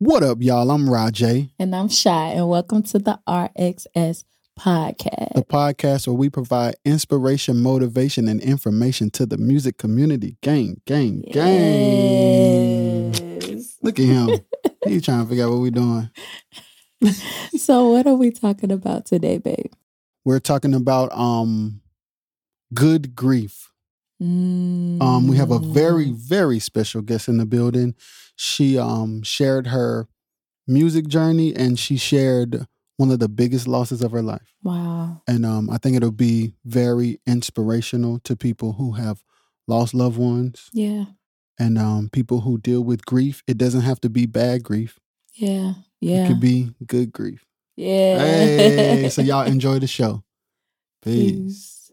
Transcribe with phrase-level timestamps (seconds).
[0.00, 0.70] What up, y'all?
[0.70, 1.50] I'm Rajay.
[1.58, 4.22] And I'm Shy, and welcome to the RXS
[4.56, 5.34] podcast.
[5.34, 10.36] The podcast where we provide inspiration, motivation, and information to the music community.
[10.40, 13.12] Gang, gang, gang.
[13.12, 13.78] Yes.
[13.82, 14.38] Look at him.
[14.86, 16.10] He's trying to figure out what we're doing.
[17.58, 19.72] so, what are we talking about today, babe?
[20.24, 21.80] We're talking about um
[22.72, 23.72] good grief.
[24.20, 26.14] Um, we have a very, Mm.
[26.16, 27.94] very special guest in the building.
[28.36, 30.08] She um shared her
[30.66, 34.54] music journey and she shared one of the biggest losses of her life.
[34.62, 35.22] wow.
[35.28, 39.22] And um, I think it'll be very inspirational to people who have
[39.68, 41.04] lost loved ones Yeah,
[41.58, 43.42] and um, people who deal with grief.
[43.46, 44.98] It doesn't have to be bad grief.
[45.34, 46.24] yeah, Yeah.
[46.24, 47.44] It could be good grief.
[47.76, 48.18] yeah.
[48.18, 50.24] Hey, so y'all enjoy the show.
[51.02, 51.92] Peace.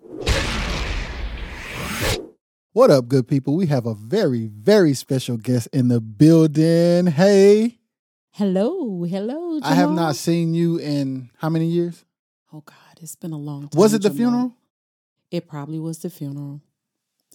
[2.75, 3.55] What up, good people?
[3.55, 7.07] We have a very, very special guest in the building.
[7.07, 7.79] Hey,
[8.31, 9.61] Hello, hello.
[9.63, 12.03] I have not seen you in how many years?
[12.51, 13.79] Oh God, it's been a long time.
[13.79, 14.17] Was it the Jamal.
[14.17, 14.53] funeral?
[15.31, 16.59] It probably was the funeral.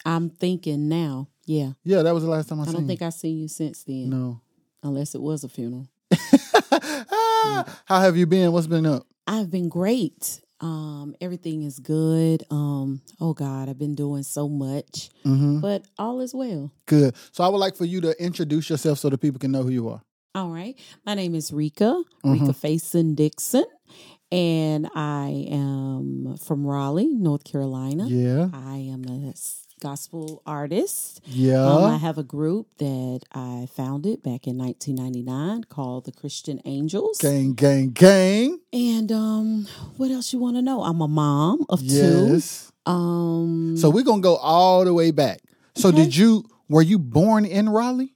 [0.05, 1.29] I'm thinking now.
[1.47, 2.77] Yeah, Yeah, that was the last time I, saw you.
[2.77, 4.43] I don't think I've seen you since then, No.
[4.83, 5.87] unless it was a funeral.
[7.43, 8.53] Ah, How have you been?
[8.53, 9.07] What's been up?
[9.27, 10.43] I've been great.
[10.61, 12.45] Um, everything is good.
[12.51, 15.61] Um, oh God, I've been doing so much, Mm-hmm.
[15.61, 16.71] but all is well.
[16.87, 17.15] Good.
[17.33, 19.71] So I would like for you to introduce yourself so that people can know who
[19.71, 20.03] you are.
[20.35, 20.79] All right.
[21.07, 22.33] My name is Reka, Mhm.
[22.33, 23.65] Reka Faison Dickson,
[24.31, 28.07] and I am from Raleigh, North Carolina.
[28.07, 28.51] Yeah.
[28.53, 29.29] I am a
[29.81, 31.21] gospel artist.
[31.27, 31.65] Yeah.
[31.65, 37.19] Um, I have a group that I founded back in 1999 called the Christian Angels.
[37.19, 38.61] gang, gang, gang.
[38.73, 40.83] And um, what else you want to know?
[40.83, 42.71] I'm a mom of Yes.
[42.87, 42.91] two.
[42.93, 45.41] Um, So we're gonna go all the way back.
[45.77, 46.05] So Okay.
[46.05, 48.15] did you were you born in Raleigh?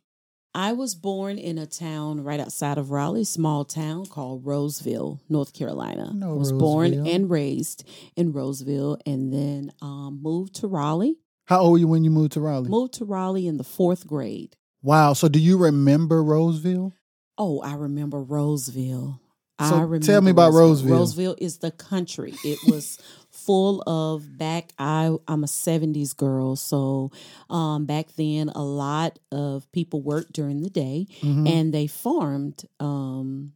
[0.57, 5.53] I was born in a town right outside of Raleigh, small town called Rolesville, North
[5.53, 6.15] Carolina.
[6.23, 7.83] I I was born and raised
[8.15, 11.17] in Rolesville, and then um, moved to Raleigh.
[11.47, 12.69] How old were you when you moved to Raleigh?
[12.69, 14.57] Moved to Raleigh in the fourth grade.
[14.83, 15.13] Wow.
[15.13, 16.93] So do you remember Rolesville?
[17.37, 19.19] Oh, I remember Rolesville.
[19.61, 20.89] So I remember tell me about Rolesville.
[20.91, 22.35] Rolesville is the country.
[22.45, 22.99] It was
[23.31, 24.73] full of back.
[24.81, 27.13] I I'm a '70s girl, so
[27.49, 31.49] um, back then a lot of people worked during the day, Mhm.
[31.49, 32.65] and they farmed.
[32.81, 33.53] Um,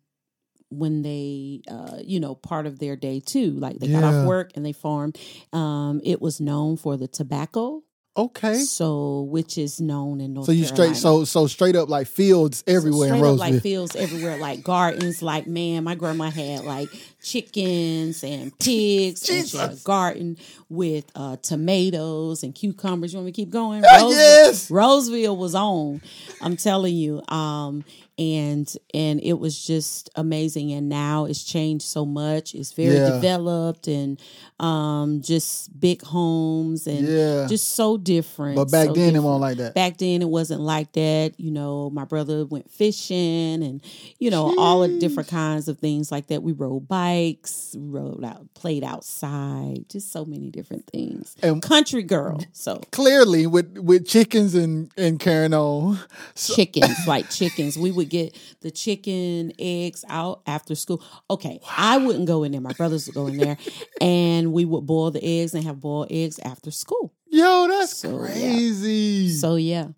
[0.70, 4.52] when they, uh, you know, part of their day too, like they got off work
[4.54, 5.18] and they farmed.
[5.52, 7.82] Um, it was known for the tobacco,
[8.16, 8.54] Okay.
[8.58, 10.46] so which is known in North.
[10.46, 10.94] So you Carolina.
[10.94, 13.38] straight so so straight up like fields everywhere in Straight up, Rolesville.
[13.38, 15.22] like fields everywhere, like gardens.
[15.22, 16.88] Like man, my grandma had like
[17.22, 20.36] chickens and pigs, and she had a garden
[20.68, 23.12] with uh, tomatoes and cucumbers.
[23.12, 23.82] You want me to keep going?
[23.82, 24.70] Rolesville, yes.
[24.70, 26.02] Rolesville was on.
[26.42, 27.22] I'm telling you.
[27.28, 27.84] Um,
[28.18, 30.72] and and it was just amazing.
[30.72, 32.54] And now it's changed so much.
[32.54, 33.10] It's very Yeah.
[33.10, 34.20] developed and
[34.60, 37.46] um, just big homes and Yeah.
[37.48, 38.56] just so different.
[38.56, 39.74] But back so then it wasn't like that.
[39.74, 43.80] back then it wasn't like that you know my brother went fishing and
[44.18, 48.52] you know all the different kinds of things like that we rode bikes rode out
[48.54, 54.54] played outside just so many different things And- country girl so Clearly with with chickens
[54.54, 55.98] and and carrying on.
[56.34, 61.96] So- chickens like chickens we would get the chicken eggs out after school okay i
[61.96, 63.56] wouldn't go in there my brothers would go in there
[64.00, 68.10] and we would boil the eggs and have boiled eggs after school Yo, that's So,
[68.24, 68.52] yeah.
[68.54, 69.30] crazy.
[69.30, 69.88] so yeah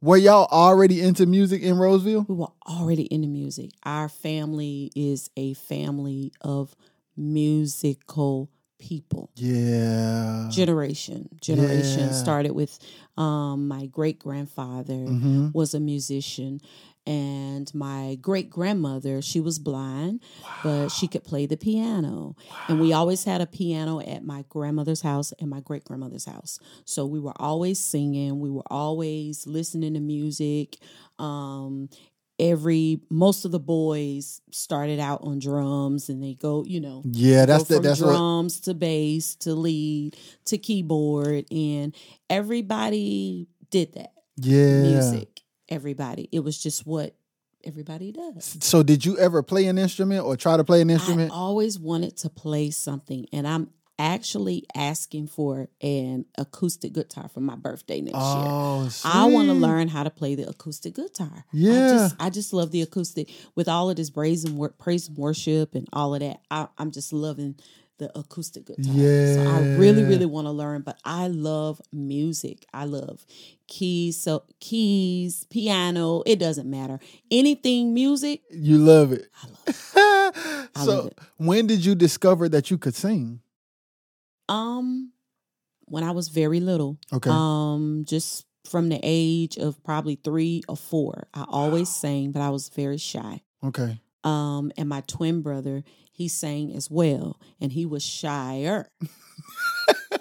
[0.00, 2.28] were y'all already into music in Rolesville?
[2.28, 3.70] we were already into music.
[3.84, 6.74] Our family is a family of
[7.16, 9.30] musical people.
[9.36, 10.48] Yeah.
[10.50, 12.12] Generation, generation Yeah.
[12.12, 12.78] started with
[13.16, 16.60] um, my great grandfather hmm was a musician,
[17.06, 20.20] and my great grandmother she was blind,
[20.62, 22.36] but she could play the piano.
[22.68, 26.58] And we always had a piano at my grandmother's house and my great grandmother's house.
[26.84, 30.78] So we were always singing, we were always listening to music.
[31.18, 31.88] Um,
[32.38, 37.46] every most of the boys started out on drums and they go, you know, Yeah,
[37.46, 40.16] that's the that's what drums to bass to lead
[40.46, 41.94] to keyboard and
[42.30, 44.82] everybody did that yeah.
[44.82, 45.31] music
[45.72, 47.14] everybody it was just what
[47.64, 51.32] everybody does So did you ever play an instrument or try to play an instrument?
[51.32, 57.38] I always wanted to play something, and I'm actually asking for an acoustic guitar for
[57.40, 58.46] my birthday next year.
[58.48, 61.44] Oh, I want to learn how to play the acoustic guitar.
[61.52, 61.88] I Yeah.
[61.88, 65.16] just, I just love the acoustic with all of this praise and, wor- praise and
[65.16, 66.40] worship and all of that.
[66.50, 67.54] I, I'm just loving
[68.02, 68.84] the acoustic guitar.
[68.92, 72.66] So I really, really want to learn, but I love music.
[72.74, 73.24] I love
[73.68, 76.98] keys, so keys, piano, it doesn't matter.
[77.30, 79.28] Anything music, You love it.
[79.36, 79.62] I love.
[79.66, 80.68] it.
[80.76, 81.18] I so love it.
[81.38, 83.40] when did you discover that you could sing?
[84.48, 85.12] Um
[85.86, 86.98] when I was very little.
[87.12, 87.30] Okay.
[87.30, 91.28] Um just from the age of probably 3 or 4.
[91.34, 93.42] I always sang, but I was very shy.
[93.64, 94.00] okay.
[94.24, 98.88] Um and my twin brother, he sang as well and he was shyer.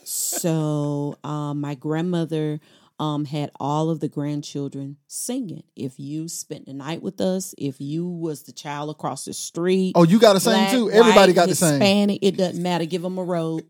[0.03, 2.59] so, um my grandmother
[2.99, 5.63] um, had all of the grandchildren singing.
[5.75, 9.93] If you spent the night with us, if you was the child across the street,
[9.95, 10.91] Oh, you got to sing too.
[10.91, 11.79] Everybody white, got to sing.
[11.79, 12.85] Hispanic, it doesn't matter.
[12.85, 13.63] Give them a robe.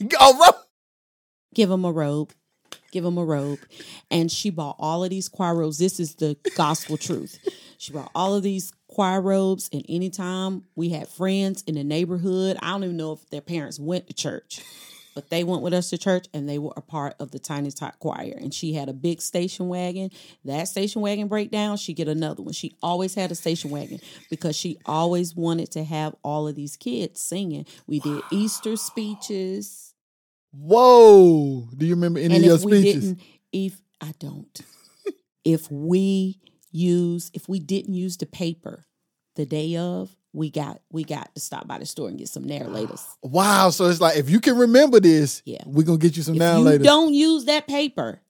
[0.20, 0.60] Oh, bro.
[1.54, 2.32] Give them a robe.
[2.90, 3.60] Give them a robe.
[4.10, 5.78] And she bought all of these choir robes.
[5.78, 7.38] This is the gospel truth.
[7.78, 9.68] She bought all of these choir robes.
[9.74, 13.78] And anytime we had friends in the neighborhood, I don't even know if their parents
[13.78, 14.62] went to church,
[15.14, 17.70] but they went with us to church and they were a part of the Tiny
[17.70, 18.32] Tot Choir.
[18.38, 20.08] And she had a big station wagon.
[20.46, 22.54] That station wagon breakdown, she get another one.
[22.54, 24.00] She always had a station wagon
[24.30, 27.66] because she always wanted to have all of these kids singing.
[27.86, 29.92] We did Easter speeches.
[30.52, 31.68] Whoa.
[31.76, 33.14] Do you remember any and of your speeches?
[33.52, 34.58] if I don't,
[35.44, 36.40] if we
[36.76, 38.84] use, if we didn't use the paper
[39.34, 42.44] the day of, we got we got to stop by the store and get some
[42.44, 43.02] narrators.
[43.22, 43.70] Wow.
[43.70, 45.62] So it's like if you can remember this, Yeah.
[45.66, 46.84] we're gonna get you some If now you later.
[46.84, 48.20] don't use that paper,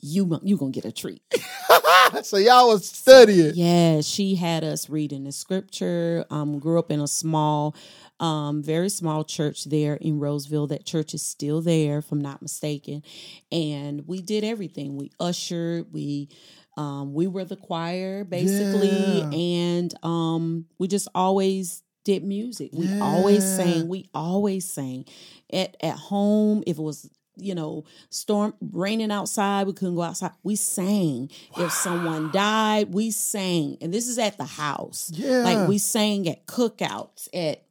[0.00, 1.22] you you gonna get a treat.
[2.22, 3.52] so y'all was studying.
[3.54, 6.24] Yeah, she had us reading the scripture.
[6.30, 7.74] Um, grew up in a small,
[8.20, 10.68] um, very small church there in Rolesville.
[10.68, 13.02] That church is still there, if I'm not mistaken.
[13.50, 14.96] And we did everything.
[14.96, 15.92] We ushered.
[15.92, 16.28] We
[16.76, 19.30] um, we were the choir basically, Yeah.
[19.30, 22.70] and um, we just always did music.
[22.72, 23.88] We always sang.
[23.88, 25.04] We always sang.
[25.52, 26.62] At at home.
[26.66, 30.32] If it was you know storm raining outside we couldn't go outside.
[30.42, 31.30] We sang.
[31.56, 33.76] If someone died we sang.
[33.80, 35.10] And this is at the house.
[35.14, 35.38] Yeah.
[35.44, 37.64] like we sang at cookouts at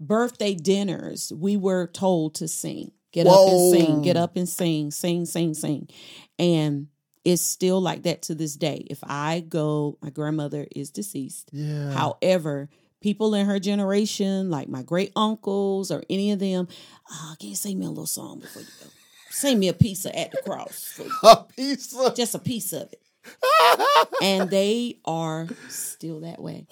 [0.00, 1.32] birthday dinners.
[1.34, 2.92] We were told to sing.
[3.12, 4.02] Get up and sing.
[4.02, 4.90] Get up and sing.
[4.90, 5.88] Sing sing sing.
[6.38, 6.88] And
[7.28, 11.90] it's still like that to this day if i go my grandmother is deceased yeah.
[11.92, 12.68] However,
[13.00, 16.68] people in her generation, like my great uncles or any of them,
[17.10, 18.86] oh, can you sing me a little song before you go?
[19.30, 22.92] Sing me a piece of At the Cross, a piece of just a piece of
[22.92, 23.02] it.
[24.22, 26.66] And they are still that way.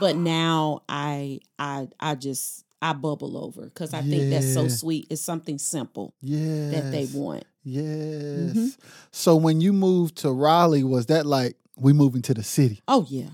[0.00, 5.08] But now I I I just I bubble over because I think that's so sweet.
[5.10, 6.72] It's something simple yes.
[6.72, 7.44] that they want.
[7.62, 7.84] Yes.
[7.84, 8.66] Mm-hmm.
[9.12, 12.82] So when you moved to Raleigh, was that like we moving to the city?
[12.88, 13.28] Oh yeah.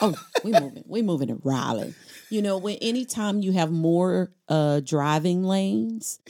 [0.00, 0.14] Oh,
[0.44, 0.84] we moving.
[0.86, 1.94] We moving to Raleigh.
[2.30, 6.20] You know, when anytime you have more uh driving lanes,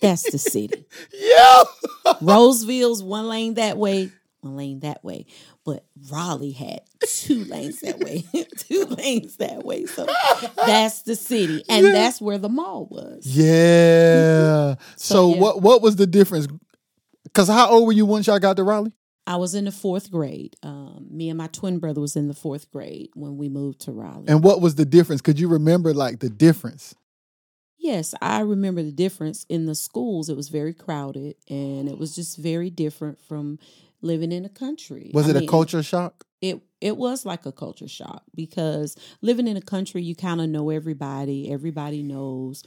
[0.00, 0.84] that's the city.
[1.12, 1.64] Yeah.
[2.20, 4.10] Rolesville's one lane that way,
[4.42, 5.26] one lane that way.
[5.64, 8.24] But Raleigh had two lanes that way,
[8.58, 9.86] two lanes that way.
[9.86, 10.06] So
[10.66, 11.64] that's the city.
[11.68, 11.92] And Yeah.
[11.92, 13.24] that's where the mall was.
[13.26, 14.74] Yeah.
[14.96, 15.40] So, So, yeah.
[15.40, 16.46] what what was the difference?
[17.24, 18.92] Because how old were you once y'all got to Raleigh?
[19.26, 20.56] I was in the fourth grade.
[20.64, 23.92] Um, me and my twin brother was in the fourth grade when we moved to
[23.92, 24.24] Raleigh.
[24.26, 25.20] And what was the difference?
[25.22, 26.94] Could you remember like the difference?
[27.78, 30.28] Yes, I remember the difference in the schools.
[30.28, 33.58] It was very crowded and it was just very different from
[34.02, 35.10] living in a country.
[35.14, 36.24] Was I it a culture shock?
[36.40, 40.48] It it was like a culture shock because living in a country, you kind of
[40.48, 41.50] know everybody.
[41.52, 42.64] Everybody knows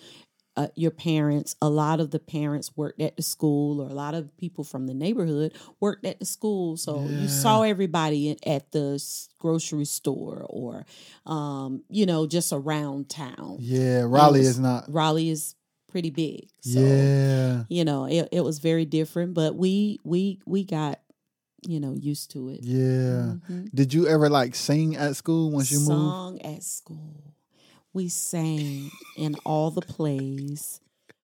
[0.57, 1.57] uh, your parents.
[1.61, 4.87] A lot of the parents worked at the school, or a lot of people from
[4.87, 6.77] the neighborhood worked at the school.
[6.77, 7.19] So Yeah.
[7.23, 9.03] you saw everybody in, at the
[9.39, 10.85] grocery store, or
[11.25, 13.57] um, you know, just around town.
[13.59, 14.85] Yeah, Raleigh was- is not.
[14.91, 15.55] Raleigh is
[15.89, 16.47] pretty big.
[16.61, 17.63] So, yeah.
[17.69, 20.99] you know, it, it was very different, but we we we got
[21.67, 22.61] you know used to it.
[22.63, 23.35] Yeah.
[23.49, 23.69] Mhm.
[23.73, 25.87] Did you ever like sing at school once you moved?
[25.89, 27.33] Song at school.
[27.93, 30.81] We sang in all the plays.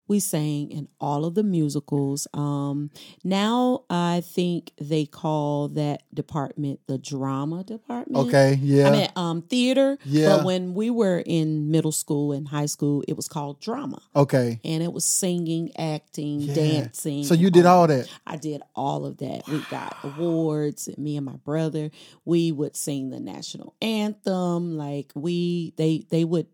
[0.09, 2.27] We sang in all of the musicals.
[2.33, 2.89] Um,
[3.23, 8.27] now I think they call that department the drama department.
[8.27, 8.87] Okay, yeah.
[8.87, 9.97] I mean, um, theater.
[10.03, 10.37] Yeah.
[10.37, 14.59] But when we were in middle school and high school, it was called drama, okay.
[14.65, 16.55] and it was singing, acting, Yeah.
[16.55, 17.23] dancing.
[17.23, 18.09] So you did all that.
[18.25, 19.47] I did all of that.
[19.47, 20.89] We got awards.
[20.97, 21.91] Me and my brother,
[22.25, 24.75] we would sing the national anthem.
[24.75, 26.47] Like we, they, they would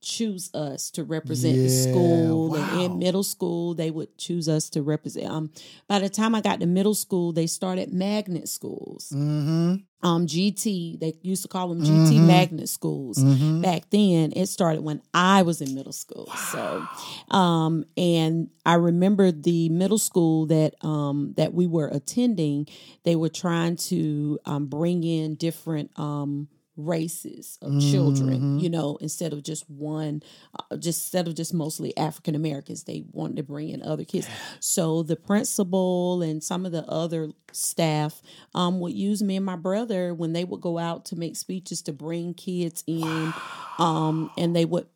[0.00, 4.70] choose us to represent the Yeah, school and in middle school they would choose us
[4.70, 5.50] to represent um
[5.88, 9.76] by the time i got to middle school they started magnet schools Mm-hmm.
[10.08, 12.26] um gt they used to call them gt Mhm.
[12.26, 13.60] magnet schools Mm-hmm.
[13.62, 16.82] back then it started when i was in middle school so
[17.30, 22.66] um and i remember the middle school that um that we were attending
[23.04, 28.62] they were trying to um bring in different um races of children Mhm.
[28.62, 30.22] you know instead of just one
[30.58, 34.26] uh, just instead of just mostly african americans they wanted to bring in other kids.
[34.60, 38.22] So the principal and some of the other staff
[38.54, 41.82] um, would use me and my brother when they would go out to make speeches
[41.82, 43.32] to bring kids in
[43.78, 44.86] um, and they would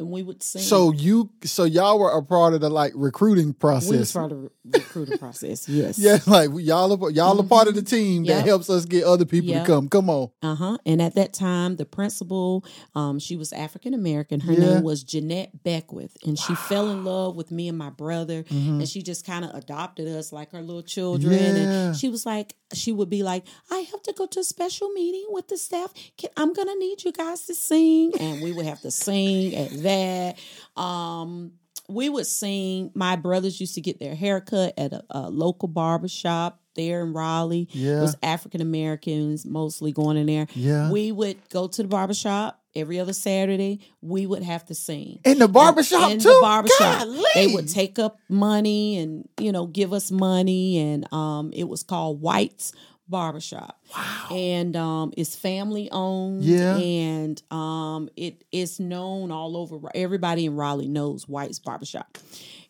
[0.00, 3.52] and we would sing So you, so y'all were a part of the like recruiting
[3.54, 3.90] process.
[3.90, 7.68] we was part of the recruiting process yes Yeah, like y'all, are, y'all are part
[7.68, 9.66] of the team that helps us get other people Yep.
[9.66, 9.88] to come.
[9.88, 10.30] Come on.
[10.42, 10.78] Uh huh.
[10.84, 14.40] And at that time, the principal, um, she was African American.
[14.40, 14.74] Her Yeah.
[14.74, 18.80] name was Jeanette Beckwith, and she fell in love with me and my brother, Mhm.
[18.80, 21.32] and she just kind of adopted us like her little children.
[21.34, 21.88] Yeah.
[21.88, 24.90] And she was like, she would be like, "I have to go to a special
[24.90, 25.92] meeting with the staff.
[26.16, 29.82] Can, I'm gonna need you guys to sing," and we would have to sing at
[29.82, 30.38] that.
[30.80, 31.52] Um,
[31.88, 32.90] we would sing.
[32.94, 37.12] My brothers used to get their haircut at a, a local barber shop there in
[37.12, 37.68] Raleigh.
[37.98, 40.46] It was African Americans mostly going in there.
[40.54, 40.90] yeah.
[40.90, 43.80] We would go to the barbershop every other Saturday.
[44.00, 45.20] We would have to sing.
[45.24, 46.28] in the barbershop in too.
[46.28, 46.98] the barbershop.
[47.00, 47.24] Golly.
[47.34, 50.78] They would take up money and, you know, give us money.
[50.78, 52.72] And um, it was called White's
[53.08, 53.80] Barbershop.
[53.94, 54.28] Wow.
[54.30, 56.42] And um, it's family owned.
[56.42, 56.76] Yeah.
[56.76, 59.78] And um, it is known all over.
[59.94, 62.18] Everybody in Raleigh knows White's Barbershop.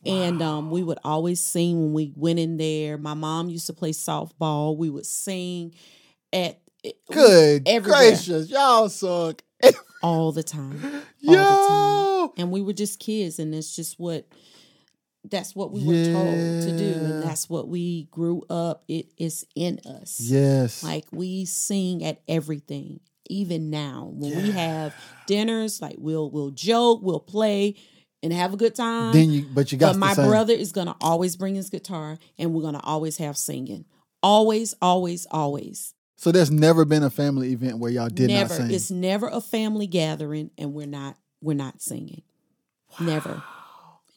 [0.06, 2.98] And um, we would always sing when we went in there.
[2.98, 4.76] My mom used to play softball.
[4.76, 5.74] We would sing
[6.32, 6.60] at
[7.10, 8.10] Good everywhere.
[8.10, 9.42] gracious, y'all suck.
[10.02, 10.80] All the time.
[11.26, 14.26] All the Yo, And we were just kids, and it's just what
[15.30, 18.84] that's what we were told to do, and that's what we grew up.
[18.88, 20.20] It is in us.
[20.20, 24.94] yes, Like we sing at everything, even now when we have
[25.26, 25.80] dinners.
[25.80, 27.76] Like we'll we'll joke, we'll play,
[28.22, 29.12] and have a good time.
[29.12, 32.52] then you, but you got but my brother is gonna always bring his guitar, and
[32.52, 33.86] we're gonna always have singing.
[34.22, 35.94] Always, always, always.
[36.16, 38.54] So there's never been a family event where y'all did never.
[38.54, 38.70] not sing.
[38.70, 42.22] It's never a family gathering, and we're not we're not singing.
[43.00, 43.42] Never,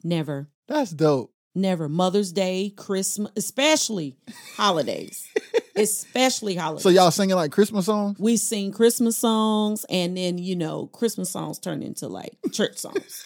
[0.04, 0.48] never.
[0.68, 1.34] That's dope.
[1.56, 1.90] Never.
[1.90, 4.16] Mother's Day, Christmas, especially
[4.56, 5.28] holidays.
[5.76, 6.84] especially holidays.
[6.84, 8.20] So y'all singing like Christmas songs?
[8.20, 13.26] we sing Christmas songs and then, you know, Christmas songs turn into like church songs.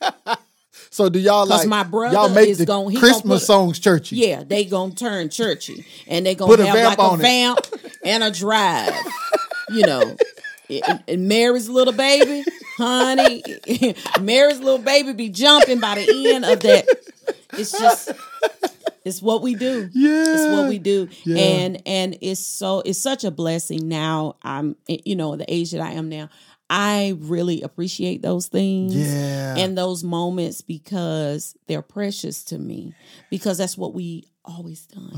[0.92, 4.16] So do y'all like my brother y'all make is the gonna Christmas put, songs churchy?
[4.16, 5.86] Yeah, they gonna turn churchy.
[6.08, 7.20] And they gonna a have vamp like a it.
[7.20, 7.58] vamp
[8.04, 8.94] and a drive.
[9.70, 10.16] You know.
[10.70, 12.44] And- and Mary's little baby,
[12.76, 13.42] honey,
[14.20, 16.86] Mary's little baby be jumping by the end of that.
[17.54, 18.12] It's just,
[19.04, 19.90] it's what we do.
[19.92, 20.24] Yeah.
[20.28, 21.08] It's what we do.
[21.24, 21.38] Yeah.
[21.38, 24.36] And and it's so it's such a blessing now.
[24.44, 26.28] I'm you know, the age that I am now.
[26.72, 29.56] I really appreciate those things Yeah.
[29.58, 32.94] and those moments because they're precious to me
[33.28, 35.10] because that's what we always done.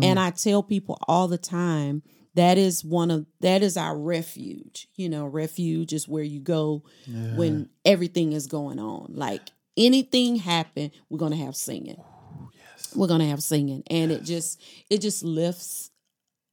[0.00, 0.04] Mhm.
[0.04, 2.02] And I tell people all the time
[2.34, 4.88] that is one of that is our refuge.
[4.96, 7.36] You know, refuge is where you go Yeah.
[7.36, 9.12] when everything is going on.
[9.14, 12.02] Like anything happen, we're gonna have singing.
[12.96, 14.60] We're gonna have singing, and it just
[14.90, 15.90] it just lifts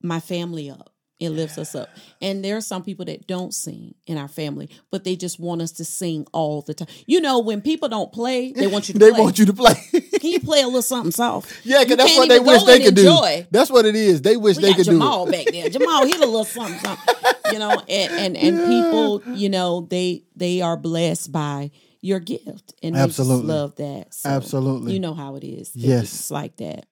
[0.02, 0.93] my family up.
[1.24, 1.90] It lifts us up.
[2.22, 5.62] And there are some people that don't sing in our family, but they just want
[5.62, 6.88] us to sing all the time.
[7.06, 9.20] You know, when people don't play, they want you to they play.
[9.22, 9.74] want you to play.
[9.94, 11.54] Can you play a little something soft?
[11.66, 13.42] yeah, because that's what they wish they could enjoy.
[13.42, 13.48] do.
[13.52, 14.22] That's what it is.
[14.22, 15.70] They wish we they could Jamal do back there.
[15.70, 17.16] Jamal hit a little something, something.
[17.52, 22.74] You know, and and, and people, you know, they they are blessed by your gift,
[22.84, 23.48] and Absolutely.
[23.48, 24.14] love that.
[24.14, 24.94] So, Absolutely.
[24.94, 25.72] you know how it is.
[25.74, 26.04] Yes.
[26.04, 26.86] it's like that.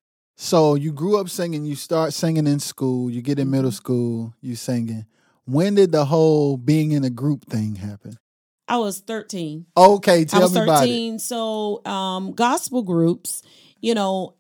[0.43, 1.65] So you grew up singing.
[1.65, 3.12] You start singing in school.
[3.12, 3.51] You get in Mm-hmm.
[3.51, 4.33] middle school.
[4.41, 5.05] You singing.
[5.45, 8.17] When did the whole being in a group thing happen?
[8.67, 9.67] I was thirteen.
[9.77, 10.88] Okay, tell I was me about it.
[10.88, 11.19] 13.
[11.19, 13.43] So, um, gospel groups,
[13.81, 14.33] you know,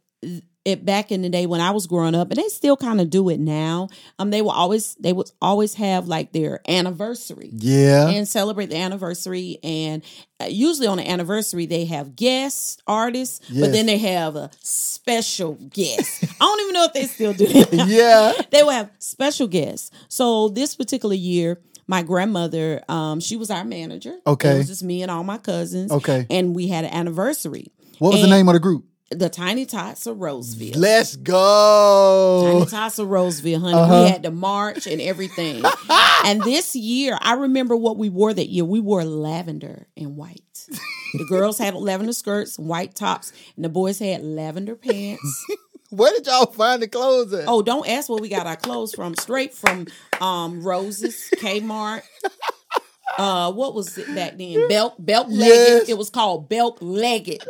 [0.63, 3.09] it back in the day when I was growing up, and they still kind of
[3.09, 3.89] do it now.
[4.19, 8.09] Um, they will always they would always have like their anniversary Yeah.
[8.09, 9.57] and celebrate the anniversary.
[9.63, 10.03] And
[10.39, 13.61] uh, usually on the anniversary they have guest artists, Yes.
[13.61, 16.23] but then they have a special guest.
[16.23, 17.73] I don't even know if they still do that.
[17.87, 18.33] yeah.
[18.51, 19.89] they will have special guests.
[20.09, 24.15] So this particular year, my grandmother, um, she was our manager.
[24.27, 24.51] Okay.
[24.53, 25.91] it was just me and all my cousins.
[25.91, 26.27] Okay.
[26.29, 27.71] and we had an anniversary.
[27.97, 28.85] What was the name of the group?
[29.11, 30.77] The Tiny Tots of Rolesville.
[30.77, 32.49] Let's go.
[32.53, 33.73] Tiny Tots of Rolesville, honey.
[33.73, 34.03] Uh-huh.
[34.03, 35.63] We had to march and everything.
[36.25, 38.63] and this year, I remember what we wore that year.
[38.63, 40.67] We wore lavender and white.
[41.13, 45.45] The girls had lavender skirts and white tops, and the boys had lavender pants.
[45.89, 47.49] Where did y'all find the clothes at?
[47.49, 49.13] Oh, don't ask where we got our clothes from.
[49.15, 49.87] Straight from
[50.21, 52.03] um Roses, Kmart.
[53.17, 54.67] Uh, what was it back then?
[54.67, 55.47] Belt, belt legged.
[55.47, 55.89] Yes.
[55.89, 57.43] It was called belt legged.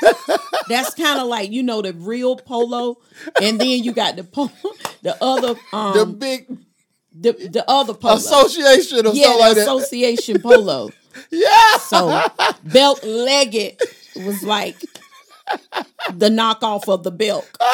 [0.68, 2.98] That's kind of like you know the real polo,
[3.40, 4.50] and then you got the polo,
[5.02, 6.46] the other um the big
[7.14, 8.14] the the other polo.
[8.14, 10.90] association or yeah, something like association polo.
[11.30, 11.76] yeah.
[11.78, 12.22] So
[12.64, 13.80] belt legged
[14.16, 14.76] was like
[16.14, 17.48] the knockoff of the belt.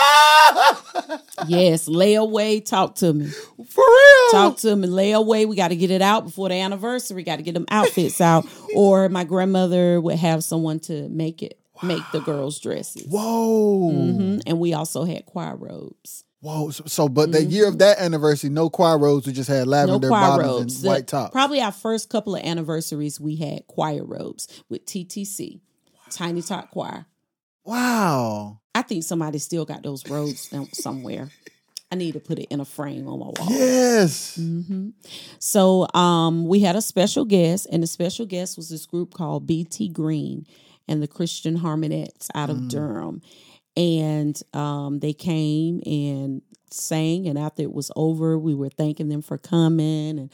[1.46, 2.60] Yes, lay away.
[2.60, 3.26] Talk to me.
[3.28, 4.30] For real.
[4.32, 4.88] Talk to me.
[4.88, 5.46] Lay away.
[5.46, 7.22] We got to get it out before the anniversary.
[7.22, 8.44] Got to get them outfits out.
[8.74, 13.06] Or my grandmother would have someone to make it, make the girls' dresses.
[13.08, 13.92] Whoa.
[13.92, 14.42] Mhm.
[14.46, 16.24] And we also had choir robes.
[16.40, 16.70] Whoa.
[16.70, 19.70] So, so but the year of that anniversary, no choir robes, we just had No
[19.70, 20.74] lavender choir bottoms robes.
[20.76, 21.32] and The- white tops.
[21.32, 25.60] Probably our first couple of anniversaries, we had choir robes with TTC,
[26.10, 27.06] Tiny Tot Choir.
[27.68, 28.60] Wow.
[28.74, 31.28] I think somebody still got those robes somewhere.
[31.90, 33.46] I need to put it in a frame on my wall.
[33.50, 34.36] Yes.
[34.36, 34.90] hmm
[35.38, 39.46] So um, we had a special guest, and the special guest was this group called
[39.46, 40.46] BT Green
[40.86, 42.68] and the Christian Harmonettes out of Mm.
[42.70, 43.22] Durham.
[43.76, 49.22] And um, they came and sang, and after it was over, we were thanking them
[49.22, 50.18] for coming.
[50.18, 50.30] And,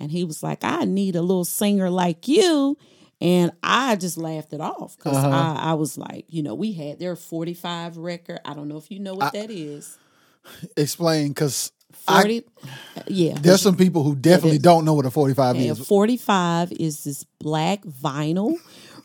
[0.00, 2.76] and he was like, I need a little singer like you.
[3.20, 5.28] And I just laughed it off because Uh-huh.
[5.28, 8.38] I, I was like, you know, we had their 45 record.
[8.44, 9.98] I don't know if you know what I- that is.
[10.76, 11.72] Explain, because
[12.06, 12.44] I- 40,
[13.08, 13.34] yeah.
[13.40, 17.04] there's some people who definitely don't know what a 45 Okay, a is, 45 is
[17.04, 18.54] this black vinyl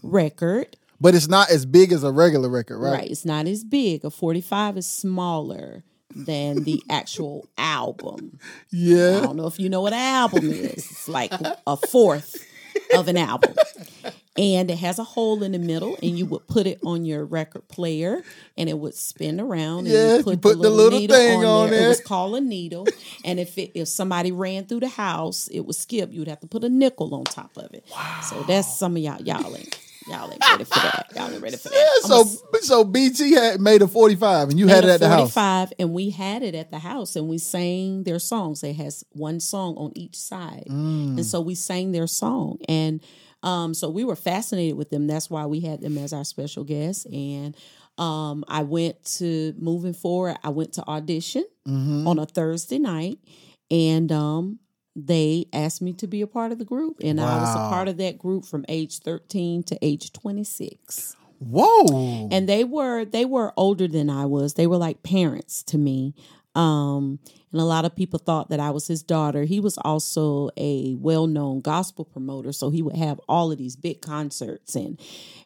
[0.03, 0.77] record.
[1.01, 2.91] but it's not as big as a regular record, Right.
[2.93, 3.11] right?
[3.11, 4.05] It's not as big.
[4.05, 5.83] A 45 is smaller
[6.15, 8.37] than the actual album.
[8.71, 10.75] Yeah i don't know if you know what an album is.
[10.91, 11.33] It's like
[11.65, 12.35] a fourth
[12.95, 13.55] of an album.
[14.35, 17.23] And it has a hole in the middle, and you would put it on your
[17.23, 18.23] record player,
[18.57, 19.79] and it would spin around.
[19.79, 21.77] And Yes, you put, put the the little, little needle thing on, there.
[21.77, 21.89] It there.
[21.89, 22.87] was called a needle,
[23.23, 26.11] and if it, if somebody ran through the house, it would skip.
[26.11, 27.85] You would have to put a nickel on top of it.
[27.91, 28.21] Wow.
[28.21, 29.21] So that's some of y'all.
[29.21, 31.07] Y'all ain't y'all ain't ready for that.
[31.15, 31.99] Y'all ain't ready for that.
[32.03, 32.23] Yeah, so
[32.61, 35.33] so BT had made a 45 and you had it a at the house.
[35.33, 39.03] 45 and we had it at the house and we sang their songs it has
[39.11, 41.17] one song on each side Mm.
[41.17, 43.01] and so we sang their song and
[43.43, 46.63] um, so we were fascinated with them that's why we had them as our special
[46.63, 47.55] guests and
[47.97, 52.07] um, i went to moving forward i went to audition Mhm.
[52.07, 53.19] on a thursday night
[53.71, 54.59] and um,
[54.95, 57.87] they asked me to be a part of the group and i was a part
[57.87, 62.29] of that group from age 13 to age 26 Whoa.
[62.31, 64.53] and they were they were older than I was.
[64.53, 66.13] They were like parents to me.
[66.55, 67.19] Um,
[67.51, 69.43] and a lot of people thought that I was his daughter.
[69.43, 74.01] He was also a well-known gospel promoter, so he would have all of these big
[74.01, 74.99] concerts and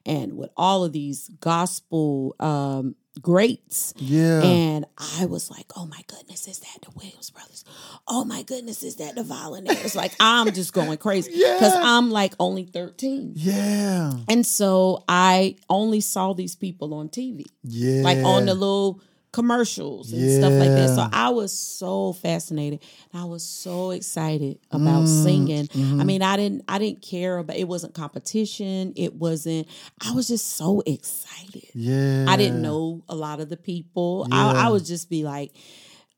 [0.06, 3.94] and with all of these gospel um greats.
[3.98, 4.42] yeah.
[4.44, 4.86] And
[5.20, 7.64] I was like, oh my goodness, is that the Williams brothers?
[8.08, 9.96] Oh my goodness, is that the Volunteers?
[9.96, 11.82] like, I'm just going crazy because Yeah.
[11.84, 13.34] I'm like only 13.
[13.36, 14.14] yeah.
[14.30, 18.04] And so I only saw these people on TV, Yeah.
[18.04, 19.02] like on the little
[19.42, 20.90] commercials and stuff like that.
[20.96, 22.80] So I was so fascinated.
[23.14, 25.68] I was so excited about Mm, singing.
[25.74, 26.06] I mhm.
[26.06, 28.94] mean, I didn't I didn't care about it wasn't competition.
[28.96, 29.68] It wasn't
[30.02, 31.70] I was just so excited.
[31.76, 32.26] Yeah.
[32.28, 34.28] I didn't know a lot of the people.
[34.32, 34.48] Yeah.
[34.48, 35.52] I, I would just be like,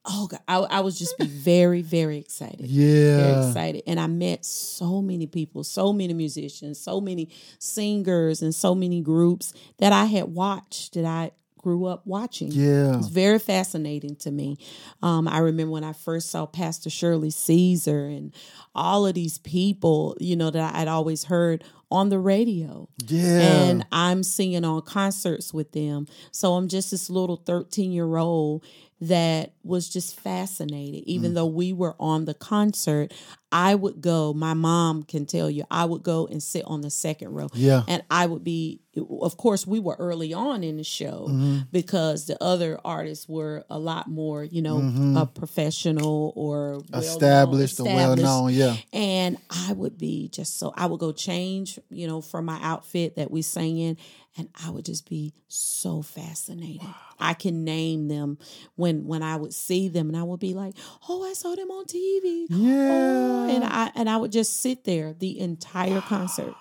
[0.06, 3.48] oh God, I, I would just be very, very excited very Yeah.
[3.50, 3.84] excited.
[3.86, 7.30] And I met so many people, so many musicians, so many
[7.60, 12.52] singers, and so many groups that I had watched that I grew up watching.
[12.52, 12.98] Yeah.
[12.98, 14.58] It's very fascinating to me.
[15.04, 18.34] Um, I remember when I first saw Pastor Shirley Caesar and
[18.74, 22.88] all of these people, you know, that I'd always heard on the radio.
[23.08, 23.40] Yeah.
[23.40, 26.08] And I'm singing on concerts with them.
[26.32, 28.64] So I'm just this little 13 year old
[29.02, 31.04] that was just fascinated.
[31.06, 33.14] Even though we were on the concert,
[33.52, 36.90] I would go, my mom can tell you, I would go and sit on the
[36.90, 37.48] second row.
[37.54, 37.84] yeah.
[37.88, 38.82] And I would be,
[39.22, 41.68] of course, we were early on in the show Mhm.
[41.72, 45.20] because the other artists were a lot more, you know, Mhm.
[45.20, 48.24] a professional or well-known, established or well established.
[48.24, 48.54] known.
[48.54, 48.76] Yeah.
[48.94, 53.16] And I would be just so I would go change, you know, for my outfit
[53.16, 53.98] that we sang in,
[54.40, 56.88] and I would just be so fascinated.
[57.20, 58.38] I can name them
[58.78, 60.76] when when I would see them, and I would be like,
[61.10, 62.88] "Oh, I saw them on TV." Yeah.
[62.90, 66.56] Oh, and I and I would just sit there the entire concert.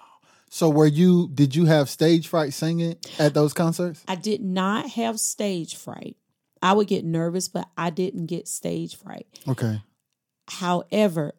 [0.50, 1.30] So were you?
[1.32, 4.02] Did you have stage fright singing at those concerts?
[4.08, 6.16] I did not have stage fright.
[6.60, 9.26] I would get nervous, but I didn't get stage fright.
[9.46, 9.80] Okay.
[10.48, 11.34] However,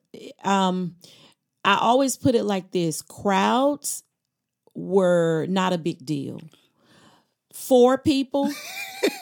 [0.46, 0.96] um,
[1.66, 4.04] I always put it like this: crowds
[4.76, 6.42] were not a big deal.
[7.54, 8.50] Four people,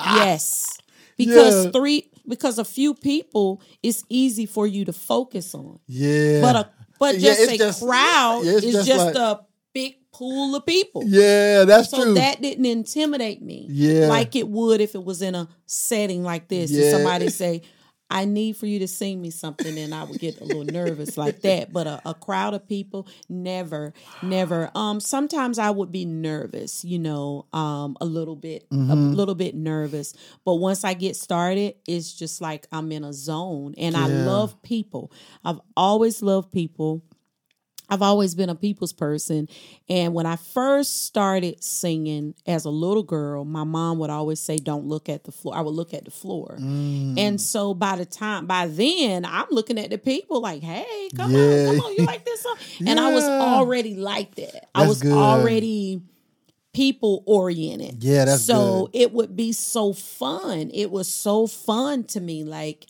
[0.00, 0.78] yes,
[1.16, 1.70] because Yeah.
[1.70, 5.78] three, because a few people, it's easy for you to focus on.
[5.86, 6.40] Yeah.
[6.40, 9.40] But a but just it's a just- crowd yeah, is just just, like- a
[9.72, 11.02] big pool of people.
[11.06, 12.14] yeah, that's So true.
[12.14, 13.66] that didn't intimidate me.
[13.68, 14.06] Yeah.
[14.06, 16.70] Like it would if it was in a setting like this.
[16.70, 16.82] Yeah.
[16.84, 17.62] And somebody say,
[18.10, 21.16] I need for you to sing me something, and I would get a little nervous
[21.16, 21.72] like that.
[21.72, 24.70] But a, a crowd of people, never, never.
[24.74, 29.12] Um, sometimes I would be nervous, you know, um, a little bit, a Mm-hmm.
[29.12, 30.14] little bit nervous.
[30.44, 34.60] But once I get started, it's just like I'm in a zone, and I love
[34.62, 35.10] people.
[35.44, 37.02] I've always loved people.
[37.88, 39.48] I've always been a people's person.
[39.88, 44.56] And when I first started singing as a little girl, my mom would always say,
[44.56, 45.56] Don't look at the floor.
[45.56, 46.56] I would look at the floor.
[46.60, 47.18] Mm.
[47.18, 51.30] And so by the time, by then, I'm looking at the people like, Hey, come
[51.30, 51.38] Yeah.
[51.38, 52.56] on, come on, you like this song?
[52.86, 54.68] And I was already like that.
[54.74, 55.12] I was good.
[55.12, 56.00] already
[56.72, 58.02] people oriented.
[58.02, 59.00] Yeah, that's so good.
[59.00, 60.70] it would be so fun.
[60.74, 62.44] It was so fun to me.
[62.44, 62.86] Like,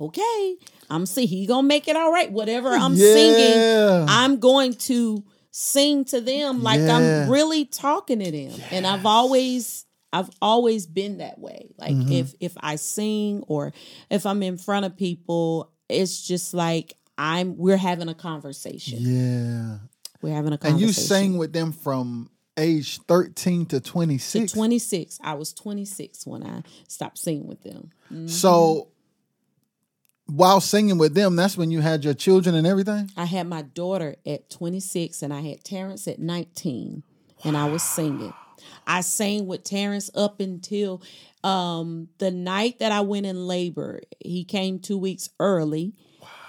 [0.00, 0.56] okay,
[0.90, 2.30] I'm see he gonna make it all right.
[2.30, 6.96] Whatever I'm singing, I'm going to sing to them like Yeah.
[7.24, 8.60] I'm really talking to them.
[8.70, 11.74] And I've always I've always been that way.
[11.78, 12.12] Like Mm-hmm.
[12.12, 13.72] if if I sing or
[14.10, 18.98] if I'm in front of people, it's just like I'm we're having a conversation.
[19.00, 19.78] yeah.
[20.22, 20.86] We're having a And conversation.
[20.86, 24.52] you sang with them from age 13 to 26.
[24.52, 25.18] 26.
[25.22, 27.90] I was 26 when I stopped singing with them.
[28.28, 28.88] So
[30.26, 33.10] while singing with them, that's when you had your children and everything?
[33.16, 37.02] I had my daughter at 26 and I had Terrence at 19
[37.44, 38.34] and I was singing.
[38.86, 41.02] I sang with Terrence up until
[41.44, 44.00] um, the night that I went in labor.
[44.18, 45.94] He came two weeks early.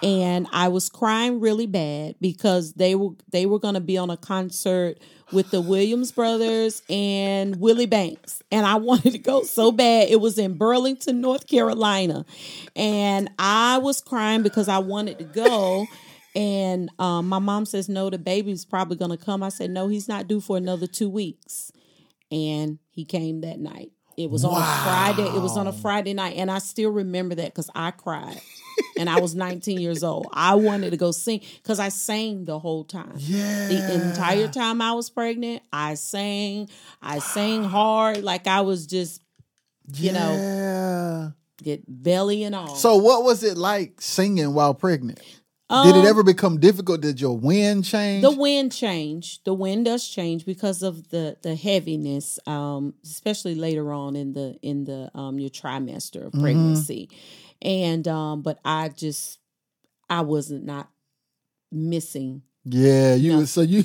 [0.04, 4.12] And I was crying really bad because they were they were going to be on
[4.12, 5.00] a concert
[5.32, 10.10] with the Williams brothers and Willie Banks, and I wanted to go so bad.
[10.10, 12.26] It was in Burlington, North Carolina,
[12.76, 15.86] and I was crying because I wanted to go.
[16.36, 19.42] And um, my mom says, No, the baby's probably going to come.
[19.42, 21.72] I said, No, he's not due for another two weeks.
[22.32, 23.92] And he came that night.
[24.18, 25.24] It was on a Friday.
[25.24, 26.36] It was on a Friday night.
[26.38, 28.42] And I still remember that because I cried.
[29.00, 30.28] And I was 19 years old.
[30.34, 33.13] I wanted to go sing because I sang the whole time.
[33.18, 33.68] Yeah.
[33.68, 36.70] The entire time I was pregnant, I sang.
[37.02, 38.24] I sang hard.
[38.24, 39.22] Like I was just
[39.94, 41.32] you know,
[41.63, 42.76] get belly and all.
[42.76, 45.20] So what was it like singing while pregnant?
[45.70, 47.02] Did Um, it ever become difficult?
[47.02, 48.22] Did your wind change?
[48.22, 49.44] The wind changed.
[49.44, 54.58] The wind does change because of the the heaviness, um, especially later on in the
[54.62, 57.10] in the um your trimester of pregnancy,
[57.62, 59.39] and um, but I just
[60.10, 60.89] I wasn't not
[61.72, 62.43] missing.
[62.63, 63.46] yeah, you No.
[63.46, 63.84] so you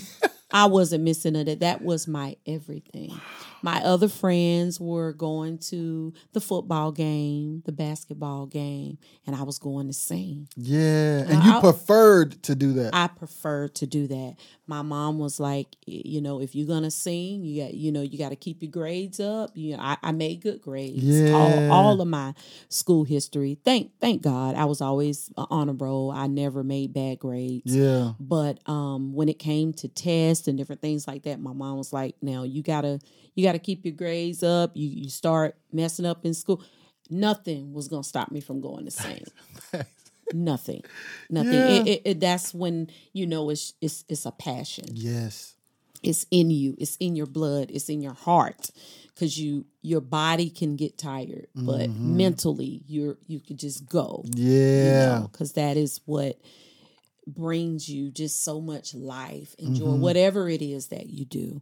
[0.50, 1.60] I wasn't missing it.
[1.60, 3.18] That was my everything.
[3.62, 9.58] My other friends were going to the football game, the basketball game, and I was
[9.58, 10.48] going to sing.
[10.56, 11.20] Yeah.
[11.20, 12.90] And Now, you I- preferred to do that.
[12.94, 14.36] I preferred to do that.
[14.66, 18.16] My mom was like, you know, if you're gonna sing, you got, you know, you
[18.16, 19.50] got to keep your grades up.
[19.54, 21.02] You know, I, I made good grades.
[21.02, 21.32] Yeah.
[21.32, 22.32] All, all of my
[22.68, 23.58] school history.
[23.64, 26.10] Thank, thank God, I was always an honor roll.
[26.10, 27.62] I never made bad grades.
[27.74, 28.12] yeah.
[28.18, 31.92] But um, when it came to tests and different things like that, my mom was
[31.92, 32.98] like, "Now you gotta,
[33.34, 34.72] you gotta keep your grades up.
[34.74, 36.62] You you start messing up in school.
[37.10, 39.24] Nothing was gonna stop me from going to sing.
[40.34, 40.82] Nothing,
[41.28, 41.52] nothing.
[41.52, 41.66] Yeah.
[41.68, 44.86] It, it, it, that's when you know it's it's it's a passion.
[44.90, 45.54] Yes.
[46.02, 46.74] It's in you.
[46.78, 47.70] It's in your blood.
[47.70, 48.70] It's in your heart.
[49.08, 55.26] Because you your body can get tired, but mentally you're you could just go Yeah.
[55.30, 56.40] because that is what
[57.26, 60.00] brings you just so much life and joy Mm-hmm.
[60.00, 61.60] whatever it is that you do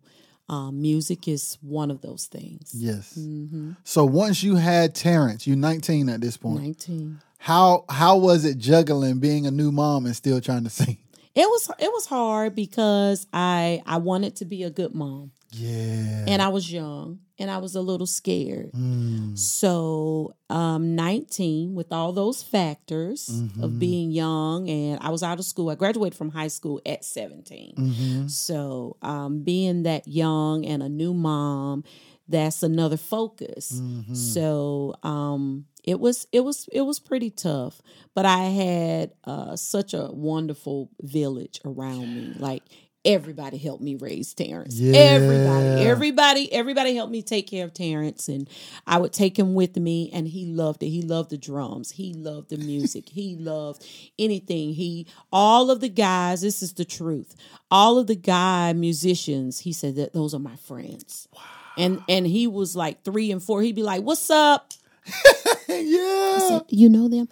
[0.51, 3.17] um, music is one of those things Yes.
[3.17, 3.73] Mm-hmm.
[3.85, 6.63] So once you had Terrence, you're 19 at this point.
[6.63, 10.99] 19 How how was it juggling being a new mom and still trying to sing?
[11.35, 16.25] it was it was hard because i i wanted to be a good mom Yeah.
[16.29, 19.39] and i was young and i was a little scared Mm.
[19.39, 23.63] So, um, 19, with all those factors Mm-hmm.
[23.63, 25.71] of being young, and I was out of school.
[25.71, 27.75] I graduated from high school at 17.
[27.77, 28.27] Mm-hmm.
[28.29, 31.85] So, um, being that young and a new mom,
[32.29, 33.73] that's another focus.
[33.73, 34.15] Mm-hmm.
[34.15, 37.81] So, um, it was it was it was pretty tough,
[38.15, 42.35] but I had uh, such a wonderful village around me.
[42.39, 42.63] Like
[43.05, 44.79] everybody helped me raise Terrence.
[44.79, 44.97] Yeah.
[44.97, 48.29] Everybody, everybody, everybody helped me take care of Terrence.
[48.29, 48.49] And
[48.87, 50.89] I would take him with me and he loved it.
[50.89, 51.93] He loved the drums.
[51.93, 53.09] He loved the music.
[53.09, 53.85] he loved
[54.19, 54.75] anything.
[54.75, 57.35] He all of the guys, this is the truth.
[57.71, 61.29] All of the guy musicians, he said that those are my friends.
[61.35, 61.43] Wow.
[61.79, 63.63] And and he was like three and four.
[63.63, 64.73] He'd be like, What's up?
[65.69, 66.39] yeah.
[66.39, 67.29] said, you know them?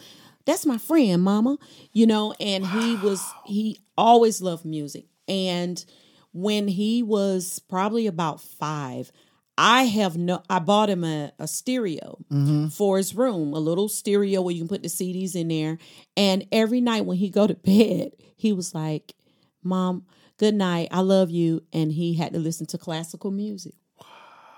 [0.46, 1.58] That's my friend, Mama."
[1.92, 5.04] You know, and he was he always loved music.
[5.28, 5.84] And
[6.32, 9.12] when he was probably about five,
[9.56, 10.42] I have no.
[10.48, 12.68] I bought him a, a stereo mm-hmm.
[12.68, 15.78] for his room, a little stereo where you can put the CDs in there.
[16.16, 19.14] And every night when he go to bed, he was like,
[19.62, 20.88] "Mom, good night.
[20.92, 23.74] I love you." And he had to listen to classical music.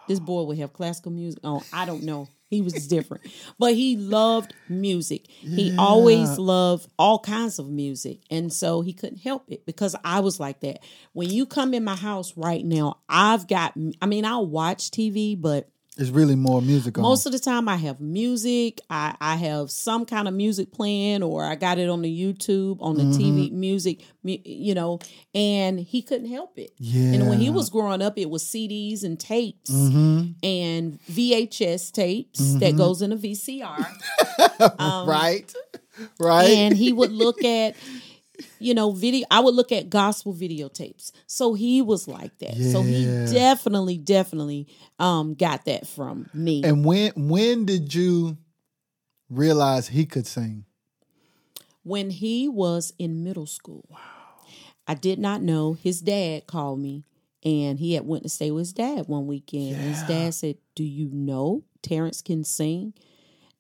[0.07, 1.63] This boy would have classical music on.
[1.73, 2.29] I don't know.
[2.51, 3.23] He was different,
[3.61, 5.29] but he loved music.
[5.29, 8.23] He always loved all kinds of music.
[8.29, 10.81] And so he couldn't help it because I was like that.
[11.13, 15.41] When you come in my house right now, I've got, I mean, I'll watch TV,
[15.41, 17.03] but It's really more music on.
[17.03, 18.81] most of the time I have music.
[18.89, 22.79] I, I have some kind of music playing, or I got it on the YouTube,
[22.81, 24.99] on the TV, music, you know,
[25.35, 26.71] and he couldn't help it.
[26.79, 27.13] Yeah.
[27.13, 30.35] And when he was growing up, it was CDs and tapes Mhm.
[30.43, 33.87] and VHS tapes that goes in a VCR.
[34.79, 35.53] Um, right.
[36.19, 36.49] Right.
[36.51, 37.75] And he would look at,
[38.61, 39.27] you know, video.
[39.31, 41.13] I would look at gospel videotapes.
[41.27, 42.55] So he was like that.
[42.55, 44.69] So he definitely, definitely
[44.99, 46.63] um, got that from me.
[46.65, 48.37] And when when did you
[49.29, 50.65] realize he could sing?
[51.83, 53.85] when he was in middle school.
[53.89, 53.99] Wow.
[54.87, 55.75] I did not know.
[55.75, 57.05] His dad called me
[57.45, 59.77] and he had went to stay with his dad one weekend.
[59.77, 62.95] And his dad said, Do you know Terrence can sing?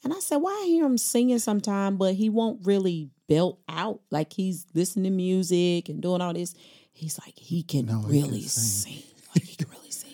[0.02, 4.00] And I said, Well, I hear him singing sometime, but he won't really belt out
[4.10, 6.54] like he's listening to music and doing all this.
[6.92, 8.92] He's like, he can No, he can really sing.
[8.94, 9.02] sing.
[9.34, 10.10] Like he can really sing.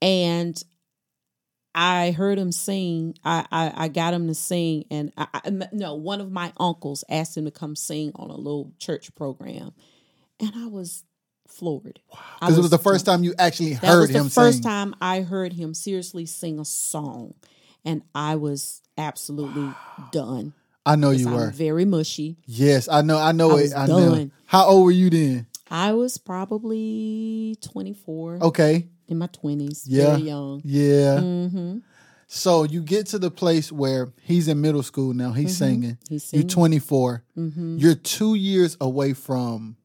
[0.00, 0.62] And
[1.74, 3.14] I heard him sing.
[3.24, 7.02] I, I, I got him to sing, and I, I, no, one of my uncles
[7.08, 9.72] asked him to come sing on a little church program,
[10.38, 11.04] and I was
[11.48, 12.00] floored.
[12.40, 14.62] Because it was the first time you actually heard was the him first sing.
[14.64, 17.34] time I heard him seriously sing a song,
[17.86, 19.72] and I was absolutely
[20.10, 20.52] done.
[20.84, 21.50] I know you I'm were.
[21.50, 22.36] very mushy.
[22.46, 23.18] Yes, I know.
[23.18, 23.72] I know I it.
[23.76, 24.28] I know.
[24.46, 25.46] How old were you then?
[25.70, 28.88] I was probably 24 Okay.
[29.08, 30.10] in my 20s, Yeah.
[30.12, 30.60] very young.
[30.64, 31.20] Yeah.
[31.20, 31.78] hmm
[32.26, 35.32] So you get to the place where he's in middle school now.
[35.32, 35.98] He's singing.
[36.08, 36.42] He's singing.
[36.44, 36.80] You're singing.
[36.80, 37.24] 24.
[37.34, 39.76] hmm You're two years away from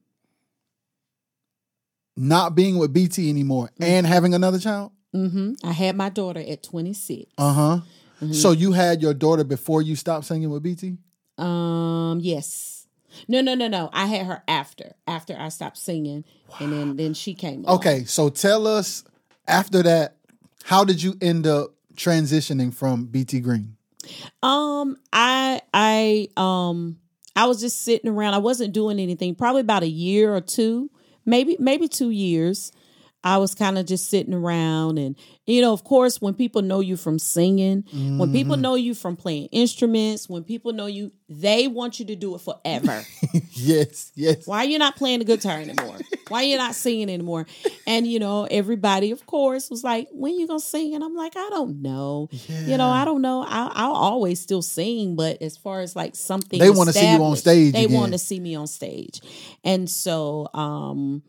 [2.16, 3.84] not being with BT anymore Mm-hmm.
[3.84, 4.92] and having another child.
[5.12, 7.30] hmm I had my daughter at 26.
[7.38, 7.80] Uh huh.
[8.20, 8.32] Mm-hmm.
[8.32, 10.98] So you had your daughter before you stopped singing with BT.
[11.36, 12.86] Um, yes.
[13.26, 13.90] No, no, no, no.
[13.92, 16.24] I had her after after I stopped singing,
[16.60, 17.64] and then then she came.
[17.64, 17.76] along.
[17.76, 19.04] Okay, so tell us
[19.46, 20.16] after that,
[20.64, 23.76] how did you end up transitioning from BT Green?
[24.42, 26.98] Um, I I um
[27.34, 28.34] I was just sitting around.
[28.34, 29.34] I wasn't doing anything.
[29.34, 30.90] Probably about a year or two,
[31.24, 32.72] maybe maybe two years.
[33.24, 36.80] I was kind of just sitting around, and you know, of course, when people know
[36.80, 37.84] you from singing,
[38.16, 38.62] when people Mm-hmm.
[38.62, 42.40] know you from playing instruments, when people know you, they want you to do it
[42.40, 43.04] forever.
[43.60, 44.46] Yes, yes.
[44.46, 46.00] Why are you not playing the guitar anymore?
[46.28, 47.46] Why are you not singing anymore?
[47.86, 51.36] And you know, everybody, of course, was like, "When you gonna sing?" And I'm like,
[51.36, 52.28] "I don't know.
[52.66, 53.42] You know, I don't know.
[53.42, 57.22] I, I'll always still sing, but as far as like something, They wanna see you
[57.22, 59.20] on stage They want to see me on stage,
[59.64, 61.22] and so um,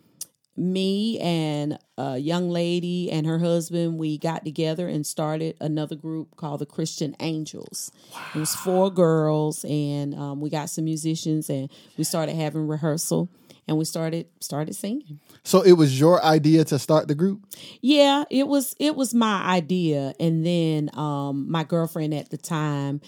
[0.60, 6.36] me and a young lady and her husband, we got together and started another group
[6.36, 7.92] called the Christian Angels.
[8.36, 13.30] It was four girls, and um, we got some musicians, and we started having rehearsal,
[13.68, 15.20] and we started started singing.
[15.44, 17.46] So it was your idea to start the group?
[17.82, 23.02] Yeah, it was it was my idea, and then um, my girlfriend at the time,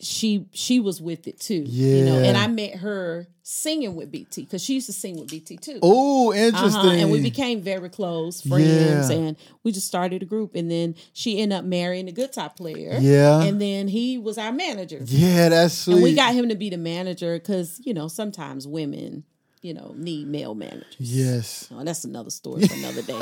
[0.00, 1.62] she she was with it too.
[1.66, 5.28] you know, and I met her singing with BT because she used to sing with
[5.28, 5.78] BT too.
[5.82, 6.80] Oh, interesting.
[6.80, 6.90] Uh-huh.
[6.90, 9.16] And we became very close friends, Yeah.
[9.16, 10.54] and we just started a group.
[10.54, 12.96] And then she ended up marrying a guitar player.
[13.00, 13.42] Yeah.
[13.42, 15.00] and then he was our manager.
[15.04, 15.94] Yeah, that's sweet.
[15.94, 19.24] And we got him to be the manager because you know sometimes women,
[19.62, 20.96] you know, need male managers.
[20.98, 21.68] Yes.
[21.74, 23.20] Oh, that's another story for another day.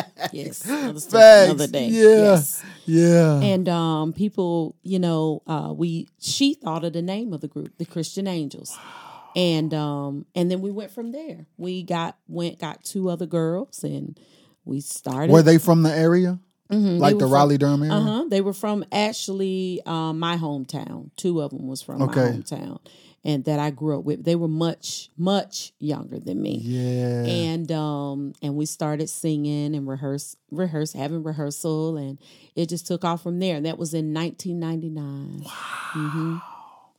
[0.32, 1.44] yes, another story Facts.
[1.50, 1.88] another day.
[1.88, 2.02] Yeah.
[2.16, 2.64] Yes.
[2.86, 3.40] Yeah.
[3.40, 7.76] And um, people, you know, uh, we she thought of the name of the group,
[7.78, 8.76] the Christian Angels,
[9.36, 11.46] and um, and then we went from there.
[11.56, 14.18] We got went got two other girls, and
[14.64, 15.32] we started.
[15.32, 16.38] were they from the area?
[16.70, 17.94] Mhm, Like the Raleigh Durham area?
[17.94, 18.24] Uh huh.
[18.28, 21.10] They were from actually um, my hometown.
[21.16, 22.20] Two of them was from Okay.
[22.20, 22.78] my hometown,
[23.24, 24.24] and that I grew up with.
[24.24, 26.58] They were much much younger than me.
[26.62, 27.24] Yeah.
[27.24, 32.18] And um and we started singing and rehearse rehearse having rehearsal and
[32.56, 33.56] it just took off from there.
[33.56, 35.42] And that was in 1999.
[35.44, 35.50] Wow.
[35.92, 36.36] hmm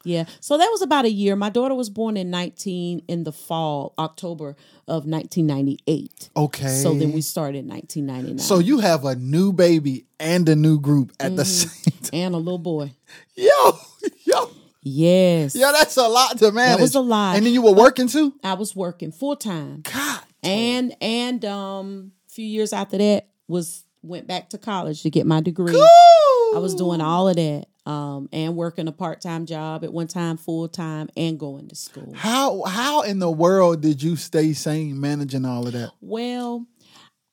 [0.04, 0.26] Yeah.
[0.40, 1.36] So that was about a year.
[1.36, 4.56] My daughter was born in 19 in the fall, October
[4.88, 6.30] of 1998.
[6.36, 6.68] okay.
[6.82, 8.40] So then we started in 1999.
[8.40, 11.70] So you have a new baby and a new group at the Mm-hmm.
[11.70, 12.10] same time.
[12.14, 12.92] and a little boy.
[13.36, 13.78] Yo,
[14.26, 14.50] yo,
[14.84, 15.56] Yes.
[15.56, 16.78] yo, that's a lot to manage.
[16.78, 17.36] That was a lot.
[17.36, 18.34] And then you were working too?
[18.44, 19.82] I was working full time.
[19.82, 20.22] God.
[20.44, 25.26] And and um a few years after that was went back to college to get
[25.28, 25.74] my degree.
[25.74, 26.56] Cool.
[26.56, 27.68] I was doing all of that.
[27.84, 31.76] Um, and working a part time job at one time, full time, and going to
[31.76, 32.14] school.
[32.16, 35.90] How how in the world did you stay sane managing all of that?
[36.00, 36.68] Well,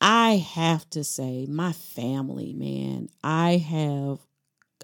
[0.01, 4.19] I have to say, my family, man, I have,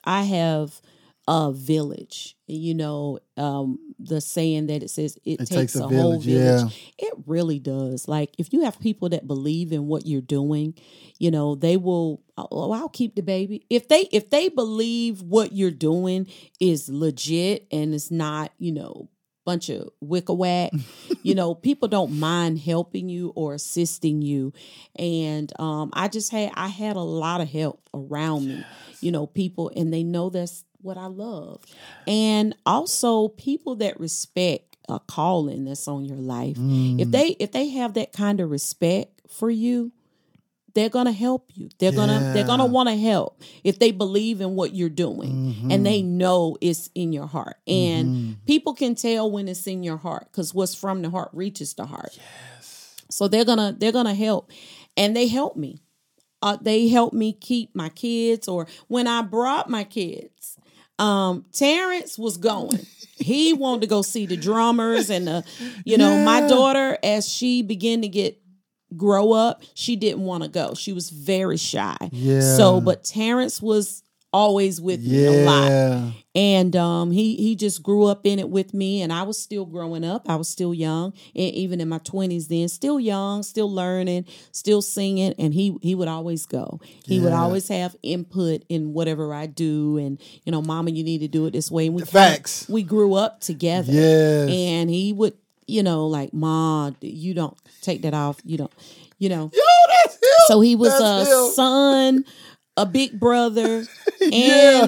[0.03, 0.79] I have
[1.27, 2.35] a village.
[2.47, 6.93] You know, um, the saying that it says it, It takes, a, whole village, village.
[6.97, 8.07] It really does.
[8.07, 10.75] Like if you have people that believe in what you're doing,
[11.17, 12.21] you know, they will.
[12.37, 13.65] Oh, I'll keep the baby.
[13.69, 16.27] If they if they believe what you're doing
[16.59, 19.09] is legit and it's not, you know,
[19.45, 20.71] bunch of whack
[21.23, 24.51] you know, people don't mind helping you or assisting you.
[24.97, 28.65] And um, I just had I had a lot of help around me,
[28.99, 31.61] you know, people and they know that's what I love.
[32.07, 36.57] And also people that respect a calling that's on your life.
[36.57, 37.01] Mm.
[37.01, 39.91] If they if they have that kind of respect for you,
[40.75, 41.69] they're gonna help you.
[41.79, 45.83] They're gonna they're gonna want to help if they believe in what you're doing and
[45.85, 47.57] they know it's in your heart.
[47.67, 48.35] And Mhm.
[48.45, 51.85] people can tell when it's in your heart because what's from the heart reaches the
[51.87, 52.15] heart.
[52.15, 52.95] Yes.
[53.09, 54.51] So they're gonna they're gonna help,
[54.95, 55.79] and they help me.
[56.41, 58.47] Uh, they help me keep my kids.
[58.47, 60.57] Or when I brought my kids,
[60.99, 62.85] um, Terrence was going.
[63.17, 65.43] he wanted to go see the drummers and the,
[65.85, 68.39] you know, my daughter as she began to get
[68.95, 70.73] grow up, she didn't want to go.
[70.73, 71.97] She was very shy.
[72.11, 72.55] Yeah.
[72.55, 74.03] So, but Terrence was
[74.35, 76.13] always with me a lot.
[76.35, 79.65] And um, he he just grew up in it with me and i was still
[79.65, 80.29] growing up.
[80.29, 84.81] I was still young and even in my 20s then still young still learning still
[84.81, 86.81] singing and he he would always go.
[87.05, 91.19] He would always have input in whatever i do and you know mama you need
[91.19, 91.87] to do it this way.
[91.87, 92.67] And we Facts.
[92.67, 93.93] we grew up together.
[93.93, 94.49] Yes.
[94.49, 98.41] and he would you know like ma you don't take that off.
[98.43, 98.73] You don't
[99.17, 99.49] you know.
[99.53, 99.61] Yo,
[100.47, 102.25] so he was a son,
[102.77, 103.85] a big brother,
[104.21, 104.87] and Yeah.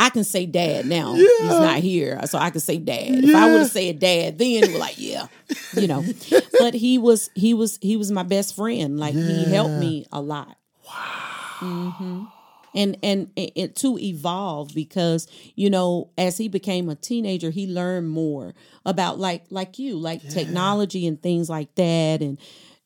[0.00, 1.14] I can say dad now.
[1.16, 1.22] Yeah.
[1.40, 3.24] He's not here, so I can say dad.
[3.24, 5.26] If I would have said dad, then was like, yeah,
[5.72, 6.04] you know.
[6.58, 8.98] But he was he was he was my best friend.
[9.00, 10.56] Like he helped me a lot.
[11.60, 12.24] hmm
[12.74, 17.66] And and it, it to evolve because you know as he became a teenager, he
[17.66, 18.54] learned more
[18.86, 22.38] about like like you like technology and things like that and.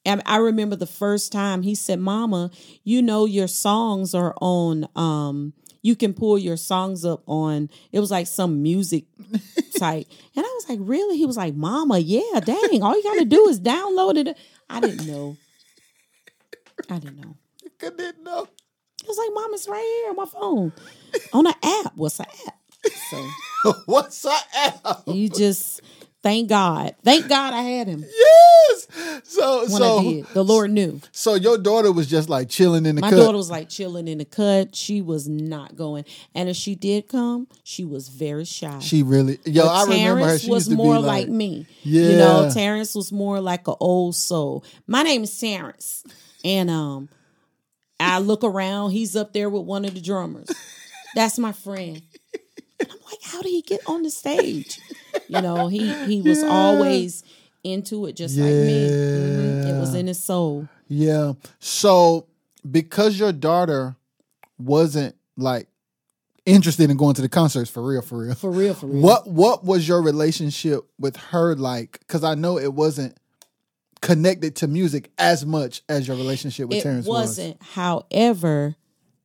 [0.05, 2.51] And I remember the first time he said, "Mama,
[2.85, 4.89] you know your songs are on.
[4.97, 7.71] Um, you can pull your songs up on.
[7.93, 9.05] It was like some music
[9.71, 12.83] site." And I was like, "Really?" He was like, "Mama, yeah, dang.
[12.83, 14.37] All you got to do is download it."
[14.69, 15.37] I didn't know.
[16.91, 17.37] I didn't know.
[17.81, 18.49] I didn't know.
[19.03, 20.73] It was like, "Mom, it's right here on my phone,
[21.33, 21.93] on an app.
[21.97, 22.57] What's an app?"
[23.11, 23.29] So
[23.87, 25.03] What's an app?
[25.07, 25.81] you just
[26.23, 28.87] thank God, thank God I had him Yes.
[29.25, 30.27] So when so I did.
[30.35, 31.01] The Lord knew.
[31.13, 33.17] so your daughter was just like chilling in the My cut.
[33.17, 34.75] daughter was like chilling in the cut.
[34.75, 36.05] She was not going.
[36.35, 38.79] And if she did come, she was very shy.
[38.81, 40.39] she really yo, But I remember her.
[40.39, 41.67] She was more like, like, me.
[41.83, 42.11] Yeah.
[42.11, 42.51] You know.
[42.53, 44.65] Terrence was more like an old soul.
[44.87, 46.05] My name is Terrence.
[46.45, 47.09] And um
[48.01, 50.51] I look around, he's up there with one of the drummers.
[51.15, 52.03] That's my friend.
[52.81, 54.81] And I'm like, how did he get on the stage?
[55.35, 56.49] You know, he he was Yeah.
[56.49, 57.25] always
[57.65, 58.89] into it just like me.
[58.91, 59.69] Mhm.
[59.69, 60.69] It was in his soul.
[60.89, 61.35] Yeah.
[61.59, 62.27] So
[62.71, 63.97] because your daughter
[64.59, 65.69] wasn't like
[66.45, 68.35] interested in going to the concerts for real, for real.
[68.35, 69.01] For real, for real.
[69.03, 72.01] What what was your relationship with her like?
[72.01, 73.17] Because I know it wasn't
[74.01, 77.63] connected to music as much as your relationship with it Terrence wasn't.
[77.63, 78.75] However,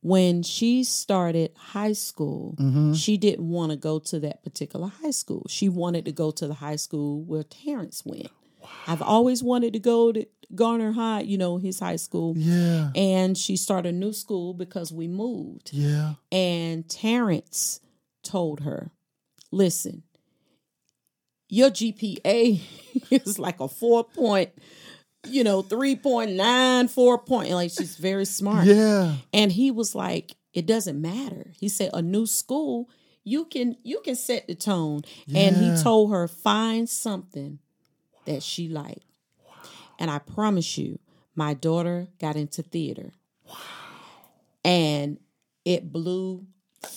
[0.08, 2.72] when she started high school, was.
[2.72, 5.44] hmm she didn't want to go to that particular high school.
[5.48, 8.28] She wanted to go to the high school where Terrence went.
[8.86, 12.34] I've always wanted to go to Garner High, you know, his high school.
[12.36, 12.90] Yeah.
[12.94, 15.70] And she started a new school because we moved.
[15.72, 16.14] Yeah.
[16.32, 17.80] And Terrence
[18.22, 18.90] told her,
[19.52, 20.02] listen,
[21.48, 22.60] your GPA
[23.10, 24.50] is like a four point,
[25.26, 27.50] you know, 3.94 point.
[27.50, 28.66] Like she's very smart.
[28.66, 29.14] Yeah.
[29.32, 31.52] And he was like, it doesn't matter.
[31.58, 32.88] He said, a new school,
[33.24, 35.02] you can you can set the tone.
[35.34, 37.58] And he told her find something
[38.24, 39.04] that she liked.
[39.98, 40.98] And I promise you,
[41.34, 43.12] my daughter got into theater.
[43.46, 43.56] Wow.
[44.64, 45.18] And
[45.64, 46.46] it blew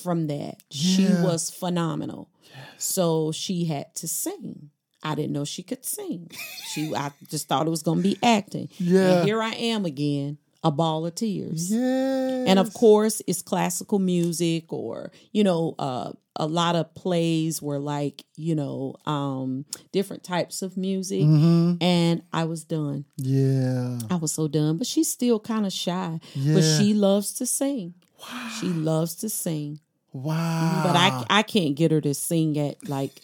[0.01, 0.61] from that.
[0.69, 2.30] She was phenomenal.
[2.43, 2.84] Yes.
[2.84, 4.69] So she had to sing.
[5.04, 6.30] I didn't know she could sing.
[6.74, 8.70] She I just thought it was gonna be acting.
[8.78, 9.18] Yeah.
[9.20, 11.72] And here I am again, a ball of tears.
[11.72, 12.45] Yeah.
[12.47, 17.80] And of course, it's classical music or, you know, uh, a lot of plays were
[17.80, 21.24] like, you know, um, different types of music.
[21.24, 23.06] hmm And I was done.
[23.18, 23.99] Yeah.
[24.10, 24.78] I was so done.
[24.78, 26.20] But she's still kind of shy.
[26.34, 26.54] Yeah.
[26.56, 27.95] But she loves to sing.
[28.20, 28.49] Wow.
[28.60, 29.80] She loves to sing.
[30.14, 30.84] Wow.
[30.86, 33.22] But I I can't get her to sing at like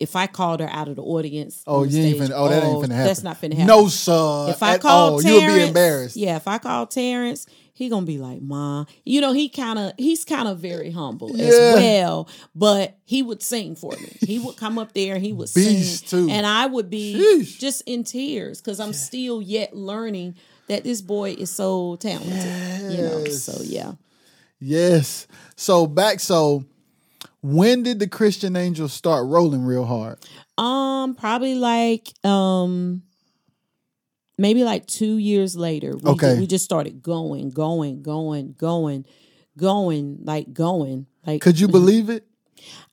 [0.00, 1.62] if I called her out of the audience.
[1.66, 2.32] Oh, the you ain't finna.
[2.34, 3.06] Oh, that ain't finna happen.
[3.06, 3.66] That's not finna happen.
[3.66, 4.46] No, sir.
[4.50, 5.20] If I call all.
[5.20, 6.16] Terrence, you'll be embarrassed.
[6.16, 9.92] Yeah, if I call Terrence, he gonna be like, "Ma," you know, he kind of
[9.98, 11.44] he's kind of very humble Yeah.
[11.46, 12.28] as well.
[12.54, 14.16] But he would sing for me.
[14.20, 16.32] He would come up there and he would Beast, sing, too.
[16.32, 17.58] and I would be Sheesh.
[17.58, 20.34] just in tears because I'm still yet learning
[20.68, 22.92] that this boy is so talented.
[22.92, 23.92] You know, so yeah.
[24.60, 25.26] Yes.
[25.56, 26.20] So back.
[26.20, 26.64] So
[27.40, 30.18] when did the Christian Angels start rolling real hard?
[30.56, 33.02] Um, probably like um
[34.36, 35.96] maybe like two years later.
[35.96, 36.38] We Okay.
[36.38, 39.04] we just started going, going, going, going,
[39.56, 41.06] going, like going.
[41.26, 42.24] Like Could you believe it?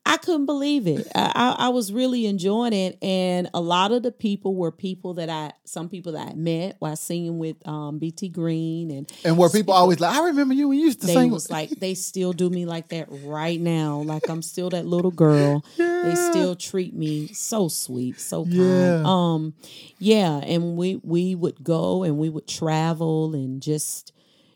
[0.07, 1.07] I couldn't believe it.
[1.15, 5.15] I, I, I was really enjoying it, and a lot of the people were people
[5.15, 9.35] that I, some people that I met while singing with um, BT Green, and And
[9.37, 11.31] where people always like, I remember you when you used to they sing.
[11.31, 13.97] was like they still do me like that right now.
[14.01, 15.65] Like I'm still that little girl.
[15.77, 16.01] Yeah.
[16.03, 18.53] They still treat me so sweet, so kind.
[18.55, 19.01] Yeah.
[19.05, 19.53] Um,
[19.97, 24.13] yeah, and we we would go and we would travel and just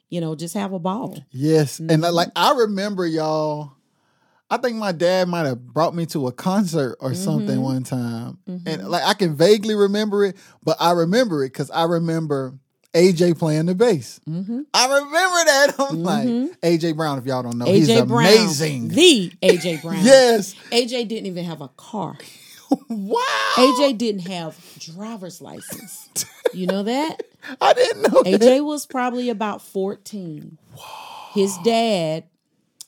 [0.09, 1.17] you know just have a ball.
[1.31, 1.79] Yes.
[1.79, 2.03] And Mm-hmm.
[2.03, 3.71] uh, like I remember y'all.
[4.49, 7.23] I think my dad might have brought me to a concert or Mm-hmm.
[7.23, 8.37] something one time.
[8.65, 12.55] And like I can vaguely remember it, but I remember it because I remember
[12.95, 14.19] AJ playing the bass.
[14.27, 14.61] Mm-hmm.
[14.73, 15.73] I remember that.
[15.79, 16.27] I'm like,
[16.61, 18.87] AJ Brown, if y'all don't know, he's AJ Brown, amazing.
[18.87, 20.03] the AJ Brown.
[20.03, 20.55] Yes.
[20.71, 22.17] AJ didn't even have a car.
[22.87, 23.19] Wow.
[23.55, 26.07] AJ didn't have driver's license.
[26.53, 27.23] You know that?
[27.59, 28.41] I didn't know that.
[28.41, 30.55] AJ was probably about 14.
[31.33, 32.25] His dad,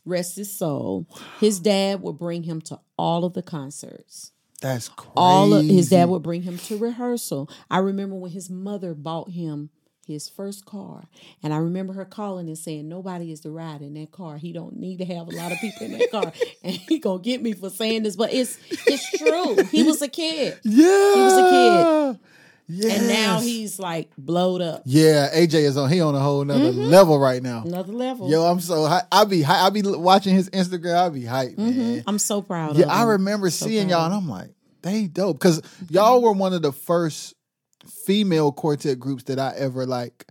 [0.06, 1.08] rest his soul,
[1.40, 4.32] his dad would bring him to all of the concerts.
[4.62, 5.12] That's crazy.
[5.16, 7.50] All of his dad would bring him to rehearsal.
[7.70, 9.72] I remember when his mother bought him
[10.06, 11.08] his first car,
[11.42, 14.38] and I remember her calling and saying, "Nobody is to ride in that car.
[14.38, 16.34] He don't need to have a lot of people in that car."
[16.64, 19.64] And he gonna get me for saying this, but it's it's true.
[19.72, 21.14] He was a kid, Yeah.
[21.16, 21.50] He was a
[22.20, 22.20] kid.
[22.68, 23.00] Yes.
[23.00, 26.72] and now he's like blowed up, Yeah, AJ is on he on a whole nother
[26.72, 26.84] Mm-hmm.
[26.90, 27.64] level right now.
[27.66, 28.30] another level.
[28.30, 30.96] Yo, I'm so hy- I be hy- I be watching his Instagram.
[30.98, 32.04] I be hyped, man.
[32.08, 34.14] I'm so proud Yeah, I remember So seeing y'all, and.
[34.14, 34.52] I'm like,
[34.84, 37.34] they dope because y'all were one of the first
[38.06, 40.26] female quartet groups that I ever like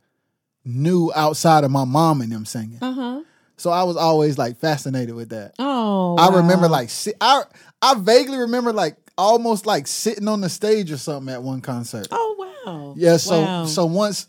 [0.64, 2.78] knew outside of my mom and them singing.
[2.83, 3.22] Uh-huh.
[3.57, 5.55] So I was always like fascinated with that.
[5.59, 6.16] Oh.
[6.16, 7.43] I remember like I
[7.83, 12.09] I vaguely remember like almost like sitting on the stage or something at one concert.
[12.11, 12.95] Oh wow.
[12.97, 13.64] Yeah, so Wow.
[13.66, 14.27] so once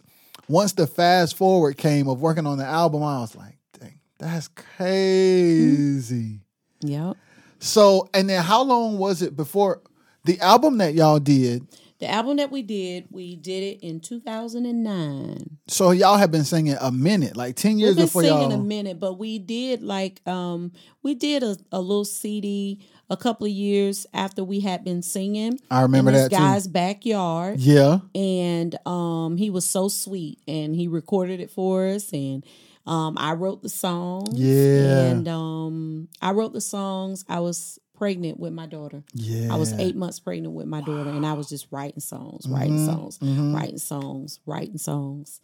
[0.47, 4.47] once the fast forward came of working on the album, I was like, dang, that's
[4.49, 6.39] crazy.
[6.81, 7.17] Yep.
[7.59, 9.81] So and then how long was it before
[10.25, 11.67] the album that y'all did?
[11.99, 15.59] The album that we did, we did it in 2009.
[15.67, 18.59] So y'all have been singing a minute, like 10 years We've been before singing y'all.
[18.59, 20.71] a minute, but we did like um
[21.03, 25.59] we did a, a little CD a couple of years after we had been singing.
[25.69, 26.37] I remember in this that too.
[26.41, 27.59] guy's backyard.
[27.59, 27.99] yeah.
[28.15, 32.43] and um he was so sweet and he recorded it for us and
[32.87, 34.39] um I wrote the songs.
[34.39, 35.11] Yeah.
[35.11, 37.23] And um I wrote the songs.
[37.29, 39.03] I was pregnant with my daughter.
[39.13, 39.53] Yeah.
[39.53, 42.77] I was eight months pregnant with my daughter, and I was just writing songs, writing
[42.77, 43.53] Mhm, songs, mhm.
[43.53, 45.39] writing songs, writing songs.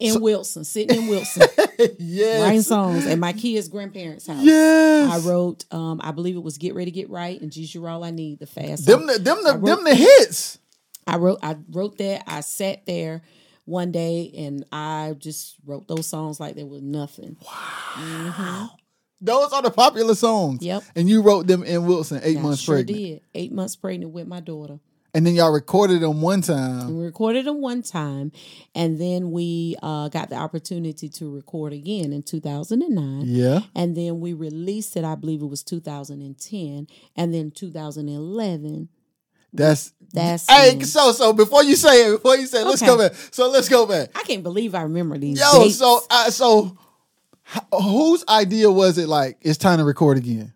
[0.00, 1.46] In Wilson, sitting in Wilson,
[1.98, 2.40] yes.
[2.42, 4.42] writing songs at my kids' grandparents' house.
[4.42, 5.10] Yes.
[5.10, 8.02] I wrote, um, I believe it was "Get Ready, Get Right" and "Jesus, You're All
[8.02, 8.86] I Need." The fast.
[8.86, 10.58] them the, them the, wrote- them the hits.
[11.06, 12.24] I wrote, I wrote that.
[12.26, 13.22] I sat there
[13.66, 17.36] one day and I just wrote those songs like there was nothing.
[17.46, 18.70] Wow.
[19.20, 20.62] Those are the popular songs.
[20.62, 20.82] Yep.
[20.96, 22.98] And you wrote them in Wilson, eight I months sure pregnant.
[22.98, 23.20] did.
[23.34, 24.78] Eight months pregnant with my daughter.
[25.18, 26.96] And then y'all recorded them one time.
[26.96, 28.30] We recorded them one time,
[28.72, 33.22] and then we uh, got the opportunity to record again in 2009.
[33.26, 33.62] Yeah.
[33.74, 36.86] And then we released it, I believe it was 2010.
[37.16, 38.88] And then 2011,
[39.52, 40.48] That's that's.
[40.48, 43.12] Hey, when- so so before you say it, before you say, it, let's go back.
[43.32, 44.10] So let's go back.
[44.16, 45.40] I can't believe I remember these.
[45.40, 45.78] Yo, dates.
[45.78, 46.78] so uh, so
[47.74, 49.08] whose idea was it?
[49.08, 50.52] Like it's time to record again.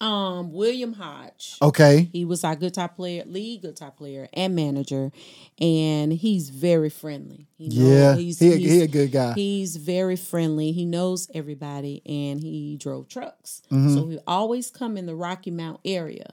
[0.00, 1.56] Um, William Hodge.
[1.60, 2.08] Okay.
[2.12, 5.12] He was our good top player, lead top player, and manager,
[5.60, 7.48] and he's very friendly.
[7.58, 8.16] He Yeah.
[8.16, 9.34] he's, he, a- he's- he a good guy.
[9.34, 10.72] He's very friendly.
[10.72, 13.60] He knows everybody, and he drove trucks.
[13.70, 13.94] Mm-hmm.
[13.94, 16.32] So he always come in the Rocky Mount area,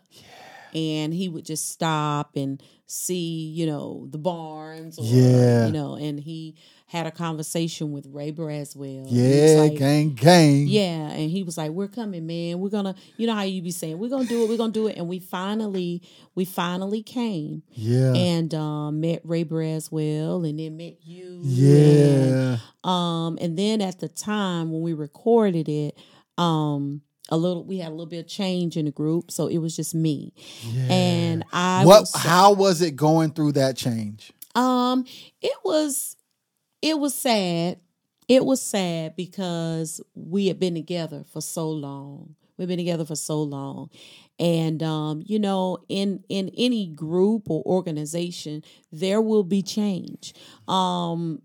[0.74, 4.98] and he would just stop and see, you know, the barns.
[4.98, 5.66] Or, Yeah.
[5.68, 6.56] you know, and he
[6.90, 9.06] had a conversation with Ray Braswell.
[9.10, 10.68] Yeah, like, gang, gang.
[10.68, 12.60] yeah, and he was like, "We're coming, man.
[12.60, 14.88] We're gonna, you know how you be saying, we're gonna do it, we're gonna do
[14.88, 16.02] it." And we finally,
[16.34, 18.14] we finally came Yeah.
[18.14, 21.42] and um, met Ray Braswell, and then met you.
[21.44, 22.58] yeah.
[22.58, 25.98] And, um, and then at the time when we recorded it,
[26.38, 29.58] um, a little, we had a little bit of change in the group, so it
[29.58, 30.34] was just me,
[30.64, 30.84] yeah.
[30.90, 31.84] and I.
[31.84, 32.02] what?
[32.02, 34.32] was- How was it going through that change?
[34.56, 35.06] um,
[35.42, 36.16] it was
[36.88, 37.80] it was sad.
[38.28, 42.36] It was sad because we had been together for so long.
[42.58, 43.90] We've been together for so long.
[44.40, 50.34] And um, you know, in in any group or organization, there will be change.
[50.68, 51.42] Um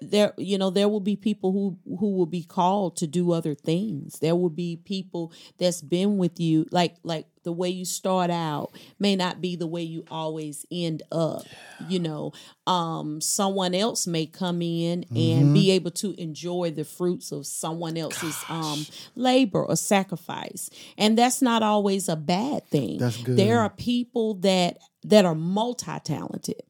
[0.00, 3.54] there you know there will be people who who will be called to do other
[3.54, 4.18] things.
[4.18, 8.72] There will be people that's been with you like like the way you start out
[8.98, 11.44] may not be the way you always end up
[11.88, 12.32] you know.
[12.66, 17.96] Um someone else may come in and be able to enjoy the fruits of someone
[17.96, 18.84] else's um
[19.14, 20.68] labor or sacrifice.
[20.98, 22.98] And that's not always a bad thing.
[22.98, 23.36] That's good.
[23.38, 26.62] there are people that that are multi-talented.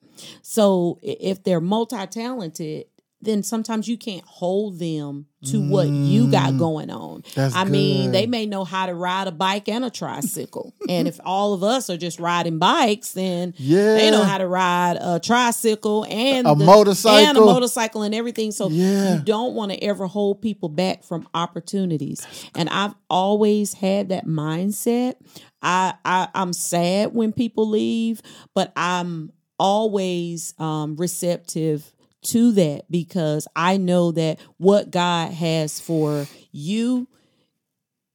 [0.43, 2.87] So if they're multi-talented
[3.23, 7.23] then sometimes you can't hold them to what you got going on.
[7.23, 7.53] Mm.
[7.55, 10.75] I mean, they may know how to ride a bike and a tricycle.
[10.89, 13.95] and if all of us are just riding bikes, then yeah.
[13.95, 17.19] they know how to ride a tricycle and A the- motorcycle.
[17.29, 18.51] and a motorcycle and everything.
[18.53, 19.15] So Yeah.
[19.15, 22.27] you don't want to ever hold people back from opportunities.
[22.55, 25.15] And I've always had that mindset.
[25.63, 28.21] I, I I'm sad when people leave,
[28.55, 31.93] but I'm always um, receptive
[32.27, 37.09] to that because I know that what God has for you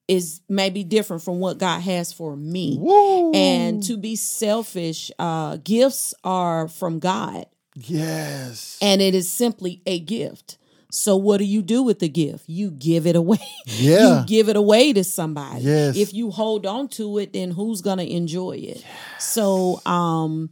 [0.08, 2.78] is maybe different from what God has for me.
[2.80, 3.32] Woo.
[3.34, 7.46] And to be selfish, uh, gifts are from God
[7.76, 8.78] yes.
[8.82, 10.58] and it is simply a gift.
[10.94, 12.44] So what do you do with the gift?
[12.48, 13.40] You give it away.
[13.66, 14.20] Yeah.
[14.20, 15.62] you give it away to somebody.
[15.62, 15.96] Yes.
[15.96, 18.86] If you hold on to it, then who's gonna enjoy it?
[19.18, 20.50] So um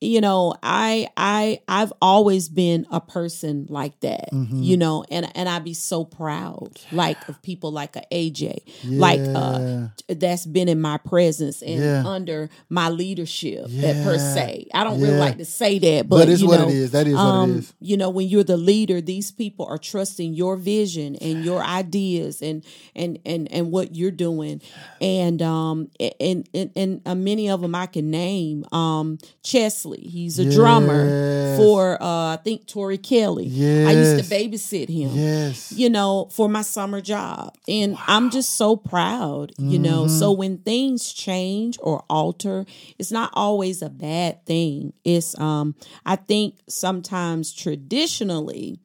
[0.00, 4.62] you know i i i've always been a person like that Mm-hmm.
[4.62, 9.20] you know and and i'd be so proud like of people like a aj like
[9.34, 12.02] uh that's been in my presence and Yeah.
[12.06, 16.28] under my leadership that per se i don't really like to say that but, But
[16.28, 16.90] it's you what it is.
[16.92, 17.74] That is what um, it is.
[17.80, 22.40] you know when you're the leader these people are trusting your vision and your ideas
[22.42, 24.60] and and and and what you're doing
[25.00, 25.90] and um
[26.20, 31.10] and and, and uh, many of them i can name um chesley he's a drummer
[31.56, 33.46] for uh i think tori kelly
[33.86, 35.72] i used to babysit him Yes.
[35.72, 37.54] you know, for my summer job.
[37.68, 40.04] And I'm just so proud, you know.
[40.04, 40.18] Mm-hmm.
[40.18, 42.64] So when things change or alter,
[42.98, 44.92] it's not always a bad thing.
[45.04, 45.74] It's um
[46.06, 48.78] I think sometimes traditionally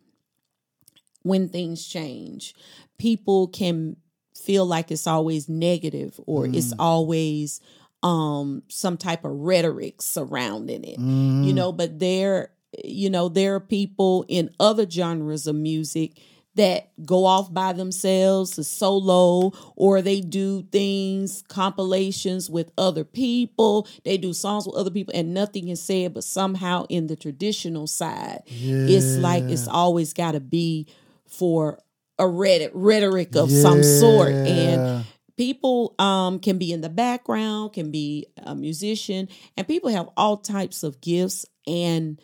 [1.24, 2.54] when things change,
[2.98, 3.98] people can
[4.36, 6.80] feel like it's always negative or it's Mm.
[6.80, 7.60] always
[8.06, 11.44] um some type of rhetoric surrounding it Mm-hmm.
[11.44, 12.52] you know but there
[12.84, 16.12] you know there are people in other genres of music
[16.56, 23.86] that go off by themselves a solo or they do things compilations with other people.
[24.06, 27.88] They do songs with other people and nothing is said but somehow in the traditional
[27.88, 30.88] side it's like it's always got to be
[31.28, 31.78] for
[32.18, 34.32] a rhetoric, rhetoric of some sort.
[34.32, 35.06] And
[35.38, 39.28] people um can be in the background can be a musician
[39.58, 42.20] and people have all types of gifts and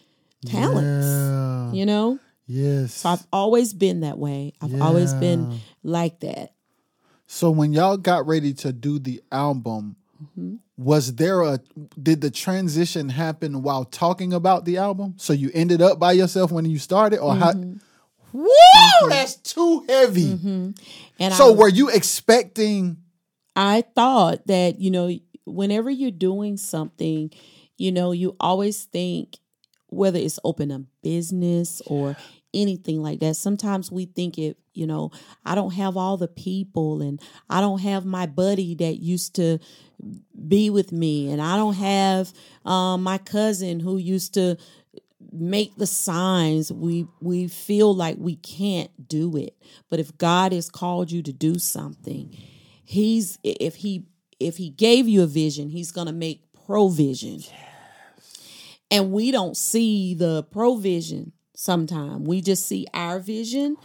[0.45, 1.71] talents Yeah.
[1.73, 2.93] you know Yes.
[2.95, 6.53] so i've always been that way i've always been like that
[7.27, 10.57] So when y'all got ready to do the album, Mm-hmm.
[10.77, 11.59] was there a
[11.99, 15.15] did the transition happen while talking about the album?
[15.17, 17.53] So you ended up by yourself when you started, or how?
[17.53, 17.77] Mm-hmm.
[18.33, 20.29] Whoa, that's too heavy.
[21.19, 22.97] and So were you expecting?
[23.55, 25.11] I thought that you know
[25.45, 27.31] whenever you're doing something
[27.77, 29.37] you know you always think
[29.87, 32.15] whether it's open a business or
[32.53, 33.35] anything like that.
[33.35, 35.11] Sometimes we think it you know
[35.45, 39.59] i don't have all the people and i don't have my buddy that used to
[40.47, 42.31] be with me and i don't have
[42.65, 44.57] um, my cousin who used to
[45.31, 46.71] make the signs.
[46.71, 49.55] We we feel like we can't do it.
[49.89, 52.35] But if god has called you to do something
[52.83, 54.05] he's if he
[54.39, 57.41] if he gave you a vision, he's going to make provision.
[58.89, 62.25] And we don't see the provision sometime.
[62.25, 63.77] We just see our vision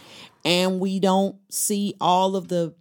[0.43, 2.73] and we don't see all of the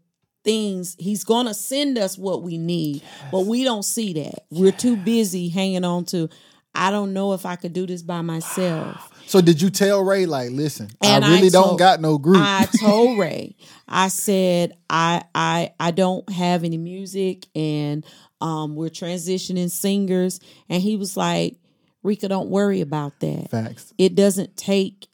[0.43, 3.03] things he's going to send us what we need,
[3.33, 4.45] but we don't see that.
[4.51, 6.29] We're too busy hanging on to
[6.77, 9.13] I don't know if I could do this by myself.
[9.29, 12.41] So did you tell Ray like, listen, And I really I don't got no group?
[12.41, 13.57] I told Ray,
[13.89, 18.07] I said, I I I don't have any music and
[18.41, 20.39] um we're transitioning singers.
[20.69, 21.57] And he was like,
[22.05, 23.51] Reka, don't worry about that.
[23.51, 23.93] Facts.
[23.99, 25.09] It doesn't take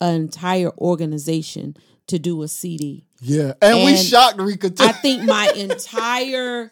[0.00, 3.04] an entire organization to do a CD.
[3.20, 4.82] Yeah, and, we shocked Reka too.
[4.82, 6.70] I think my entire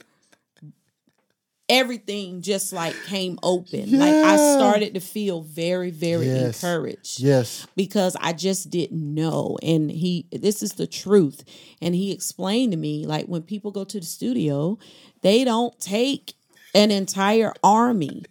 [1.69, 3.99] everything just like came open.
[3.99, 6.63] Like I started to feel very, very Yes.
[6.63, 9.59] encouraged yes, because I just didn't know.
[9.63, 11.45] And he, this is the truth.
[11.83, 14.79] And he explained to me like when people go to the studio,
[15.23, 16.35] they don't take
[16.75, 18.23] an entire army.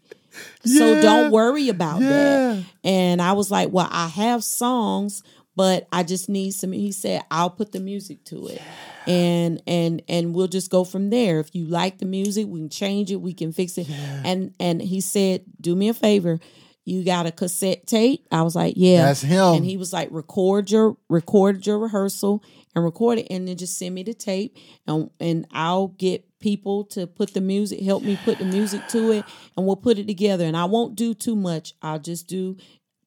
[0.66, 1.02] So Yeah.
[1.02, 2.10] don't worry about Yeah.
[2.10, 2.66] that.
[2.84, 5.24] And I was like, well, I have songs,
[5.56, 6.72] but I just need some.
[6.72, 8.62] He said, I'll put the music to it.
[9.08, 11.40] And and and we'll just go from there.
[11.40, 13.90] If you like the music, we can change it, we can fix it.
[13.90, 16.40] And and he said, Do me a favor.
[16.88, 18.28] You got a cassette tape?
[18.32, 19.06] I was like, Yeah.
[19.06, 19.56] That's him.
[19.56, 22.44] And he was like, record your record your rehearsal
[22.76, 26.84] and record it and then just send me the tape and and I'll get people
[26.84, 29.26] to put the music, help me put the music to it,
[29.58, 30.46] and we'll put it together.
[30.46, 31.74] And I won't do too much.
[31.82, 32.58] I'll just do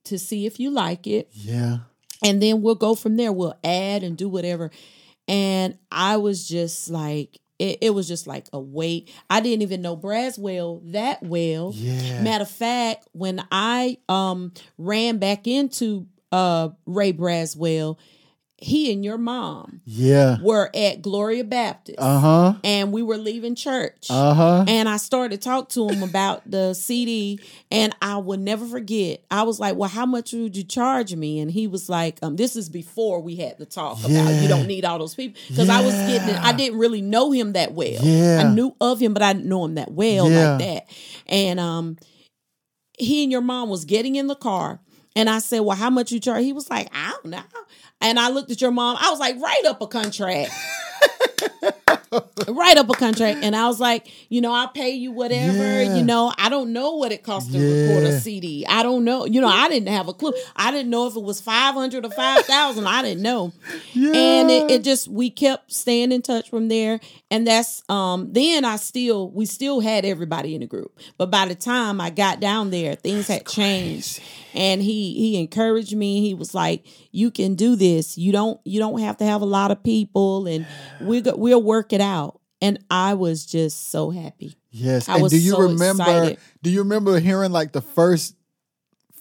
[0.05, 1.79] to see if you like it yeah,
[2.23, 3.33] and then we'll go from there.
[3.33, 4.71] We'll add and do whatever.
[5.27, 9.13] And I was just like, it, it was just like a weight.
[9.29, 11.73] I didn't even know Braswell that well.
[11.75, 12.23] Yeah.
[12.23, 17.99] Matter of fact, when I um ran back into uh Ray Braswell,
[18.61, 20.39] he and your mom yeah.
[20.43, 21.99] were at Gloria Baptist.
[22.01, 22.55] Uh huh.
[22.65, 24.09] And we were leaving church.
[24.11, 24.65] Uh huh.
[24.67, 27.39] And I started to talk to him about the CD,
[27.71, 29.23] and I will never forget.
[29.31, 32.35] I was like, "Well, how much would you charge me?" And he was like, "Um,
[32.35, 35.69] this is before we had the talk about you don't need all those people because
[35.69, 38.03] I was getting, I didn't really know him that well.
[38.03, 38.43] Yeah.
[38.45, 40.51] I knew of him, but I didn't know him that well Yeah.
[40.51, 40.89] like that.
[41.27, 41.97] And um,
[42.99, 44.81] he and your mom was getting in the car,
[45.19, 47.43] and I said, "Well, how much you charge?" He was like, "I don't know."
[48.01, 48.97] And I looked at your mom.
[49.01, 50.53] I was like, "Write up a contract."
[52.49, 55.97] write up a contract and I was like, you know, I'll pay you whatever, Yeah.
[55.97, 58.65] you know, I don't know what it costs to record a CD.
[58.67, 59.25] I don't know.
[59.27, 60.33] You know, I didn't have a clue.
[60.57, 62.87] I didn't know if it was 500 or 5,000.
[62.87, 63.53] I didn't know.
[63.95, 67.01] And it, it just we kept staying in touch from there
[67.31, 70.99] and that's um then I still we still had everybody in the group.
[71.17, 74.21] But by the time I got down there, things had changed.
[74.55, 76.21] And he he encouraged me.
[76.21, 78.17] He was like, "You can do this.
[78.17, 80.67] You don't you don't have to have a lot of people and
[81.01, 84.57] we go, we'll work it out." And I was just so happy.
[84.71, 85.09] Yes.
[85.09, 86.03] I and was do you so remember?
[86.03, 86.39] excited.
[86.63, 88.35] Do you remember hearing like the first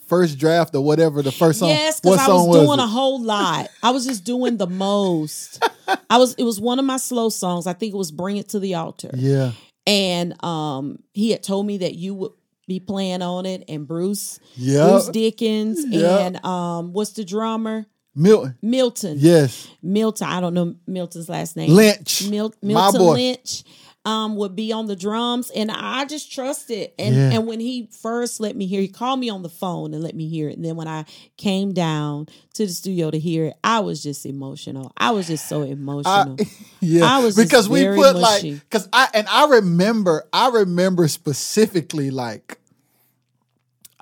[0.08, 1.68] first draft or whatever the first song?
[1.68, 2.82] Yes, because I was song doing it?
[2.82, 3.68] a whole lot.
[3.82, 5.62] I was just doing the most.
[6.10, 6.34] I was.
[6.34, 7.66] It was one of my slow songs.
[7.66, 9.52] I think it was "Bring It to the Altar." Yeah.
[9.86, 12.32] And um, he had told me that you would
[12.66, 14.88] be playing on it, and Bruce, Yeah.
[14.90, 16.20] Bruce Dickens, Yep.
[16.20, 17.86] and um, what's the drummer?
[18.14, 18.56] Milton.
[18.62, 19.16] Milton.
[19.20, 19.68] Yes.
[19.82, 20.26] Milton.
[20.28, 21.70] I don't know Milton's last name.
[21.70, 22.28] Lynch.
[22.28, 23.12] Mil- My Milton boy.
[23.14, 23.62] Lynch
[24.04, 26.92] um, would be on the drums, and I just trusted.
[26.98, 27.30] And Yeah.
[27.32, 30.14] and when he first let me hear, he called me on the phone and let
[30.14, 30.56] me hear it.
[30.56, 31.04] And then when I
[31.36, 34.92] came down to the studio to hear it, I was just emotional.
[34.96, 36.36] I was just so I, emotional.
[36.80, 38.52] yeah, I was just because we put mushy.
[38.52, 42.58] like because I and I remember I remember specifically like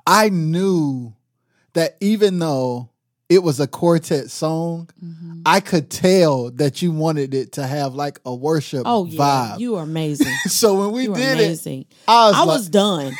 [0.05, 1.13] I knew
[1.73, 2.89] that even though
[3.29, 5.41] it was a quartet song, Mm-hmm.
[5.45, 9.17] I could tell that you wanted it to have like a worship oh yeah,
[9.55, 9.59] vibe.
[9.59, 10.33] you are amazing.
[10.47, 11.81] so when we You did amazing.
[11.81, 13.13] it, I was I like, was done.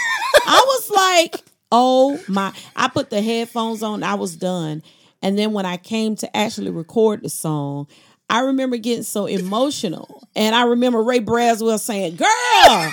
[0.45, 1.35] I was like,
[1.71, 2.53] oh my.
[2.75, 4.83] I put the headphones on, I was done.
[5.21, 7.87] And then when I came to actually record the song,
[8.29, 10.27] I remember getting so emotional.
[10.35, 12.91] And I remember Ray Braswell saying, Girl,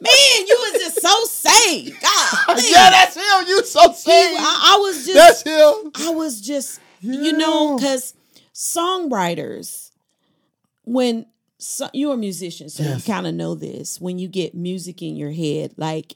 [0.00, 2.00] man, you was just so saved.
[2.00, 3.48] God, yeah, that's him.
[3.48, 4.36] You so saved.
[4.40, 5.90] I, I was just That's him.
[5.96, 8.14] I was just, you know, because
[8.52, 9.90] songwriters,
[10.84, 11.26] when
[11.58, 13.06] so, you're a musician, so Yes.
[13.06, 14.00] you kind of know this.
[14.00, 16.14] When you get music in your head, like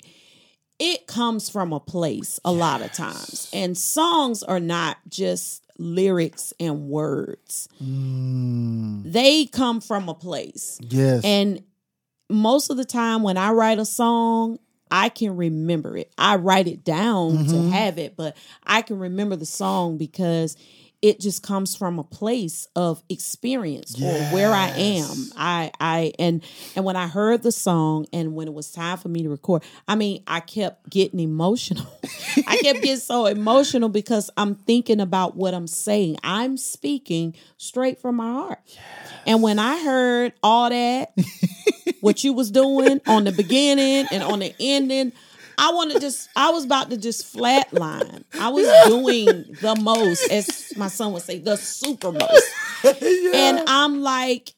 [0.78, 6.52] it comes from a place a lot of times, and songs are not just lyrics
[6.60, 7.68] and words.
[7.82, 11.24] Mm, They come from a place, yes.
[11.24, 11.62] and
[12.28, 14.58] most of the time when I write a song,
[14.90, 16.12] I can remember it.
[16.16, 17.68] I write it down to Mhm.
[17.70, 20.56] have it, but I can remember the song because
[21.00, 25.30] it just comes from a place of experience or where I am.
[25.36, 26.42] I I and
[26.74, 29.62] and when I heard the song and when it was time for me to record,
[29.86, 31.86] I mean, I kept getting emotional.
[32.48, 36.16] I kept getting so emotional because I'm thinking about what I'm saying.
[36.24, 38.58] I'm speaking straight from my heart.
[39.24, 41.12] And when I heard all that,
[42.00, 45.12] what you was doing on the beginning and on the ending,
[45.56, 48.24] I want to just, I was about to just flatline.
[48.38, 52.52] I was doing the most, as my son would say, the super most.
[53.34, 54.54] And I'm like,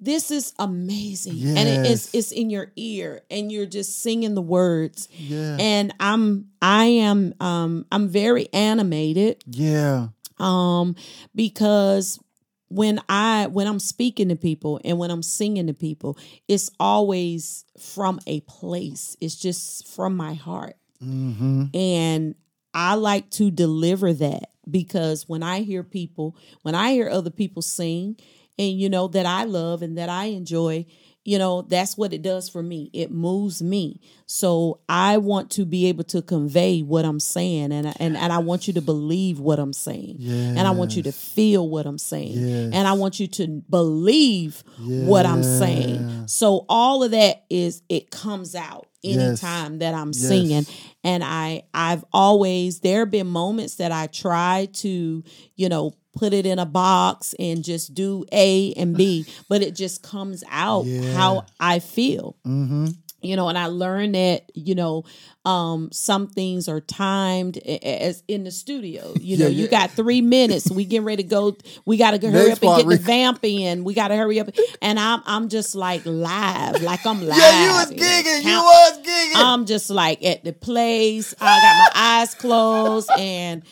[0.00, 1.56] this is amazing.
[1.56, 5.08] And it is, it's in your ear and you're just singing the words.
[5.12, 5.56] Yeah.
[5.60, 10.08] And I'm I am um I'm very animated Yeah.
[10.38, 10.96] um
[11.34, 12.18] because
[12.70, 16.16] when i when i'm speaking to people and when i'm singing to people
[16.48, 21.64] it's always from a place it's just from my heart Mm-hmm.
[21.74, 22.34] and
[22.74, 27.62] i like to deliver that because when i hear people when i hear other people
[27.62, 28.16] sing
[28.58, 30.84] and you know that i love and that i enjoy
[31.24, 32.90] you know that's what it does for me.
[32.92, 34.00] It moves me.
[34.26, 38.38] So i want to be able to convey what i'm saying and and, and i
[38.38, 41.98] want you to believe what i'm saying and i want you to feel what i'm
[41.98, 42.70] saying Yes.
[42.72, 46.26] and i want you to believe what i'm saying.
[46.26, 49.16] So all of that is it comes out Yes.
[49.42, 50.28] anytime that i'm Yes.
[50.28, 50.66] singing.
[51.02, 55.24] And i i've always there have been moments that i try to
[55.56, 59.74] you know put it in a box and just do a and b but it
[59.74, 61.12] just comes out Yeah.
[61.12, 62.86] how i feel Mm-hmm.
[63.22, 65.04] you know and i learned that you know
[65.44, 69.70] um some things are timed as in the studio you know Yeah, you yeah.
[69.70, 71.56] got three minutes we getting ready to go
[71.86, 74.48] we gotta hurry Next up and get the vamp in we gotta hurry up
[74.82, 78.38] and i'm i'm just like live like i'm live Yeah, you was gigging.
[78.38, 79.32] You count- was gigging.
[79.36, 83.62] i'm just like at the place i got my eyes closed and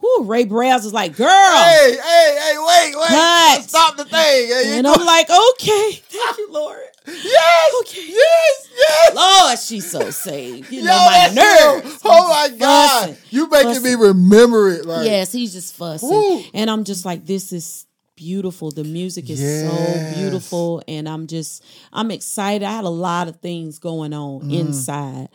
[0.00, 3.08] whoo, ray Browse is like girl hey, hey, hey, wait, wait.
[3.08, 3.62] Cut.
[3.64, 4.48] Stop the thing.
[4.48, 8.06] You and i'm like okay thank you lord yes, Okay.
[8.06, 9.14] yes, yes.
[9.14, 12.00] lord she's so saved you Yo, know my nerves.
[12.04, 13.00] Oh my God.
[13.08, 13.16] Fussing.
[13.30, 14.84] You making me remember it.
[14.84, 16.08] Like, Yes, he's just fussing.
[16.08, 16.42] Woo.
[16.54, 18.70] And I'm just like, this is beautiful.
[18.72, 19.70] The music is Yes.
[20.14, 20.82] so beautiful.
[20.86, 22.64] And I'm just, I'm excited.
[22.66, 24.52] I had a lot of things going on Mm.
[24.60, 25.28] inside.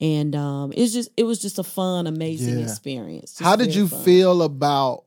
[0.00, 2.64] And um, it's just, it was just a fun, amazing Yeah.
[2.64, 3.32] experience.
[3.32, 4.04] Just How did you fun.
[4.04, 5.04] feel about?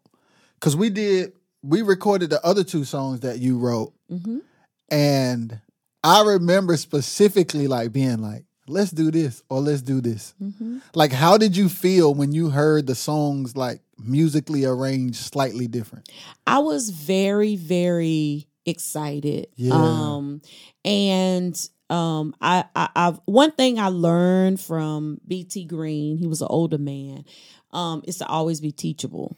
[0.60, 1.34] Because we did,
[1.64, 4.42] we recorded the other two songs that you wrote, Mhm.
[4.90, 5.60] and
[6.04, 10.82] I remember specifically like being like, "Let's do this" or "Let's do this." Mhm.
[10.96, 16.10] Like, how did you feel when you heard the songs like musically arranged slightly different?
[16.48, 19.48] I was very, very excited.
[19.56, 19.74] Yeah.
[19.74, 20.42] Um,
[20.84, 26.48] and um, I, I, I've one thing I learned from BT Green, he was an
[26.50, 27.26] older man,
[27.72, 29.36] um, is to always be teachable.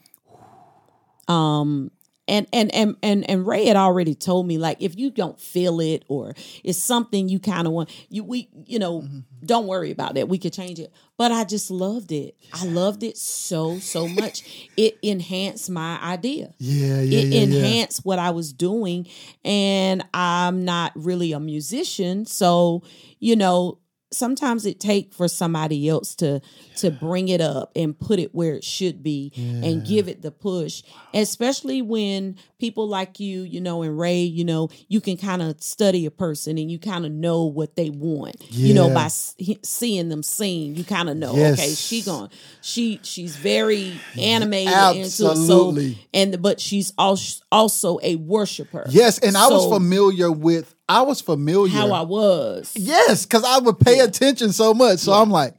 [1.27, 1.89] Um,
[2.33, 5.79] and and and and and Ray had already told me like if you don't feel
[5.79, 9.19] it or it's something you kind of want you we you know Mm-hmm.
[9.45, 13.03] don't worry about that we could change it but I just loved it I loved
[13.03, 17.43] it so so much it enhanced my idea Yeah, yeah, it yeah, yeah.
[17.43, 19.07] enhanced what I was doing.
[19.45, 22.25] And I'm not really a musician.
[22.25, 22.83] So,
[23.19, 23.77] you know,
[24.13, 26.39] sometimes it take for somebody else to
[26.77, 30.31] to bring it up and put it where it should be and give it the
[30.31, 30.83] push
[31.13, 35.61] especially when people like you you know and ray you know you can kind of
[35.61, 39.35] study a person and you kind of know what they want you know by s-
[39.63, 41.59] seeing them sing you kind of know Yes.
[41.59, 42.29] okay she going
[42.61, 45.97] she she's very animated into it so Absolutely.
[46.13, 50.75] and but she's also also a worshiper Yes, and I was familiar with.
[50.89, 54.99] I was familiar how I was Yes, because I would pay attention so much.
[54.99, 55.53] So I'm like,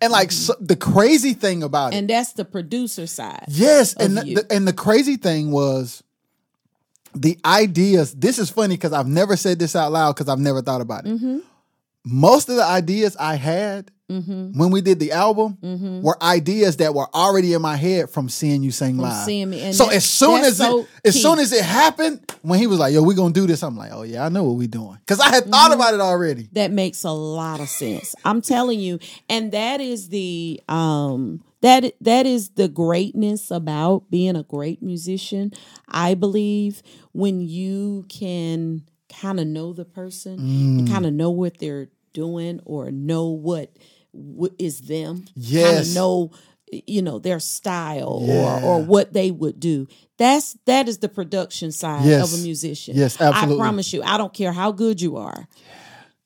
[0.00, 1.90] and like so, the crazy thing about it.
[1.90, 1.98] Mm-hmm.
[2.00, 6.02] and that's the producer side yes, and the, the- and the crazy thing was
[7.14, 8.12] the ideas.
[8.14, 11.06] This is funny because I've never said this out loud because I've never thought about
[11.06, 11.14] it.
[11.14, 11.38] Mm-hmm.
[12.04, 15.58] Most of the ideas I had when we did the album
[16.02, 19.00] were ideas that were already in my head from seeing you sing Mm-hmm.
[19.00, 19.24] From live.
[19.26, 21.20] seeing me, and so that- as soon as so it, as key.
[21.22, 23.90] soon as it happened, when he was like, "Yo, we gonna do this," I'm like,
[23.92, 25.80] "Oh yeah, I know what we doing," because I had thought Mm-hmm.
[25.80, 26.48] about it already.
[26.52, 28.98] that makes a lot of sense i'm telling you
[29.28, 35.52] and that is the um that that is the greatness about being a great musician
[35.88, 36.82] i believe
[37.12, 38.82] when you can
[39.20, 40.78] kind of know the person Mm.
[40.80, 43.70] and kind of know what they're doing or know what,
[44.16, 46.30] what is them kind of know
[46.86, 48.34] you know their style Yeah.
[48.34, 49.86] or or what they would do
[50.18, 52.22] that's that is the production side Yes.
[52.32, 53.56] of a musician Yes, absolutely.
[53.56, 55.46] i promise you i don't care how good you are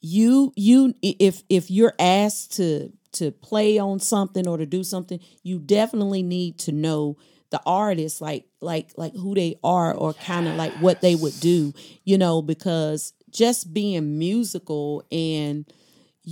[0.01, 5.21] you you if if you're asked to to play on something or to do something
[5.43, 7.17] you definitely need to know
[7.51, 11.39] the artist like like like who they are or kind of like what they would
[11.41, 11.75] do
[12.05, 15.71] you know because just being musical and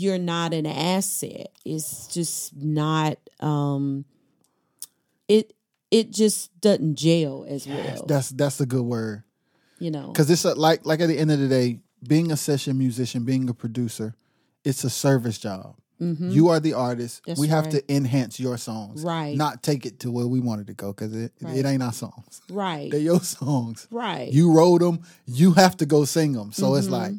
[0.00, 4.04] you're not an asset It's just not um
[5.28, 5.52] it
[5.90, 9.22] it just doesn't gel as well That's that's a good word.
[9.78, 12.36] you know Because it's a, like like at the end of the day, being a
[12.36, 14.14] session musician, being a producer,
[14.64, 15.74] it's a service job.
[16.00, 17.22] You are the artist.
[17.22, 17.30] Mm-hmm.
[17.30, 17.72] That's we have right.
[17.86, 19.36] to enhance your songs, Right.
[19.36, 21.56] Not take it to where we wanted to go because it Right.
[21.58, 22.40] it ain't our songs.
[22.48, 23.88] right They're your songs.
[23.90, 25.00] right You wrote them.
[25.26, 26.52] You have to go sing them.
[26.52, 26.78] So Mm-hmm.
[26.78, 27.14] it's like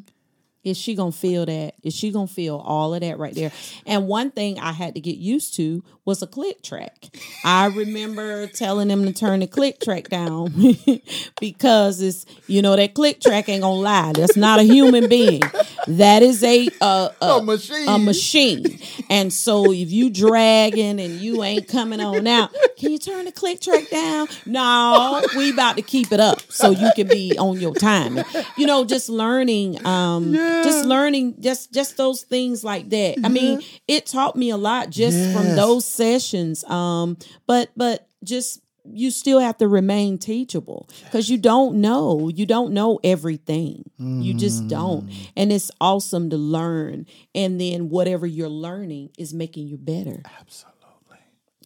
[0.62, 1.74] is she gonna feel that?
[1.82, 3.52] Is she gonna feel all of that right there?
[3.86, 7.06] And one thing I had to get used to was a click track.
[7.44, 10.52] I remember telling them to turn the click track down
[11.40, 14.12] because it's you know that click track ain't gonna lie.
[14.12, 15.42] That's not a human being.
[15.86, 17.88] That is a a, a, A machine.
[17.88, 18.78] A machine.
[19.08, 23.32] And so if you dragging and you ain't coming on out, can you turn the
[23.32, 24.28] click track down?
[24.46, 28.18] No, we about to keep it up so you can be on your time.
[28.56, 30.32] You know, just learning, um,
[30.64, 33.16] just learning, just just those things like that.
[33.24, 36.64] I mean, it taught me a lot just from those sessions.
[36.64, 38.60] Um, but but just
[38.92, 44.32] you still have to remain teachable because you don't know you don't know everything you
[44.32, 45.28] just don't Mm.
[45.36, 51.18] and it's awesome to learn and then whatever you're learning is making you better absolutely.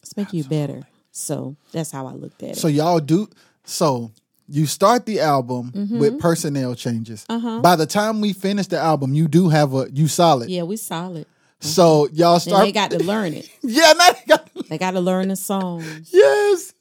[0.03, 3.29] it's making you better so that's how i looked at it So y'all do
[3.63, 4.11] so.
[4.47, 5.99] You start the album Mm-hmm.
[5.99, 7.25] with personnel changes.
[7.27, 10.45] By the time we finish the album, you do have a you solid.
[10.45, 10.53] Uh-huh.
[10.55, 11.25] yeah we solid
[11.59, 12.65] So y'all and start.
[12.65, 16.09] they got to learn it yeah, now they got, they got to learn the songs
[16.13, 16.73] yes.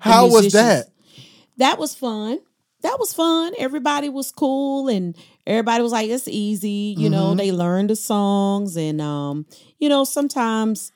[0.00, 0.88] How was that?
[1.58, 2.38] that was fun.
[2.82, 3.52] That was fun.
[3.58, 6.94] Everybody was cool and everybody was like, it's easy.
[6.98, 9.46] You know, they learned the songs and um,
[9.78, 10.92] you know, sometimes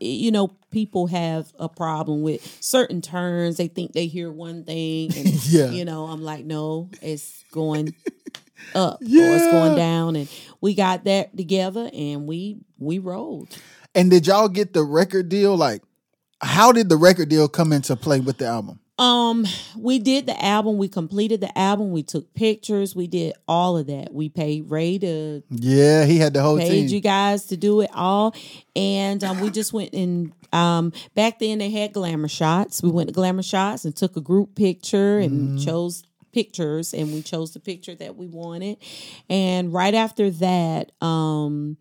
[0.00, 3.56] you know, people have a problem with certain turns.
[3.56, 5.70] They think they hear one thing and Yeah.
[5.70, 7.94] you know, I'm like, no, it's going
[8.74, 9.06] up or
[9.36, 10.28] it's going down and
[10.60, 13.56] we got that together and we we rolled.
[13.94, 15.56] And did y'all get the record deal?
[15.56, 15.80] Like,
[16.42, 18.78] how did the record deal come into play with the album?
[18.98, 19.44] Um,
[19.76, 20.78] we did the album.
[20.78, 21.90] We completed the album.
[21.90, 22.96] We took pictures.
[22.96, 24.14] We did all of that.
[24.14, 26.88] We paid Ray to Yeah, he had the whole paid team.
[26.88, 28.34] you guys to do it all,
[28.74, 32.82] and um, we just went and um, back then they had glamour shots.
[32.82, 36.02] We went to glamour shots and took a group picture and chose
[36.32, 38.76] pictures, and we chose the picture that we wanted.
[39.30, 41.76] And right after that, um,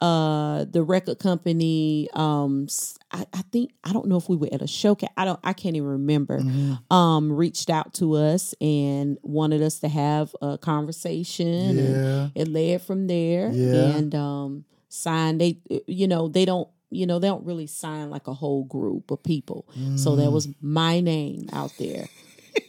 [0.00, 2.68] uh the record company um
[3.10, 5.52] I, I think I don't know if we were at a showcase I don't I
[5.52, 6.44] can't even remember
[6.88, 11.84] um reached out to us and wanted us to have a conversation Yeah.
[11.84, 13.96] and it led from there Yeah.
[13.96, 15.58] and um signed they
[15.88, 19.22] you know they don't you know they don't really sign like a whole group of
[19.22, 19.66] people.
[19.96, 20.16] So Mm.
[20.18, 22.08] that was my name out there.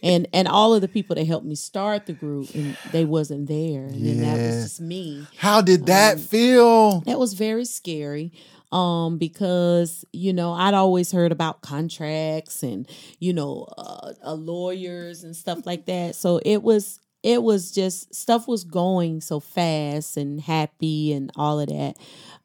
[0.04, 3.48] And and all of the people that helped me start the group and they wasn't
[3.48, 3.86] there.
[3.88, 5.28] And then that was just me.
[5.38, 7.02] How did that Um, feel?
[7.02, 8.32] that was very scary
[8.72, 15.24] um because you know i'd always heard about contracts and you know uh, uh, lawyers
[15.24, 16.14] and stuff like that.
[16.16, 21.60] So it was it was just stuff was going so fast and happy and all
[21.60, 21.98] of that.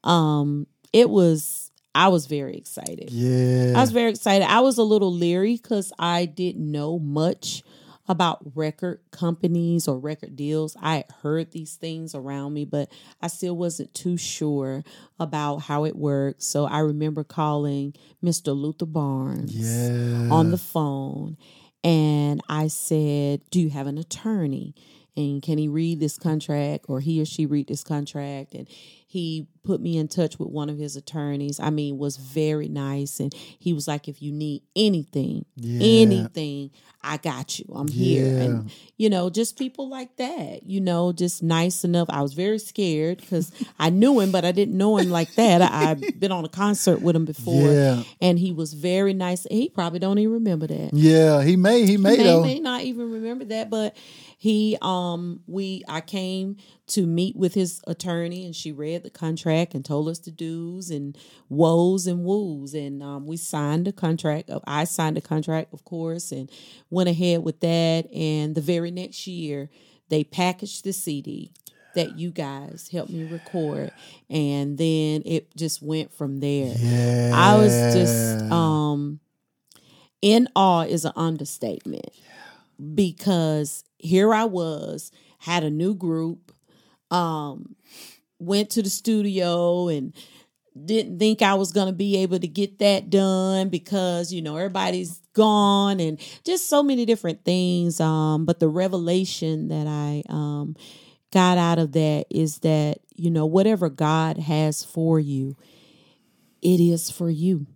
[0.02, 1.63] Um it was
[1.94, 3.72] i was very excited Yeah.
[3.76, 4.46] I was very excited.
[4.48, 7.62] I was a little leery because I didn't know much
[8.06, 10.76] about record companies or record deals.
[10.80, 12.90] I had heard these things around me, but
[13.22, 14.84] I still wasn't too sure
[15.18, 16.42] about how it worked.
[16.42, 18.54] So I remember calling Mr.
[18.54, 20.28] Luther Barnes yeah.
[20.30, 21.36] on the phone
[21.82, 24.74] and I said, Do you have an attorney?
[25.16, 28.54] And can he read this contract or he or she read this contract?
[28.54, 31.58] And he put me in touch with one of his attorneys.
[31.58, 33.18] I mean, was very nice.
[33.18, 36.02] And he was like, if you need anything, Yeah.
[36.02, 36.70] anything,
[37.02, 37.66] I got you.
[37.74, 38.38] I'm here.
[38.38, 42.08] And, you know, just people like that, you know, just nice enough.
[42.10, 45.60] I was very scared because I knew him, but I didn't know him like that.
[45.60, 47.70] I, I've been on a concert with him before.
[47.72, 48.02] Yeah.
[48.22, 49.46] And he was very nice.
[49.50, 53.10] He probably don't even remember that Yeah, he may, he may may, may not even
[53.10, 53.96] remember that, but
[54.38, 56.56] he um we I came
[56.88, 60.90] to meet with his attorney and she read the contract and told us the do's
[60.90, 61.16] and
[61.48, 66.32] woes and woos and um, we signed the contract I signed the contract of course
[66.32, 66.50] and
[66.90, 69.70] went ahead with that and the very next year
[70.08, 71.52] they packaged the CD
[71.94, 73.92] that you guys helped me record
[74.28, 76.74] and then it just went from there.
[76.76, 77.30] Yeah.
[77.32, 79.20] I was just um
[80.20, 82.10] in awe is an understatement
[82.94, 86.52] because here I was, had a new group,
[87.10, 87.76] um,
[88.38, 90.12] went to the studio and
[90.84, 94.56] didn't think I was going to be able to get that done because, you know,
[94.56, 98.00] everybody's gone and just so many different things.
[98.00, 100.74] Um, but the revelation that I um,
[101.32, 105.56] got out of that is that, you know, whatever God has for you,
[106.60, 107.66] it is for you.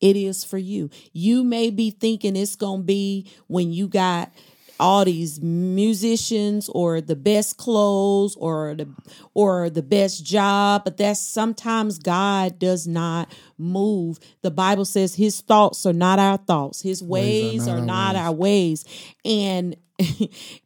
[0.00, 0.90] It is for you.
[1.12, 4.32] You may be thinking it's going to be when you got
[4.80, 8.88] all these musicians or the best clothes or the
[9.34, 14.18] or the best job but that's sometimes God does not move.
[14.42, 16.82] The bible says his thoughts are not our thoughts.
[16.82, 18.84] His ways, are not, our, ways.
[19.24, 19.76] and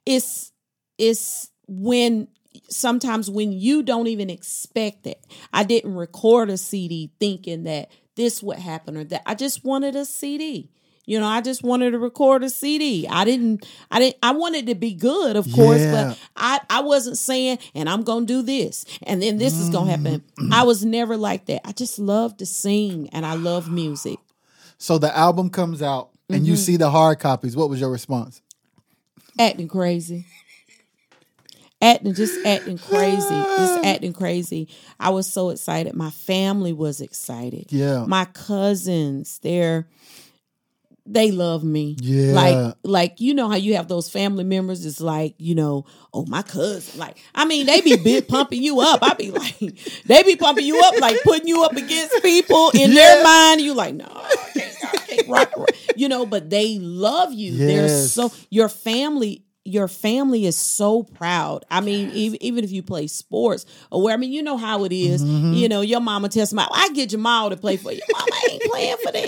[0.07, 0.53] it's
[0.97, 2.29] it's when
[2.69, 8.43] sometimes when you don't even expect it i didn't record a cd thinking that this
[8.43, 9.23] would happen or that.
[9.27, 10.71] I just wanted a cd
[11.07, 13.07] you know, I just wanted to record a CD.
[13.09, 16.09] I didn't I didn't I wanted to be good, of course, Yeah.
[16.11, 19.69] but I I wasn't saying and I'm going to do this and then this is
[19.71, 20.23] going to happen.
[20.53, 21.67] I was never like that.
[21.67, 24.19] I just love to sing and I love music.
[24.79, 26.47] So the album comes out and Mm-hmm.
[26.47, 27.55] you see the hard copies.
[27.55, 28.41] What was your response?
[29.39, 30.25] Acting crazy.
[31.83, 33.29] Acting just acting crazy.
[33.29, 34.69] Just acting crazy.
[34.99, 35.95] I was so excited.
[35.95, 37.67] My family was excited.
[37.71, 38.07] Yeah.
[38.07, 39.87] My cousins, they're
[41.07, 41.97] they love me.
[42.01, 42.33] Yeah.
[42.33, 46.25] Like like you know how you have those family members it's like, you know, oh
[46.27, 46.99] my cousin.
[46.99, 49.01] Like I mean, they be big pumping you up.
[49.03, 49.59] I be like
[50.07, 52.95] they be pumping you up like putting you up against people in Yeah.
[52.95, 53.61] their mind.
[53.61, 55.69] You like, no, I can't, I can't rock, rock.
[55.97, 57.57] You know, but they love you.
[57.59, 58.13] They're Yes.
[58.13, 61.65] so your family your family is so proud.
[61.71, 64.85] I mean, even, even if you play sports or where, I mean, you know how
[64.85, 65.25] it is.
[65.25, 65.55] Mm-hmm.
[65.55, 68.03] You know, your mama tells me, I get Jamal to play for you.
[68.13, 69.27] Mama ain't playing for them.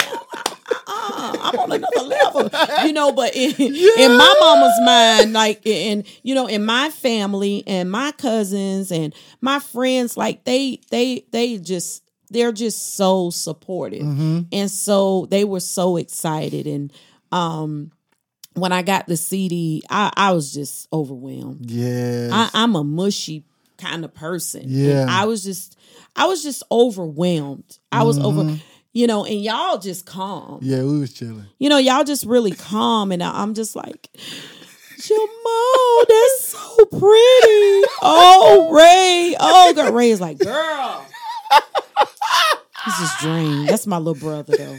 [0.68, 2.50] Uh-uh, I'm on another level,
[2.86, 3.12] you know.
[3.12, 8.12] But in, in my mama's mind, like, and you know, in my family and my
[8.12, 15.26] cousins and my friends, like they, they, they just, they're just so supportive, and so
[15.30, 16.66] they were so excited.
[16.66, 16.92] And
[17.30, 17.92] um,
[18.54, 21.70] when I got the CD, I, I was just overwhelmed.
[21.70, 22.48] Yeah.
[22.52, 23.44] I'm a mushy
[23.78, 24.62] kind of person.
[24.62, 25.06] And Yeah.
[25.08, 25.78] I was just
[26.16, 27.78] I was just overwhelmed.
[27.92, 28.58] I was over
[28.96, 30.58] you know, and y'all just calm.
[30.62, 31.44] yeah, we was chilling.
[31.58, 34.08] You know, y'all just really calm and I'm just like
[34.98, 37.84] Jamal, that's so pretty.
[38.00, 39.36] Oh, Ray.
[39.38, 39.92] Oh, God.
[39.92, 41.06] Ray is like, girl.
[42.86, 43.66] This is Dream.
[43.66, 44.78] That's my little brother, though.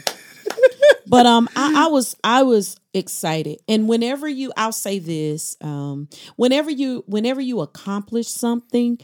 [1.05, 6.09] But um, I, I was I was excited, and whenever you, I'll say this, um,
[6.35, 8.97] whenever you whenever you accomplish something,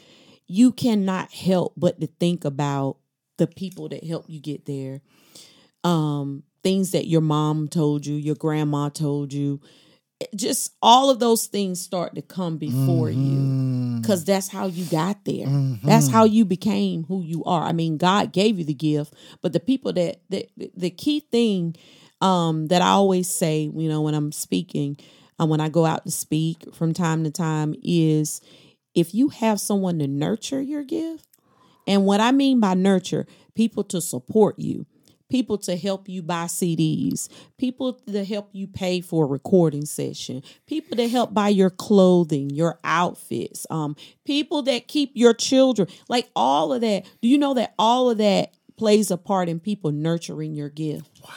[0.48, 2.98] you cannot help but to think about
[3.38, 5.02] the people that helped you get there.
[5.84, 9.60] Um, things that your mom told you, your grandma told you,
[10.36, 13.54] just all of those things start to come before you
[14.02, 15.48] because that's how you got there.
[15.86, 17.64] That's how you became who you are.
[17.64, 21.76] I mean, God gave you the gift, but the people that the, the key thing
[22.22, 24.98] um, that I always say, you know, when I'm speaking,
[25.40, 28.40] uh, when I go out to speak from time to time, is
[28.96, 31.28] if you have someone to nurture your gift,
[31.88, 33.26] and what I mean by nurture,
[33.56, 34.86] people to support you,
[35.30, 37.28] people to help you buy CDs,
[37.58, 42.50] people to help you pay for a recording session, people to help buy your clothing,
[42.52, 47.06] your outfits, um, people that keep your children, like all of that.
[47.22, 51.22] Do you know that all of that plays a part in people nurturing your gift?
[51.24, 51.30] Wow.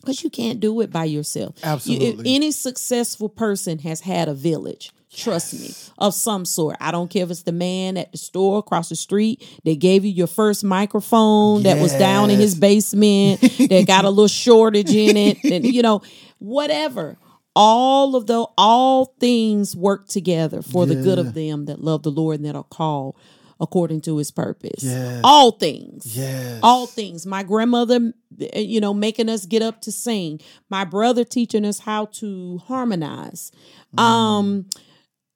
[0.00, 1.56] Because you can't do it by yourself.
[1.62, 2.34] You- Absolutely.
[2.34, 4.90] any successful person has had a village.
[5.12, 6.76] Trust me, of some sort.
[6.80, 10.04] I don't care if it's the man at the store across the street that gave
[10.04, 14.90] you your first microphone that was down in his basement that got a little shortage
[14.94, 16.02] in it, and you know,
[16.38, 17.16] whatever.
[17.58, 22.10] All of the all things work together for the good of them that love the
[22.10, 23.16] Lord and that are called
[23.58, 24.82] according to His purpose.
[24.84, 25.22] Yes.
[25.24, 26.60] All things Yes.
[26.62, 27.24] all things.
[27.24, 28.12] My grandmother,
[28.54, 30.40] you know, making us get up to sing.
[30.68, 33.50] My brother teaching us how to harmonize.
[33.96, 34.80] Um, eh,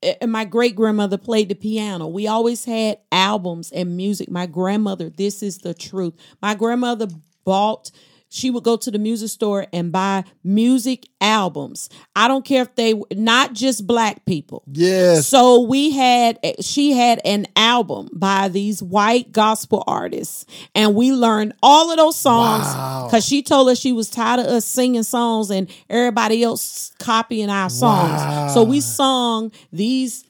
[0.02, 2.06] and my great grandmother played the piano.
[2.08, 4.30] We always had albums and music.
[4.30, 6.14] My grandmother, this is the truth.
[6.40, 7.08] My grandmother
[7.44, 7.90] bought.
[8.32, 11.88] She would go to the music store and buy music albums.
[12.14, 14.62] I don't care if they not just black people.
[14.72, 15.26] Yes.
[15.26, 21.54] So we had she had an album by these white gospel artists, and we learned
[21.60, 23.08] all of those songs Wow.
[23.08, 27.50] because she told us she was tired of us singing songs and everybody else copying
[27.50, 28.12] our songs.
[28.12, 28.48] Wow.
[28.54, 30.24] So we sung these.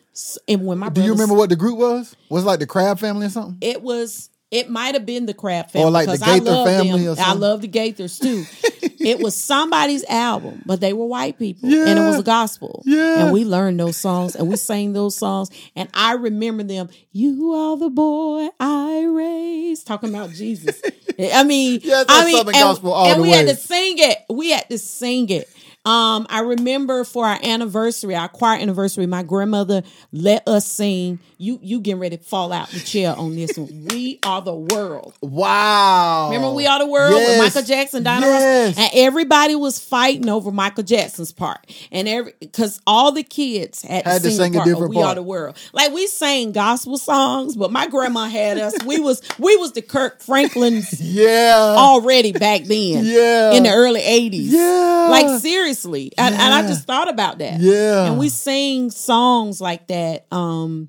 [0.49, 2.17] And when my Do you remember what the group was?
[2.31, 3.59] Was it like the Crabb Family or something?
[3.61, 7.05] it was it might have been the Crabb family Or like the Gaither love family
[7.07, 7.17] them.
[7.19, 8.45] I love the Gaithers too.
[9.01, 12.83] it was somebody's album, but they were white people, and it was a gospel.
[12.85, 13.25] Yeah.
[13.25, 16.89] and we learned those songs, and we sang those songs, and I remember them.
[17.13, 20.81] You are the boy I raised, talking about Jesus.
[21.19, 23.37] I mean, Yeah, I mean, Southern and, gospel all and the we way.
[23.37, 24.19] had to sing it.
[24.31, 25.49] We had to sing it.
[25.87, 31.19] Um, I remember for our anniversary, our choir anniversary, my grandmother let us sing.
[31.39, 33.87] You you getting ready to fall out the chair on this one.
[33.87, 35.15] We are the world.
[35.23, 36.29] Wow.
[36.31, 38.77] Remember We Are the World with Michael Jackson, Donna Yes.
[38.77, 43.81] Ross, and everybody was fighting over Michael Jackson's part, and every because all the kids
[43.81, 45.57] had, Had to to sing, sing the a different We Are the World.
[45.73, 48.75] Like we sang gospel songs, but my grandma had us.
[48.85, 51.75] We was we was the Kirk Franklin's Yeah.
[51.79, 53.07] already back then.
[53.07, 53.53] Yeah.
[53.55, 54.53] in the early eighties.
[54.53, 55.09] Yeah.
[55.11, 57.61] like seriously, and, and I just thought about that.
[57.61, 58.07] Yeah.
[58.07, 60.89] and we sing songs like that um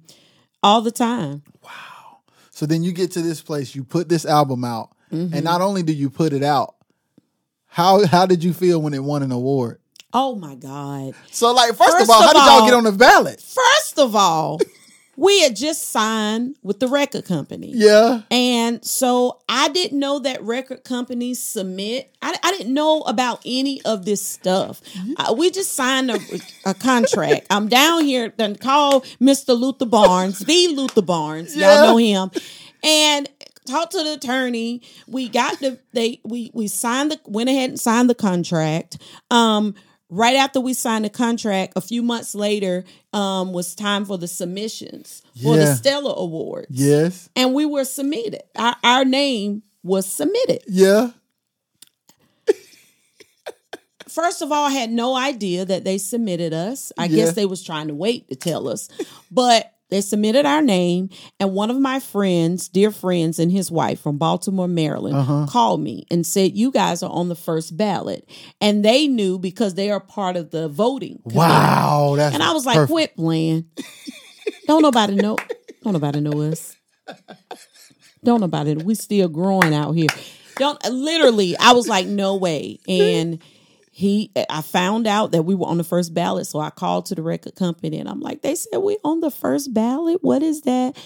[0.63, 1.43] all the time.
[1.63, 2.19] Wow.
[2.51, 5.33] So then you get to this place, you put this album out, Mm-hmm.
[5.33, 6.75] and not only do you put it out,
[7.67, 9.79] how how did you feel when it won an award?
[10.13, 11.13] Oh my god.
[11.31, 13.41] So like, first, First of all, of how did y'all all- get on the ballot?
[13.41, 14.59] First of all,
[15.21, 17.71] we had just signed with the record company.
[17.75, 18.21] Yeah.
[18.31, 22.11] And so I didn't know that record companies submit.
[22.23, 24.81] I, I didn't know about any of this stuff.
[25.17, 26.19] Uh, we just signed a,
[26.65, 27.45] a contract.
[27.51, 29.55] I'm down here, then call Mr.
[29.57, 31.55] Luther Barnes, the Luther Barnes.
[31.55, 31.81] Y'all Yeah.
[31.83, 32.31] know him.
[32.83, 33.29] And
[33.67, 34.81] talked to the attorney.
[35.07, 38.97] We got the they we we signed the went ahead and signed the contract.
[39.29, 39.75] Um
[40.11, 42.83] right after we signed the contract, a few months later,
[43.13, 45.73] um, was time for the submissions for the Yeah.
[45.75, 47.29] Stellar Awards Yes.
[47.35, 48.43] and we were submitted.
[48.55, 50.59] Our, our name was submitted.
[50.67, 51.11] Yeah.
[54.09, 56.91] First of all, I had no idea that they submitted us.
[56.97, 57.15] I Yeah.
[57.25, 58.89] guess they was trying to wait to tell us,
[59.31, 61.09] but they submitted our name.
[61.39, 65.45] And one of my friends, dear friends, and his wife from Baltimore, Maryland, Uh-huh.
[65.49, 68.27] called me and said, "You guys are on the first ballot,"
[68.59, 71.19] and they knew because they are part of the voting.
[71.23, 71.37] committee.
[71.37, 72.13] Wow.
[72.17, 72.91] That's And I was like, perfect.
[72.91, 73.65] quit playing.
[74.67, 75.35] Don't nobody know.
[75.83, 76.75] Don't nobody know us.
[78.23, 78.75] Don't nobody.
[78.75, 80.07] We still growing out here.
[80.57, 81.57] Don't literally.
[81.57, 82.79] I was like, no way.
[82.87, 83.39] And
[84.01, 87.15] he, I found out that we were on the first ballot, so I called to
[87.15, 90.23] the record company and I'm like, they said we on the first ballot.
[90.23, 90.97] What is that?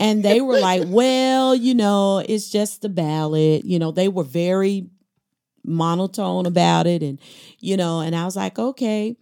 [0.00, 3.66] And they were like, well, you know, it's just the ballot.
[3.66, 4.88] You know, they were very
[5.62, 7.20] monotone about it, and
[7.60, 9.16] you know, and I was like, okay.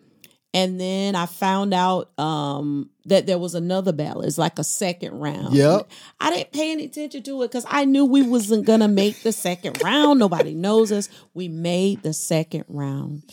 [0.57, 4.27] And then I found out um, that there was another ballot.
[4.27, 5.55] It's like a second round.
[5.55, 5.87] Yep.
[6.19, 9.33] I didn't pay any attention to it because I knew we wasn't gonna make the
[9.33, 10.19] second round.
[10.19, 11.11] Nobody knows us.
[11.35, 13.25] We made the second round.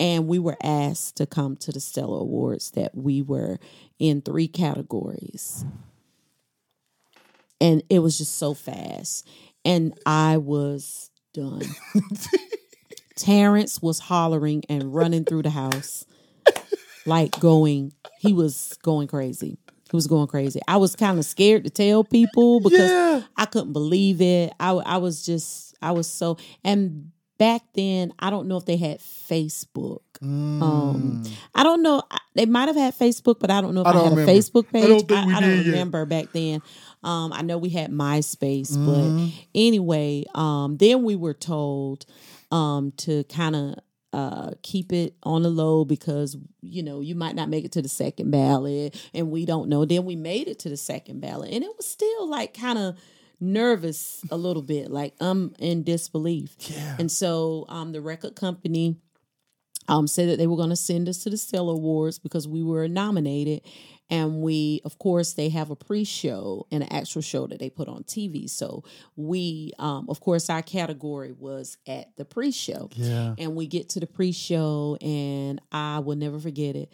[0.00, 3.58] And we were asked to come to the Stellar Awards that we were
[3.98, 5.62] in three categories.
[7.60, 9.28] And it was just so fast.
[9.62, 11.64] And I was done.
[13.18, 16.06] Terrence was hollering and running through the house,
[17.06, 19.58] like going, he was going crazy.
[19.90, 20.60] He was going crazy.
[20.68, 23.22] I was kind of scared to tell people because Yeah.
[23.36, 24.52] I couldn't believe it.
[24.60, 28.76] I, I was just, I was so, and back then, I don't know if they
[28.76, 30.00] had Facebook.
[30.20, 31.22] Um,
[31.54, 32.02] I don't know.
[32.34, 34.30] They might have had Facebook, but I don't know if I I, had remember.
[34.30, 34.84] a Facebook page.
[34.84, 35.72] I don't we I, don't did yet.
[35.72, 36.60] remember back then.
[37.04, 39.26] Um, I know we had MySpace, Mm-hmm.
[39.26, 42.04] but anyway, um, then we were told
[42.50, 43.74] um, to kind of
[44.12, 47.82] uh, keep it on the low because you know you might not make it to
[47.82, 49.84] the second ballot, and we don't know.
[49.84, 52.98] Then we made it to the second ballot, and it was still like kind of
[53.40, 56.56] nervous a little bit, like I'm in disbelief.
[56.58, 56.96] Yeah.
[56.98, 58.96] And so um, the record company
[59.88, 62.62] um, said that they were going to send us to the Stellar Awards because we
[62.62, 63.62] were nominated.
[64.10, 67.68] And we, of course, they have a pre show and an actual show that they
[67.68, 68.48] put on TV.
[68.48, 68.84] So
[69.16, 72.88] we, um, of course, our category was at the pre show.
[72.94, 73.34] Yeah.
[73.38, 76.90] And we get to the pre show, and I will never forget it.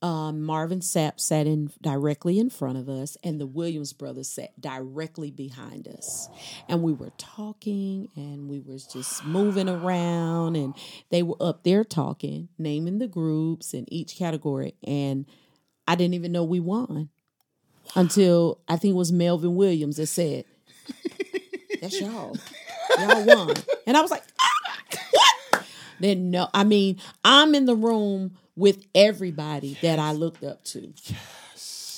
[0.00, 4.58] Um, Marvin Sapp sat in directly in front of us, and the Williams brothers sat
[4.60, 6.28] directly behind us.
[6.68, 10.74] And we were talking, and we was just moving around, and
[11.10, 14.74] they were up there talking, naming the groups in each category.
[14.84, 15.26] And
[15.88, 17.08] I didn't even know we won
[17.96, 20.44] until I think it was Melvin Williams that said,
[21.80, 22.36] "That's y'all,
[22.98, 24.76] y'all won," and I was like, "Ah,
[25.10, 25.64] "What?"
[25.98, 30.92] Then no, I mean, I'm in the room with everybody that I looked up to.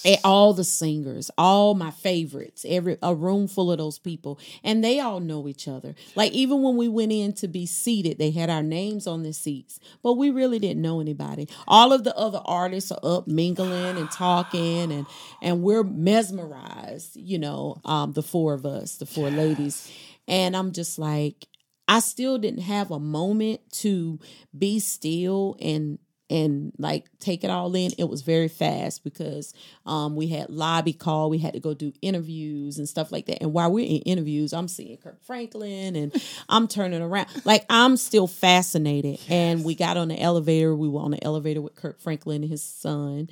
[0.02, 4.82] And all the singers, all my favorites, every a room full of those people, and
[4.82, 5.94] they all know each other.
[6.16, 9.34] Like even when we went in to be seated, they had our names on the
[9.34, 11.48] seats, but we really didn't know anybody.
[11.68, 15.04] All of the other artists are up mingling and talking, and
[15.42, 17.16] and we're mesmerized.
[17.16, 19.92] You know, um, the four of us, the four ladies,
[20.26, 21.46] and I'm just like,
[21.88, 24.18] I still didn't have a moment to
[24.56, 25.98] be still and
[26.30, 27.90] and like take it all in.
[27.98, 29.52] It was very fast because
[29.84, 31.28] um, we had lobby call.
[31.28, 33.42] We had to go do interviews and stuff like that.
[33.42, 37.26] And while we're in interviews, I'm seeing Kirk Franklin and I'm turning around.
[37.44, 39.18] Like I'm still fascinated.
[39.22, 39.30] Yes.
[39.30, 40.74] And we got on the elevator.
[40.74, 43.28] We were on the elevator with Kirk Franklin and his son.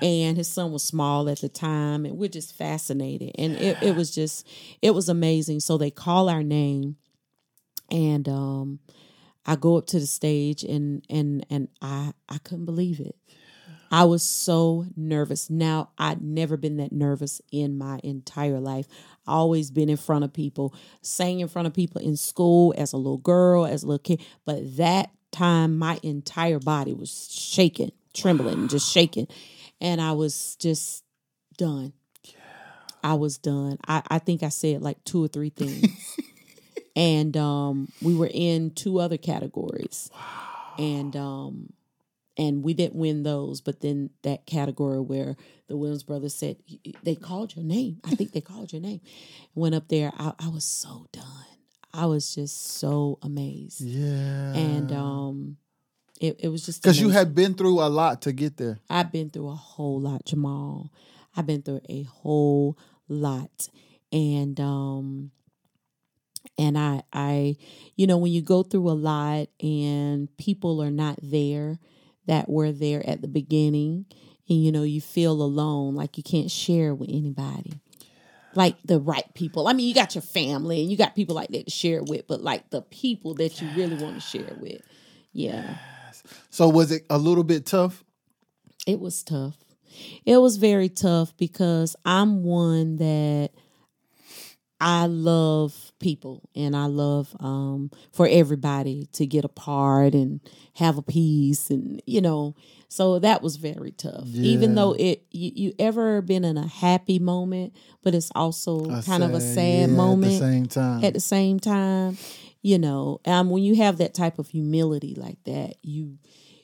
[0.00, 0.08] Yeah.
[0.08, 2.04] And his son was small at the time.
[2.04, 3.32] And we're just fascinated.
[3.38, 3.60] And yeah.
[3.60, 4.46] it, it was just,
[4.82, 5.60] it was amazing.
[5.60, 6.96] So they call our name.
[7.90, 8.78] And um,
[9.44, 13.16] I go up to the stage and and and I I couldn't believe it.
[13.90, 15.50] I was so nervous.
[15.50, 18.86] Now I'd never been that nervous in my entire life.
[19.26, 22.94] I always been in front of people, sang in front of people in school as
[22.94, 24.22] a little girl, as a little kid.
[24.46, 29.28] But that time my entire body was shaking, trembling, just shaking.
[29.78, 31.04] And I was just
[31.58, 31.92] done.
[32.24, 32.34] Yeah.
[33.04, 33.76] I was done.
[33.86, 36.16] I, I think I said like two or three things.
[36.94, 40.74] and um, we were in two other categories, wow.
[40.78, 41.72] and um,
[42.36, 43.60] and we didn't win those.
[43.60, 45.36] But then that category where
[45.68, 46.56] the Williams brothers said
[47.02, 49.00] they called your name, I think they called your name.
[49.54, 51.24] Went up there, I, I was so done.
[51.94, 53.80] I was just so amazed.
[53.80, 55.56] Yeah, and um,
[56.20, 58.80] it it was just because you had been through a lot to get there.
[58.88, 60.90] I've been through a whole lot, Jamal.
[61.34, 62.78] I've been through a whole
[63.08, 63.68] lot,
[64.10, 65.32] and um
[66.58, 67.56] and i i
[67.96, 71.78] you know when you go through a lot and people are not there
[72.26, 74.06] that were there at the beginning
[74.48, 77.80] and you know you feel alone like you can't share with anybody.
[78.54, 79.66] Like the right people.
[79.66, 82.26] I mean you got your family and you got people like that to share with
[82.26, 84.82] but like the people that you really want to share with.
[85.32, 85.76] Yeah.
[86.50, 88.04] So was it a little bit tough?
[88.86, 89.56] It was tough.
[90.26, 93.50] It was very tough because i'm one that
[94.84, 100.40] I love people and I love um, for everybody to get a part and
[100.74, 102.56] have a piece and you know
[102.88, 104.24] so that was very tough.
[104.26, 104.42] Yeah.
[104.42, 108.88] even though it you, you, ever been in a happy moment but it's also a
[108.88, 111.04] kind sad, of a sad yeah, moment at the same time.
[111.04, 112.18] at the same time
[112.60, 113.20] you know.
[113.24, 116.18] Um, when you have that type of humility like that you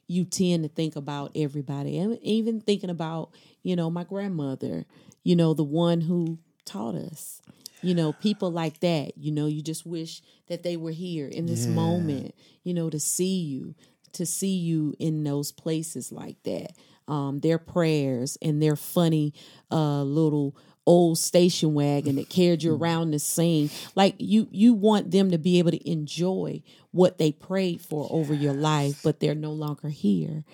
[0.09, 1.99] you tend to think about everybody.
[1.99, 3.31] And even thinking about
[3.63, 4.87] you know my grandmother
[5.23, 7.41] you know the one who taught us
[7.83, 11.47] you know people like that you know you just wish that they were here in
[11.47, 11.73] this yeah.
[11.73, 13.75] moment you know to see you
[14.13, 16.73] to see you in those places like that
[17.07, 19.33] um, their prayers and their funny
[19.71, 20.55] uh, little
[20.87, 25.39] old station wagon that carried you around the scene like you you want them to
[25.39, 28.11] be able to enjoy what they prayed for yes.
[28.13, 30.45] over your life but they're no longer here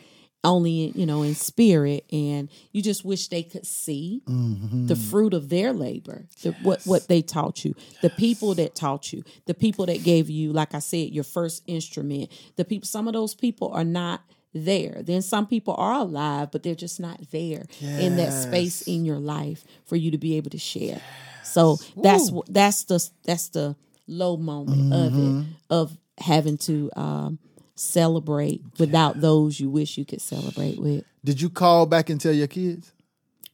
[0.45, 4.87] only you know in spirit and you just wish they could see mm-hmm.
[4.87, 6.65] the fruit of their labor the, yes.
[6.65, 8.03] what what they taught you yes.
[8.03, 11.63] the people that taught you the people that gave you like i said your first
[11.67, 14.23] instrument the people some of those people are not
[14.53, 18.01] there then some people are alive but they're just not there yes.
[18.01, 21.01] in that space in your life for you to be able to share
[21.43, 23.75] so that's what that's the that's the
[24.07, 24.93] low moment mm-hmm.
[24.93, 25.51] of it mm-hmm.
[25.71, 27.39] of having to um
[27.75, 31.05] celebrate without those you wish you could celebrate with.
[31.25, 32.93] Did you call back and tell your kids?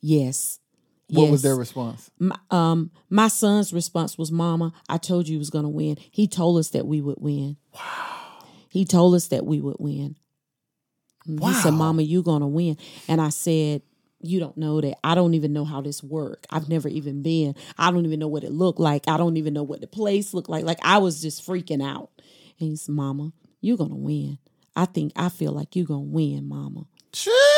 [0.00, 0.58] Yes.
[1.08, 1.30] What yes.
[1.32, 2.10] was their response?
[2.18, 5.96] My, um, my son's response was, "Mama, I told you he was going to win.
[6.10, 7.56] He told us that we would win.
[7.74, 8.44] Wow.
[8.68, 10.16] He told us that we would win.
[11.26, 11.48] Wow.
[11.48, 12.76] He said, "Mama, you're going to win."
[13.08, 13.82] And I said,
[14.20, 14.98] "You don't know that.
[15.02, 16.46] I don't even know how this work.
[16.50, 17.56] I've never even been.
[17.76, 19.08] I don't even know what it looked like.
[19.08, 20.64] I don't even know what the place looked like.
[20.64, 22.10] Like I was just freaking out."
[22.60, 24.38] And he said, "Mama, you're gonna win.
[24.76, 26.86] I think I feel like you're gonna win, mama.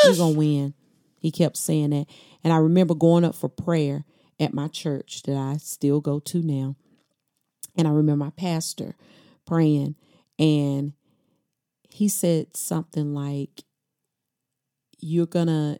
[0.03, 0.73] You're gonna win.
[1.19, 2.07] He kept saying that.
[2.43, 4.03] And I remember going up for prayer
[4.39, 6.75] at my church that I still go to now.
[7.77, 8.95] And I remember my pastor
[9.45, 9.95] praying
[10.39, 10.93] and
[11.89, 13.63] he said something like
[14.99, 15.77] you're gonna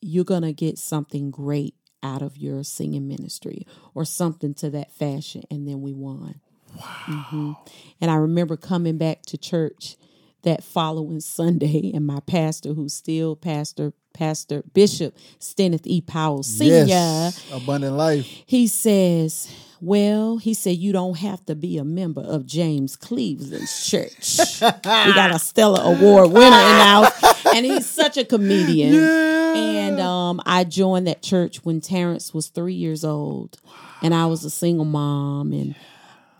[0.00, 5.42] you're gonna get something great out of your singing ministry or something to that fashion
[5.50, 6.40] and then we won
[6.76, 6.84] Wow.
[7.06, 7.52] Mm-hmm.
[8.00, 9.96] And I remember coming back to church
[10.42, 16.00] that following Sunday, and my pastor, who's still pastor, Pastor Bishop Stenneth E.
[16.00, 19.50] Powell Sr., yes, Abundant Life, he says,
[19.80, 24.38] well, he said, you don't have to be a member of James Cleveland's church.
[24.60, 27.08] we got a Stellar Award winner in now,
[27.54, 28.94] and he's such a comedian.
[28.94, 29.54] Yeah.
[29.54, 33.58] And um, I joined that church when Terrence was three years old,
[34.02, 35.74] and I was a single mom, and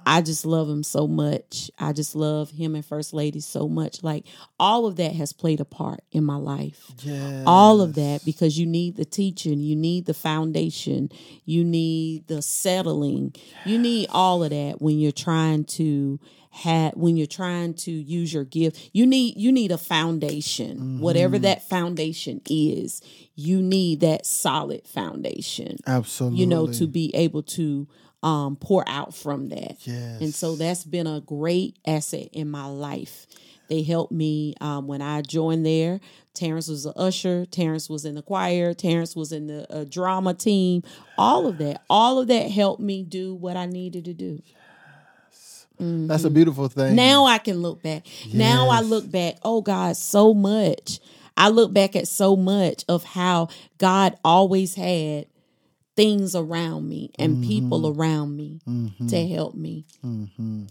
[0.07, 1.71] I just love him so much.
[1.79, 4.03] I just love him and First Lady so much.
[4.03, 4.25] Like
[4.59, 6.91] all of that has played a part in my life.
[7.03, 7.45] Yes.
[7.47, 11.11] All of that because you need the teaching, you need the foundation,
[11.45, 13.33] you need the settling.
[13.35, 13.47] Yes.
[13.67, 16.21] You need all of that when you're trying to
[16.53, 21.37] had when you're trying to use your gift you need you need a foundation whatever
[21.37, 21.45] mm-hmm.
[21.45, 23.01] that foundation is
[23.35, 26.39] you need that solid foundation Absolutely.
[26.39, 27.89] you know to be able to
[28.23, 30.21] um pour out from that Yes.
[30.21, 33.27] and so that's been a great asset in my life
[33.69, 36.01] they helped me um, when i joined there
[36.35, 40.35] terrence was an usher terrence was in the choir terrence was in the uh, drama
[40.35, 40.83] team
[41.19, 44.41] all of that all of that helped me do what i needed to do
[45.79, 46.95] That's a beautiful thing.
[46.95, 48.07] now I can look back.
[48.33, 49.37] Now I look back.
[49.43, 51.01] Oh God, so much.
[51.37, 55.27] I look back at so much of how God always had
[55.95, 58.61] things around me and people around me
[59.09, 59.87] to help me.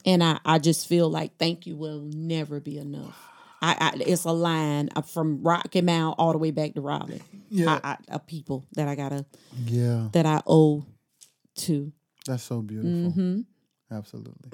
[0.05, 3.17] And I, I just feel like thank you will never be enough.
[3.61, 7.21] I, I it's a line uh, from Rocky Mount all the way back to Raleigh.
[7.49, 7.79] Yeah.
[7.83, 9.25] I, I, of people that I gotta
[9.65, 10.85] yeah, that I owe
[11.57, 11.91] to.
[12.25, 13.11] that's so beautiful.
[13.11, 13.41] Mm-hmm.
[13.91, 14.49] Absolutely.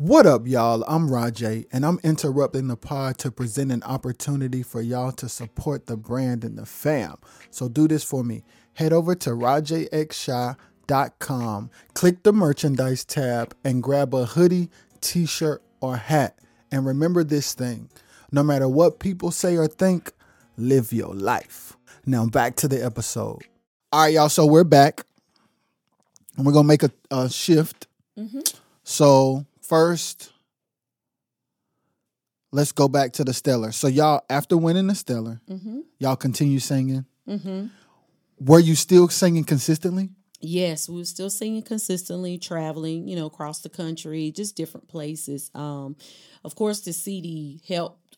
[0.00, 0.08] Mm-hmm.
[0.08, 0.84] What up, y'all?
[0.88, 5.86] I'm Rajay, and I'm interrupting the pod to present an opportunity for y'all to support
[5.86, 7.16] the brand and the fam.
[7.50, 8.42] So do this for me.
[8.74, 14.70] Head over to rajxshy.com, click the merchandise tab, and grab a hoodie,
[15.00, 16.38] t shirt, or hat.
[16.72, 17.90] And remember this thing
[18.32, 20.12] no matter what people say or think,
[20.56, 21.76] live your life.
[22.06, 23.42] Now, back to the episode.
[23.92, 24.28] All right, y'all.
[24.28, 25.04] So we're back,
[26.36, 27.88] and we're going to make a, a shift.
[28.84, 30.32] So first,
[32.52, 33.70] let's go back to the Stellar.
[33.72, 35.80] So y'all, after winning the Stellar, Mm-hmm.
[36.00, 37.04] y'all continue singing.
[37.28, 37.66] Mm-hmm.
[38.40, 40.10] Were you still singing consistently?
[40.40, 45.50] Yes, we were still singing consistently, traveling, you know, across the country, just different places.
[45.54, 45.94] Um,
[46.42, 48.16] of course, the CD helped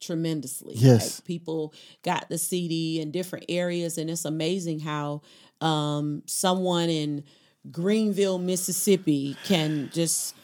[0.00, 0.74] tremendously.
[0.76, 1.18] Yes.
[1.18, 5.22] Like, people got the CD in different areas, and it's amazing how
[5.60, 7.24] um, someone in
[7.70, 10.34] Greenville, Mississippi, can just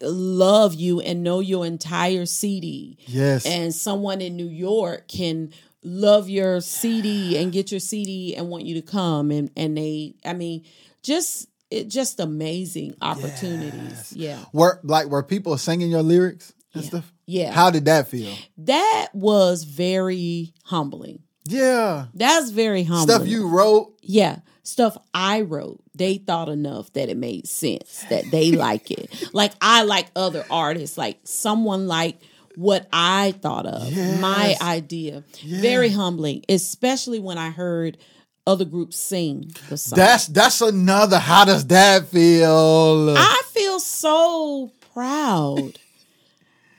[0.00, 3.46] love you and know your entire CD Yes.
[3.46, 5.50] and someone in New York can
[5.82, 10.14] love your CD and get your CD and want you to come and and they
[10.24, 10.64] I mean
[11.02, 14.12] just it just amazing opportunities.
[14.14, 14.38] Yeah.
[14.52, 16.88] were like were people singing your lyrics and Yeah.
[16.88, 17.12] stuff?
[17.26, 17.52] Yeah.
[17.52, 18.34] How did that feel?
[18.58, 21.20] that was very humbling.
[21.46, 22.06] Yeah.
[22.14, 23.08] That's very humbling.
[23.16, 23.94] Stuff you wrote.
[24.02, 24.38] Yeah.
[24.66, 29.12] Stuff I wrote, they thought enough that it made sense that they like it.
[29.34, 32.18] Like I like other artists, like someone like
[32.56, 35.22] what I thought of, my idea.
[35.42, 37.98] Very humbling, especially when I heard
[38.46, 39.98] other groups sing the song.
[39.98, 41.18] That's that's another.
[41.18, 43.14] How does that feel?
[43.16, 45.78] I feel so proud.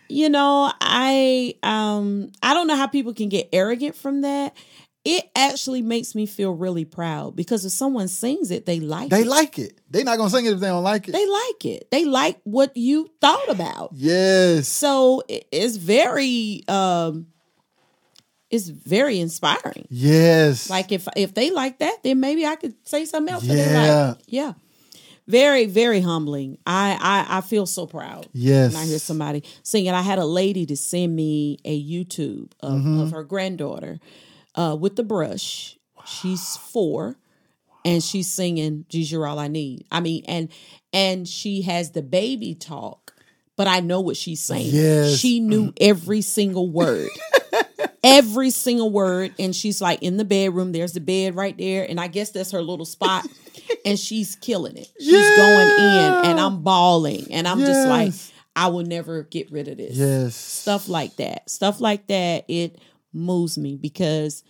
[0.07, 4.55] You know, I um I don't know how people can get arrogant from that.
[5.05, 9.17] It actually makes me feel really proud because if someone sings it, they like they
[9.17, 9.23] it.
[9.23, 9.79] They like it.
[9.91, 11.11] They're not gonna sing it if they don't like it.
[11.11, 11.91] they like it.
[11.91, 13.91] They like what you thought about.
[13.93, 14.67] yes.
[14.67, 17.27] So it's very um
[18.49, 19.87] it's very inspiring.
[19.89, 20.69] Yes.
[20.69, 23.43] Like if if they like that, then maybe I could say something else.
[23.43, 24.07] Yeah.
[24.17, 24.17] like.
[24.27, 24.53] Yeah.
[25.27, 26.59] Very, very humbling.
[26.67, 26.97] I,
[27.29, 28.73] I I feel so proud yes.
[28.73, 29.91] when I hear somebody singing.
[29.91, 32.99] I had a lady to send me a YouTube of, Mm-hmm.
[33.01, 33.99] of her granddaughter
[34.55, 35.77] uh, with the brush.
[36.05, 37.15] She's four,
[37.83, 40.49] and she's singing "Jesus, You're All I Need." I mean, and
[40.93, 43.13] and she has the baby talk,
[43.55, 44.69] but I know what she's saying.
[44.71, 45.17] Yes.
[45.17, 47.09] She knew every single word.
[48.03, 50.71] Every single word, and she's like in the bedroom.
[50.71, 53.25] There's the bed right there, and I guess that's her little spot.
[53.83, 54.87] and she's killing it.
[54.99, 58.13] She's going in, and I'm bawling, and I'm just like,
[58.55, 59.97] I will never get rid of this.
[59.97, 60.35] Yes.
[60.35, 61.49] Stuff like that.
[61.49, 62.45] Stuff like that.
[62.47, 62.77] It
[63.15, 64.43] moves me because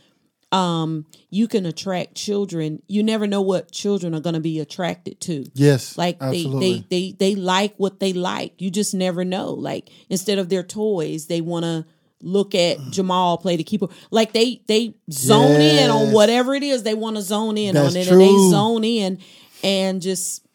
[0.51, 2.81] um you can attract children.
[2.87, 5.45] You never know what children are gonna be attracted to.
[5.53, 5.97] Yes.
[5.97, 6.85] Like they, absolutely.
[6.89, 8.61] they they they like what they like.
[8.61, 9.51] You just never know.
[9.51, 11.85] Like instead of their toys, they wanna
[12.21, 13.91] look at Jamal play the keyboard.
[14.11, 17.95] Like they they zone in on whatever it is they want to zone in That's
[17.95, 19.19] on it and they zone in
[19.63, 20.45] and just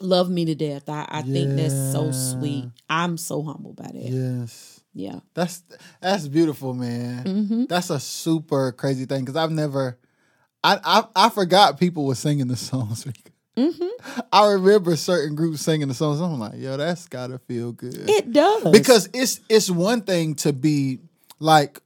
[0.00, 0.88] love me to death.
[0.88, 2.66] I, I think that's so sweet.
[2.88, 3.94] I'm so humbled by that.
[3.94, 4.73] yes.
[4.94, 5.20] Yeah.
[5.34, 5.62] That's
[6.00, 7.24] that's beautiful, man.
[7.24, 7.64] Mm-hmm.
[7.68, 9.98] That's a super crazy thing because I've never,
[10.62, 13.04] I, I I forgot people were singing the songs.
[13.56, 14.20] Mm-hmm.
[14.32, 16.20] I remember certain groups singing the songs.
[16.20, 18.08] I'm like, yo, that's gotta feel good.
[18.08, 18.70] It does.
[18.70, 21.00] because it's it's one thing to be
[21.38, 21.80] like,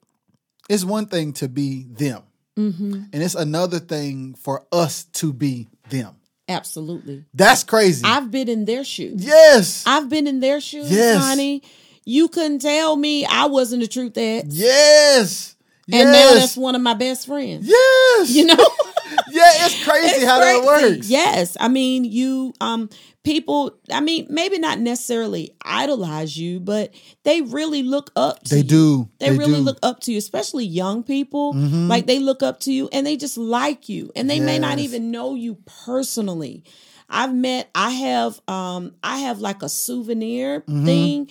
[0.68, 2.22] it's one thing to be them,
[2.58, 2.92] Mm-hmm.
[3.12, 6.16] and it's another thing for us to be them.
[6.48, 7.24] absolutely.
[7.34, 8.02] That's crazy.
[8.04, 9.24] I've been in their shoes.
[9.24, 9.84] yes.
[9.86, 11.22] I've been in their shoes, Yes.
[11.22, 11.62] honey.
[12.08, 14.46] You couldn't tell me I wasn't the truth that.
[14.46, 15.54] yes.
[15.92, 17.66] And now that's one of my best friends.
[17.68, 18.30] yes.
[18.30, 18.54] You know?
[19.30, 21.08] yeah, it's crazy It's how that works.
[21.08, 21.56] Yes.
[21.60, 22.88] I mean, you um
[23.24, 26.94] people i mean maybe not necessarily idolize you but
[27.24, 28.64] they really look up to They you.
[28.64, 29.08] do.
[29.18, 29.60] they, They really do.
[29.60, 31.88] look up to you especially young people Mhm.
[31.88, 34.78] like they look up to you and they just like you and they may not
[34.78, 36.64] even know you personally
[37.08, 40.84] i've met i have um i have like a souvenir Mhm.
[40.84, 41.30] thing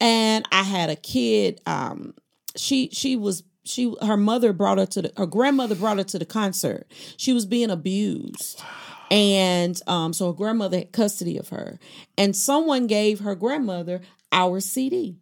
[0.00, 2.14] and i had a kid um
[2.56, 6.18] she she was she her mother brought her to the her grandmother brought her to
[6.18, 6.86] the concert.
[7.18, 8.62] She was being abused.
[9.10, 11.78] And um so her grandmother had custody of her.
[12.16, 14.00] And someone gave her grandmother
[14.32, 15.18] our cd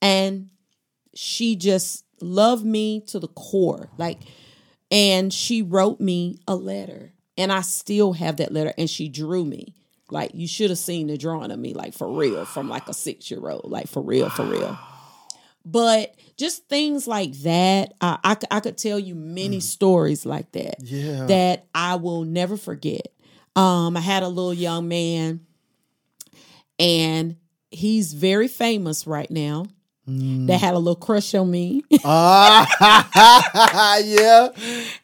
[0.00, 0.48] and
[1.14, 3.90] she just loved me to the core.
[3.98, 4.20] Like
[4.90, 9.44] and she wrote me a letter and i still have that letter and she drew
[9.44, 9.74] me.
[10.12, 12.92] Like you should have seen the drawing of me like for real from like a
[12.94, 14.76] six year old like for real for real.
[15.64, 20.50] But just things like that uh, I, c- I could tell you many stories like
[20.52, 21.26] that Yeah.
[21.26, 23.08] that i will never forget.
[23.54, 25.46] Um i had a little young man
[26.78, 27.36] and
[27.70, 29.66] he's very famous right now
[30.10, 30.46] Mm.
[30.48, 32.66] that had a little crush on me Ah,
[34.04, 34.48] yeah.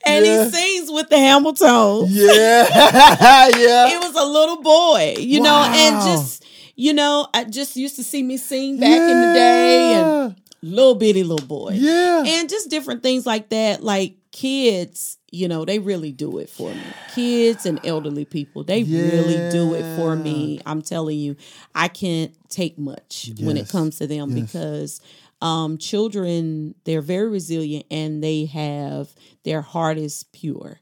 [0.05, 0.45] and Yeah.
[0.45, 2.11] he sings with the Hamiltons.
[2.11, 2.67] Yeah.
[3.57, 3.95] yeah.
[3.95, 8.03] It was a little boy, you know, and just you know, I just used to
[8.05, 12.23] see me sing back in the day, and little bitty little boy, Yeah.
[12.27, 13.83] and just different things like that.
[13.83, 16.95] Like kids, you know, they really do it for me.
[17.15, 20.61] Kids and elderly people, they really do it for me.
[20.67, 21.37] I'm telling you,
[21.75, 24.53] I can't take much when it comes to them Yes.
[24.53, 25.01] because
[25.43, 29.15] um children they're very resilient and they have
[29.45, 30.81] their heart is pure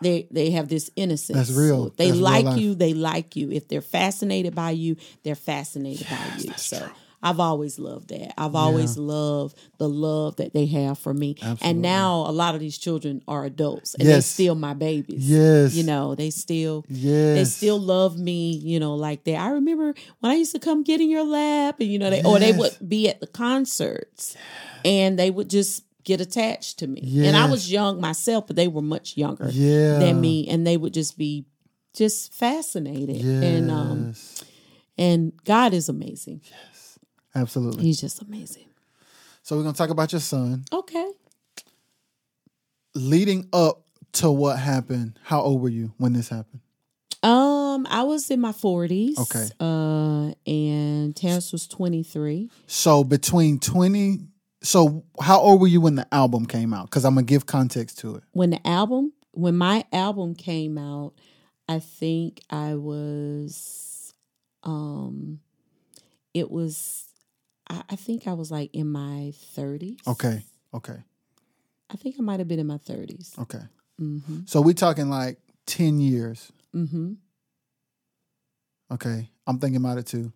[0.00, 1.88] they they have this innocence That's real.
[1.88, 2.56] So they That's like life.
[2.58, 6.90] you they like you if they're fascinated by you they're fascinated by you so
[7.28, 8.34] I've always loved that.
[8.38, 11.34] I've always loved the love that they have for me.
[11.38, 11.68] Absolutely.
[11.70, 14.14] And now a lot of these children are adults and Yes.
[14.14, 15.28] they still my babies.
[15.28, 15.74] Yes.
[15.74, 17.34] You know, they still Yes.
[17.34, 19.36] they still love me, you know, like that.
[19.36, 22.22] I remember when I used to come get in your lap and you know they
[22.22, 24.36] or they would be at the concerts
[24.84, 27.02] and they would just get attached to me.
[27.26, 29.98] And I was young myself, but they were much younger Yeah.
[29.98, 31.46] than me and they would just be
[31.94, 33.22] just fascinated.
[33.42, 34.14] And um
[34.98, 36.40] and God is amazing.
[37.36, 37.84] Absolutely.
[37.84, 38.66] He's just amazing.
[39.42, 40.64] So we're gonna talk about your son.
[40.72, 41.08] Okay.
[42.94, 43.84] Leading up
[44.14, 46.60] to what happened, how old were you when this happened?
[47.22, 49.18] Um, I was in my forties.
[49.18, 49.48] Okay.
[49.60, 52.50] Uh, and Terrence was twenty three.
[52.66, 54.26] So between twenty
[54.66, 56.86] so how old were you when the album came out?
[56.86, 58.24] Because I'm gonna give context to it.
[58.32, 61.12] When the album, when my album came out,
[61.68, 64.12] I think I was,
[64.64, 65.40] um,
[66.34, 67.05] it was,
[67.68, 69.98] I, I think I was like in my thirties.
[70.06, 70.42] Okay.
[70.74, 70.98] Okay.
[71.90, 73.34] I think I might have been in my thirties.
[73.38, 73.62] Okay.
[74.00, 74.40] Mm-hmm.
[74.46, 76.52] So we talking like ten years.
[76.74, 77.14] Mm-hmm.
[78.92, 79.30] Okay.
[79.46, 80.32] I'm thinking about it too.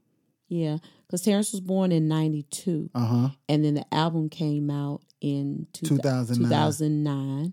[0.48, 2.90] Yeah, because Terrence was born in ninety two.
[2.94, 3.28] Uh huh.
[3.48, 6.48] and then the album came out in two, 2009.
[6.48, 7.52] 2009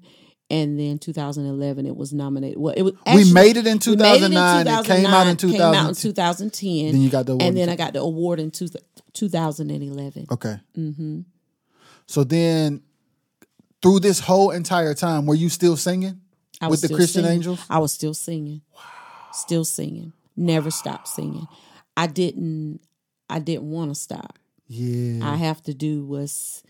[0.49, 4.21] and then 2011 it was nominated well it was we made it in we made
[4.21, 4.67] it in 2009.
[4.67, 6.11] It came out in 2009, came out in 2010.
[6.11, 7.43] 2010 Then you got the award.
[7.47, 8.67] and then i got the award in two,
[9.13, 10.55] 2011 Okay.
[10.77, 11.21] mm-hmm.
[12.09, 12.81] So then
[13.81, 16.21] through this whole entire time, were you still singing
[16.61, 17.37] I with the Christian singing.
[17.39, 17.65] Angels?
[17.69, 18.81] i was still singing wow
[19.33, 21.47] still singing never stopped singing
[21.97, 22.79] i didn't
[23.29, 25.29] i didn't want to stop Yeah.
[25.29, 26.63] i have to do what's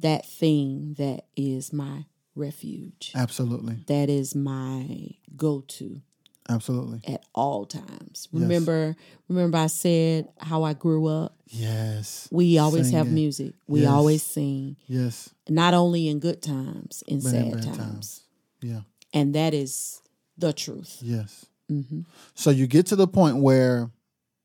[0.00, 2.04] that thing that is my
[2.36, 3.78] refuge Absolutely.
[3.86, 6.00] that is my go-to
[6.48, 7.00] Absolutely.
[7.12, 8.28] at all times.
[8.32, 8.94] Remember,
[9.28, 11.34] remember I said how I grew up.
[11.48, 12.28] Yes.
[12.30, 13.14] We always have Singing.
[13.14, 13.54] music.
[13.66, 13.90] We Yes.
[13.90, 15.30] always sing, Yes.
[15.48, 17.76] not only in good times, in in sad bad times.
[17.78, 18.22] times.
[18.62, 18.80] Yeah.
[19.12, 20.02] and that is
[20.38, 20.98] the truth.
[21.02, 21.46] Yes.
[21.68, 22.00] hmm
[22.34, 23.90] So you get to the point where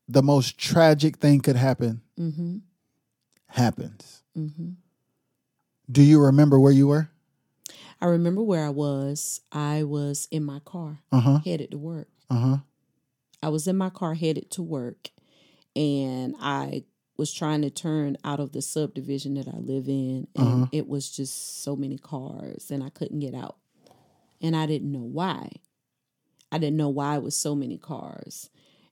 [0.08, 2.56] the most tragic thing could happen hmm
[3.46, 4.22] happens.
[4.34, 4.70] hmm
[5.90, 7.10] Do you remember where you were?
[8.02, 9.40] I remember where I was.
[9.52, 11.38] I was in my car Uh huh.
[11.44, 12.08] headed to work.
[12.28, 12.56] Uh huh.
[13.42, 15.10] I was in my car headed to work,
[15.76, 16.84] and I
[17.16, 20.66] was trying to turn out of the subdivision that I live in, and Uh-huh.
[20.72, 23.56] it was just so many cars, and I couldn't get out.
[24.40, 25.50] And I didn't know why.
[26.50, 28.50] I didn't know why it was so many cars.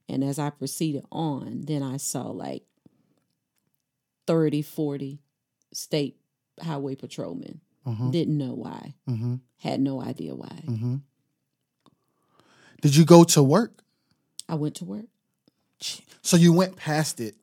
[0.08, 2.62] And as I proceeded on, then I saw like
[4.26, 5.20] 30, 40
[5.72, 6.16] state
[6.60, 7.60] highway patrolmen.
[7.86, 8.10] Huh.
[8.10, 8.94] Didn't know why.
[9.08, 9.36] Mm-hmm.
[9.58, 10.62] Had no idea why.
[10.66, 10.96] Mm-hmm.
[12.82, 13.82] Did you go to work?
[14.48, 15.06] I went to work.
[16.22, 17.36] So you went past it.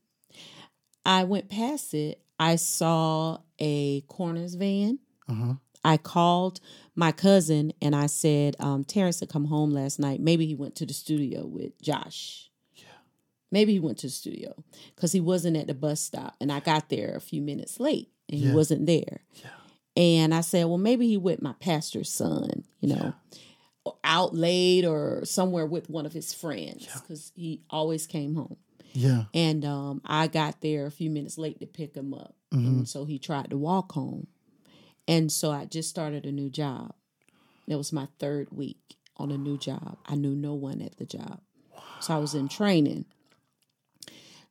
[1.06, 2.22] I went past it.
[2.40, 5.00] I saw a coroner's van.
[5.28, 5.56] Huh.
[5.84, 6.60] I called
[6.96, 10.20] my cousin and I said, um, Terrence had come home last night.
[10.20, 12.50] Maybe he went to the studio with Josh.
[12.76, 12.84] Yeah.
[13.52, 14.54] Maybe he went to the studio
[14.96, 16.36] because he wasn't at the bus stop.
[16.42, 18.50] And I got there a few minutes late and Yeah.
[18.50, 19.22] he wasn't there.
[19.36, 19.50] Yeah.
[19.98, 23.16] And I said, well, maybe he went with my pastor's son, you know,
[23.84, 28.58] or out late or somewhere with one of his friends because he always came home.
[28.94, 29.24] Yeah.
[29.34, 32.36] And um, I got there a few minutes late to pick him up.
[32.54, 32.68] Mm-hmm.
[32.68, 34.28] And so he tried to walk home.
[35.08, 36.94] And so I just started a new job.
[37.68, 39.98] It was my third week on a new job.
[40.06, 41.42] I knew no one at the job.
[42.02, 43.06] So I was in training.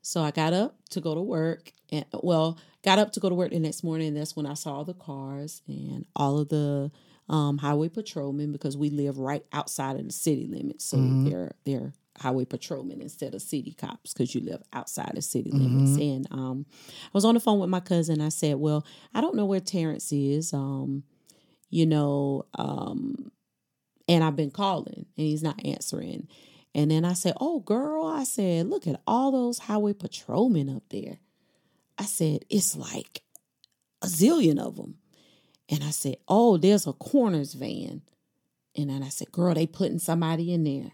[0.03, 3.35] So I got up to go to work and well, got up to go to
[3.35, 4.09] work the next morning.
[4.09, 6.93] And that's when I saw the cars and all of the
[7.29, 10.85] um, highway patrolmen because we live right outside of the city limits.
[10.85, 15.51] So they're they're highway patrolmen instead of city cops because you live outside of city
[15.51, 15.97] limits.
[15.97, 16.65] And um,
[17.07, 18.21] I was on the phone with my cousin.
[18.21, 20.55] I said, "Well, I don't know where Terrence is.
[20.55, 21.03] Um,
[21.69, 23.33] you know, um,
[24.09, 26.29] and I've been calling and he's not answering."
[26.73, 30.85] And then I said, "Oh, girl," I said, "Look at all those highway patrolmen up
[30.91, 31.19] there."
[31.99, 33.23] I said, "It's like
[34.03, 34.97] a zillion of them."
[35.69, 38.03] And I said, "Oh, there's a corners van."
[38.77, 40.93] And then I said, "Girl, they putting somebody in there."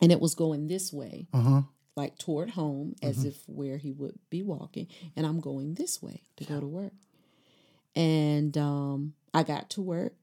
[0.00, 1.62] And it was going this way, Uh huh.
[1.96, 6.22] like toward home, as if where he would be walking, and I'm going this way
[6.36, 6.92] to go to work.
[7.94, 10.14] And um, I got to work,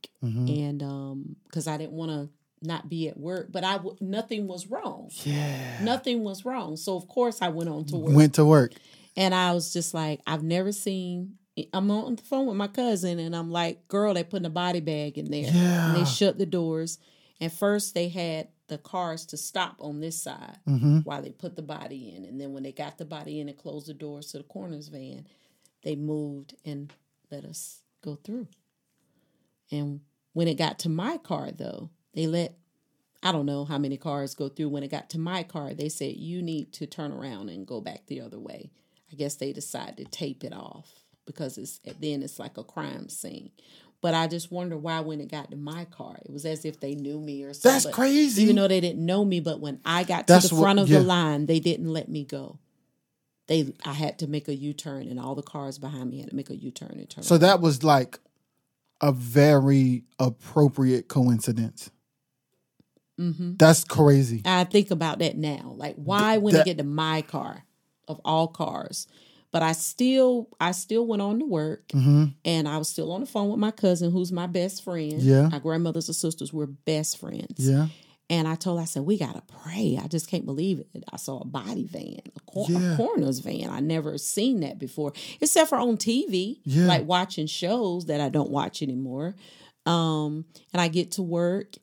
[0.50, 2.30] and um, because I didn't want to
[2.62, 5.12] not be at work, but I w- nothing was wrong.
[5.24, 5.82] Yeah.
[5.82, 6.76] Nothing was wrong.
[6.76, 8.14] So of course I went on to work.
[8.16, 8.74] Went to work.
[9.18, 11.36] And I was just like, I've never seen.
[11.74, 14.80] I'm on the phone with my cousin, and I'm like, "Girl, they putting a body
[14.80, 15.88] bag in there." Yeah.
[15.90, 17.00] And they shut the doors.
[17.42, 21.00] And first, they had the cars to stop on this side Mm-hmm.
[21.00, 23.58] while they put the body in, and then when they got the body in and
[23.58, 25.28] closed the doors to the coroner's van,
[25.84, 26.94] they moved and
[27.30, 28.48] let us go through.
[29.72, 30.00] And
[30.34, 32.56] when it got to my car, though, they let
[33.22, 34.70] I don't know how many cars go through.
[34.70, 37.82] When it got to my car, they said, You need to turn around and go
[37.82, 38.72] back the other way.
[39.12, 40.90] I guess they decided to tape it off
[41.26, 43.52] because it's then it's like a crime scene.
[44.02, 46.80] But I just wonder why when it got to my car, it was as if
[46.80, 47.72] they knew me or something.
[47.72, 48.44] That's But crazy.
[48.44, 50.80] Even though they didn't know me, but when I got to That's the what- front
[50.80, 51.00] of yeah.
[51.00, 52.60] the line, they didn't let me go.
[53.48, 56.30] They I had to make a U turn and all the cars behind me had
[56.30, 57.24] to make a U turn and turn.
[57.24, 58.20] So that was like
[59.02, 61.90] a very appropriate coincidence.
[63.18, 64.44] hmm That's crazy.
[64.46, 65.74] I think about that now.
[65.76, 67.66] Like why when that- it get to my car
[68.10, 69.08] of all cars.
[69.52, 72.26] But I still I still went on to work Mm-hmm.
[72.46, 75.14] and I was still on the phone with my cousin who's my best friend.
[75.22, 75.48] Yeah.
[75.50, 77.56] My grandmothers and sisters were best friends.
[77.58, 77.88] Yeah.
[78.32, 80.00] And I told her, I said, we gotta pray.
[80.00, 81.04] I just can't believe it.
[81.12, 82.94] I saw a body van, a, cor- Yeah.
[82.94, 83.72] a coroner's van.
[83.72, 86.86] I never seen that before, except for on TV, Yeah.
[86.86, 89.34] like watching shows that I don't watch anymore.
[89.88, 91.74] Um, and I get to work,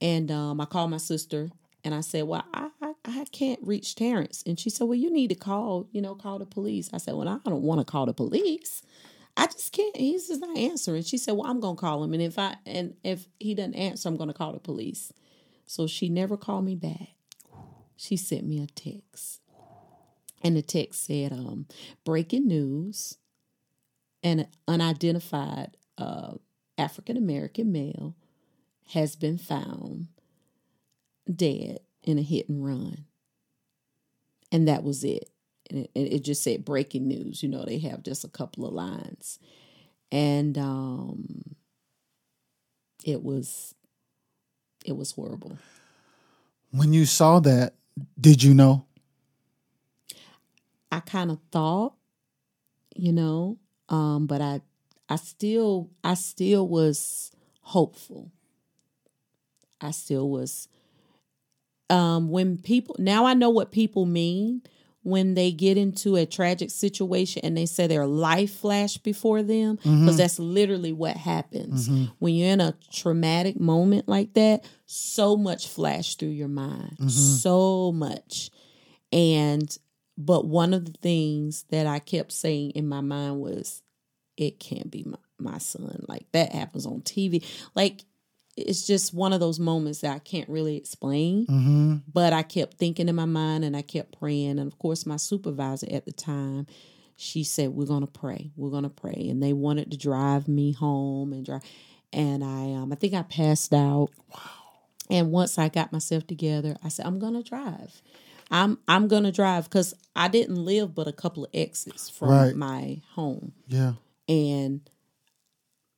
[0.00, 1.50] and um, I call my sister,
[1.84, 5.10] and I said, well, I, I I can't reach Terrence, and she said, well, you
[5.10, 6.90] need to call, you know, call the police.
[6.92, 8.82] I said, well, I don't want to call the police.
[9.36, 9.96] I just can't.
[9.96, 11.02] He's just not answering.
[11.02, 14.08] She said, "Well, I'm gonna call him, and if I and if he doesn't answer,
[14.08, 15.12] I'm gonna call the police."
[15.66, 17.14] So she never called me back.
[17.96, 19.40] She sent me a text.
[20.42, 21.66] And the text said, um,
[22.04, 23.18] breaking news
[24.22, 26.34] an unidentified uh,
[26.76, 28.16] African American male
[28.88, 30.08] has been found
[31.34, 33.04] dead in a hit and run.
[34.52, 35.30] And that was it.
[35.70, 37.42] And it, it just said breaking news.
[37.42, 39.38] You know, they have just a couple of lines.
[40.10, 41.56] And um,
[43.04, 43.74] it was
[44.84, 45.58] it was horrible.
[46.72, 47.74] When you saw that,
[48.20, 48.86] did you know?
[50.90, 51.94] I kind of thought,
[52.96, 53.58] you know,
[53.88, 54.60] um, but I
[55.08, 57.30] I still I still was
[57.62, 58.30] hopeful.
[59.80, 60.68] I still was
[61.90, 64.62] um when people now I know what people mean
[65.02, 69.76] when they get into a tragic situation and they say their life flashed before them
[69.76, 70.16] because mm-hmm.
[70.16, 71.88] that's literally what happens.
[71.88, 72.12] Mm-hmm.
[72.18, 76.96] When you're in a traumatic moment like that so much flash through your mind.
[76.98, 77.08] Mm-hmm.
[77.08, 78.50] So much.
[79.10, 79.76] And
[80.18, 83.82] but one of the things that I kept saying in my mind was,
[84.36, 86.04] it can't be my, my son.
[86.08, 87.42] Like that happens on TV.
[87.74, 88.04] Like
[88.66, 91.46] it's just one of those moments that I can't really explain.
[91.46, 91.96] Mm-hmm.
[92.12, 94.58] But I kept thinking in my mind and I kept praying.
[94.58, 96.66] And of course, my supervisor at the time,
[97.16, 98.50] she said, We're gonna pray.
[98.56, 99.26] We're gonna pray.
[99.28, 101.62] And they wanted to drive me home and drive
[102.12, 104.08] and I um I think I passed out.
[104.32, 104.40] Wow.
[105.10, 108.00] And once I got myself together, I said, I'm gonna drive.
[108.50, 112.54] I'm I'm gonna drive because I didn't live but a couple of exits from Right.
[112.56, 113.92] my home, Yeah.
[114.28, 114.80] and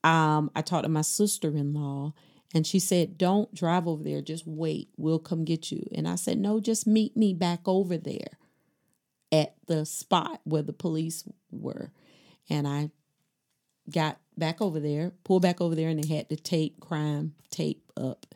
[0.05, 2.13] um, I talked to my sister in law,
[2.55, 4.91] and she said, Don't drive over there, just wait.
[4.97, 5.89] We'll come get you.
[5.95, 8.39] And I said, No, just meet me back over there
[9.31, 11.93] at the spot where the police were.
[12.51, 12.91] And I
[13.91, 17.91] got back over there, pulled back over there, and they had the tape, crime tape
[17.97, 18.27] up.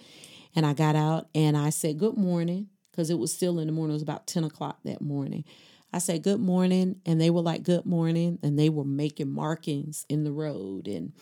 [0.54, 3.72] And I got out and I said, Good morning, because it was still in the
[3.72, 3.92] morning.
[3.92, 5.44] It was about 10 o'clock that morning.
[5.92, 7.00] I said, Good morning.
[7.04, 8.38] And they were like, Good morning.
[8.42, 11.12] And they were making markings in the road and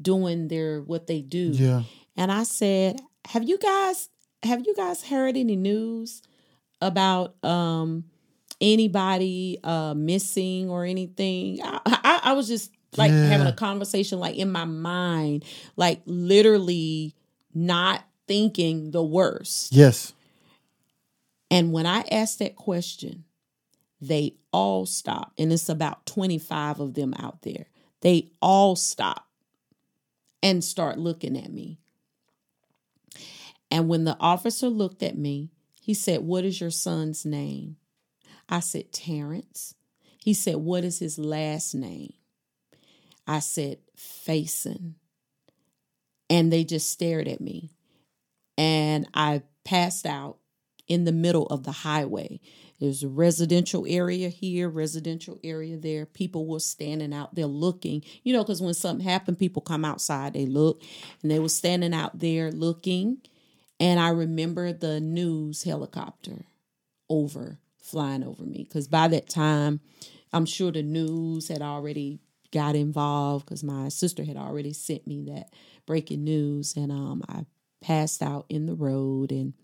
[0.00, 1.50] doing their what they do.
[1.52, 1.82] Yeah.
[2.16, 4.08] And I said, Have you guys
[4.42, 6.22] have you guys heard any news
[6.80, 8.04] about um
[8.60, 11.60] anybody uh missing or anything?
[11.62, 13.26] I, I, I was just like Yeah.
[13.26, 15.44] having a conversation like in my mind,
[15.76, 17.14] like literally
[17.54, 19.72] not thinking the worst.
[19.72, 20.12] Yes.
[21.50, 23.24] And when I asked that question,
[24.00, 25.38] they all stopped.
[25.38, 27.66] And it's about 25 of them out there.
[28.00, 29.26] They all stop
[30.44, 31.78] and start looking at me.
[33.70, 35.50] And when the officer looked at me,
[35.80, 37.78] he said, What is your son's name?
[38.48, 39.74] I said, Terrence.
[40.22, 42.12] He said, What is his last name?
[43.26, 44.94] I said, Faison.
[46.28, 47.70] And they just stared at me.
[48.58, 50.36] And I passed out
[50.86, 52.38] in the middle of the highway.
[52.84, 56.04] There's a residential area here, residential area there.
[56.04, 60.34] People were standing out there looking, you know, because when something happened, people come outside,
[60.34, 60.82] they look,
[61.22, 63.22] and they were standing out there looking.
[63.80, 66.44] And I remember the news helicopter
[67.08, 68.64] over, flying over me.
[68.64, 69.80] Because by that time,
[70.30, 72.18] I'm sure the news had already
[72.52, 75.54] got involved because my sister had already sent me that
[75.86, 76.76] breaking news.
[76.76, 77.46] And um, I
[77.80, 79.54] passed out in the road and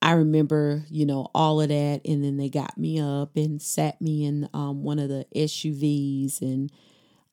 [0.00, 2.00] I remember, you know, all of that.
[2.04, 6.40] And then they got me up and sat me in um, one of the SUVs,
[6.40, 6.70] and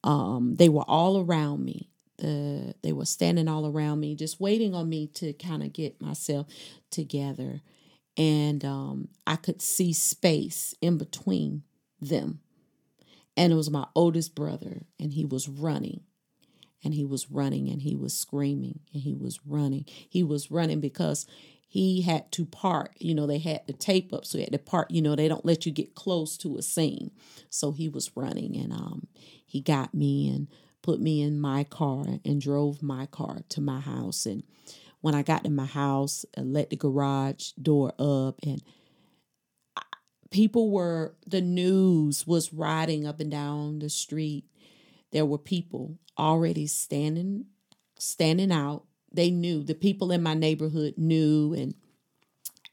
[0.03, 1.89] um, they were all around me.
[2.17, 6.01] The, they were standing all around me, just waiting on me to kind of get
[6.01, 6.47] myself
[6.89, 7.61] together.
[8.17, 11.63] And um, I could see space in between
[11.99, 12.39] them.
[13.37, 16.01] And it was my oldest brother, and he was running
[16.85, 19.85] and he was running and he was screaming and he was running.
[19.87, 21.25] He was running because
[21.75, 22.93] he had to park.
[22.99, 24.87] You know, they had the tape up, so he had to park.
[24.91, 27.11] You know, they don't let you get close to a scene.
[27.49, 29.07] So he was running and um
[29.45, 30.47] he got me and
[30.81, 34.25] put me in my car and drove my car to my house.
[34.25, 34.43] And
[35.01, 38.61] when I got to my house, I let the garage door up and
[40.31, 44.45] people were the news was riding up and down the street
[45.11, 47.45] there were people already standing
[47.99, 48.85] standing out
[49.15, 49.63] they knew.
[49.63, 51.73] The people in my neighborhood knew and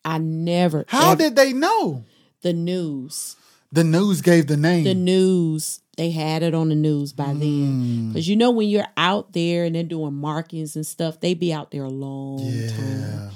[0.05, 2.05] i never How did they know?
[2.43, 3.37] the news.
[3.71, 4.85] The news gave the name.
[4.85, 5.81] the news.
[5.97, 8.09] They had it on the news by then.
[8.09, 11.53] Because you know when you're out there and they're doing markings and stuff they be
[11.53, 12.39] out there a long
[12.69, 13.31] time.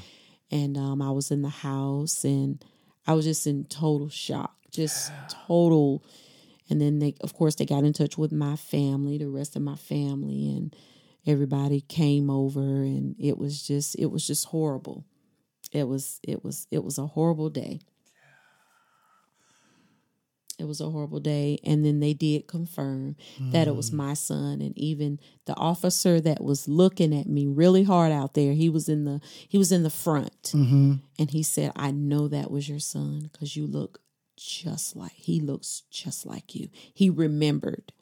[0.51, 2.65] And um, I was in the house and
[3.07, 5.13] I was just in total shock, just
[5.47, 6.03] total.
[6.69, 9.63] And then they, of course, they got in touch with my family, the rest of
[9.63, 10.75] my family, and
[11.27, 15.05] everybody came over, and it was just, it was just horrible.
[15.73, 17.81] It was, it was, it was a horrible day.
[20.59, 23.17] It was a horrible day, and then they did confirm
[23.53, 23.95] that it was mm.
[23.95, 28.55] my son, and even the officer that was looking at me really hard out there.
[28.55, 30.95] He was in the he was in the front, mm-hmm.
[31.19, 34.01] and he said, "I know that was your son because you look
[34.39, 37.93] just like he looks just like you." He remembered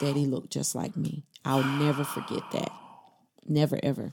[0.00, 1.24] that he looked just like me.
[1.44, 2.72] I'll never forget that,
[3.46, 4.12] never ever.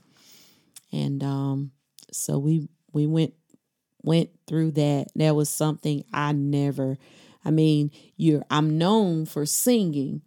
[0.92, 1.72] And um,
[2.12, 3.34] so we we went
[4.02, 5.08] went through that.
[5.16, 6.96] That was something I never.
[7.44, 10.22] I mean, you're I'm known for singing,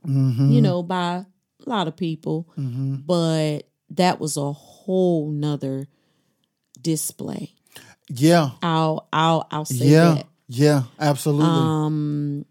[0.51, 1.25] you know, by
[1.65, 2.47] a lot of people,
[3.05, 3.59] but
[3.91, 5.87] that was a whole nother
[6.81, 7.53] display.
[8.09, 8.51] Yeah.
[8.61, 10.13] I'll I'll I'll say Yeah.
[10.15, 10.27] that.
[10.47, 10.83] Yeah.
[10.99, 11.45] Absolutely.
[11.47, 12.45] Um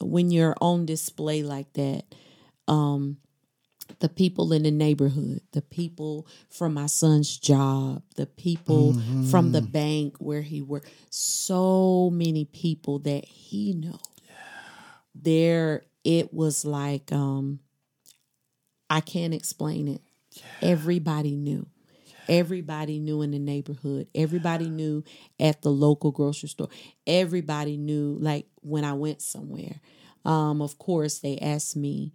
[0.00, 2.04] when you're on display like that,
[2.72, 3.18] um
[3.98, 8.94] the people in the neighborhood, the people from my son's job, the people
[9.30, 13.98] from the bank where he worked, so many people that he know.
[15.14, 17.60] There it was like um
[18.88, 20.02] I can't explain it.
[20.60, 21.66] Everybody knew.
[22.28, 24.06] Everybody knew in the neighborhood.
[24.14, 25.02] Everybody knew
[25.40, 26.68] at the local grocery store.
[27.06, 29.80] Everybody knew like when I went somewhere.
[30.24, 32.12] Um, of course, they asked me,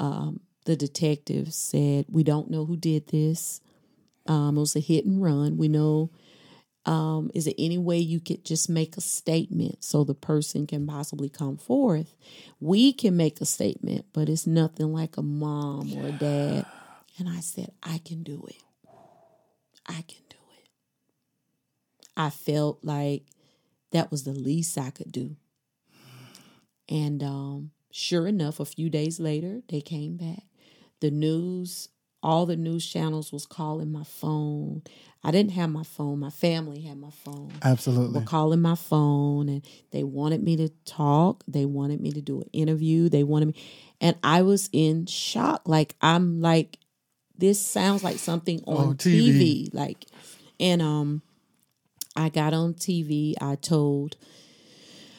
[0.00, 3.60] um, the detective said, We don't know who did this.
[4.26, 5.56] Um, it was a hit and run.
[5.56, 6.10] We know
[6.86, 10.86] um, is there any way you could just make a statement so the person can
[10.86, 12.14] possibly come forth?
[12.58, 16.64] We can make a statement, but it's nothing like a mom or a dad.
[17.18, 18.62] And I said, I can do it.
[19.86, 20.68] I can do it.
[22.16, 23.24] I felt like
[23.92, 25.36] that was the least I could do.
[26.88, 30.44] And um, sure enough, a few days later, they came back.
[31.00, 31.88] The news,
[32.22, 34.82] all the news channels was calling my phone.
[35.22, 36.18] I didn't have my phone.
[36.18, 37.52] My family had my phone.
[37.62, 38.20] Absolutely.
[38.20, 41.44] Were calling my phone and they wanted me to talk.
[41.46, 43.08] They wanted me to do an interview.
[43.08, 43.54] They wanted me,
[44.00, 45.62] and I was in shock.
[45.66, 46.78] Like I'm like,
[47.36, 49.40] this sounds like something on On TV.
[49.40, 49.74] TV.
[49.74, 50.06] Like,
[50.58, 51.22] and um,
[52.16, 53.34] I got on TV.
[53.40, 54.16] I told.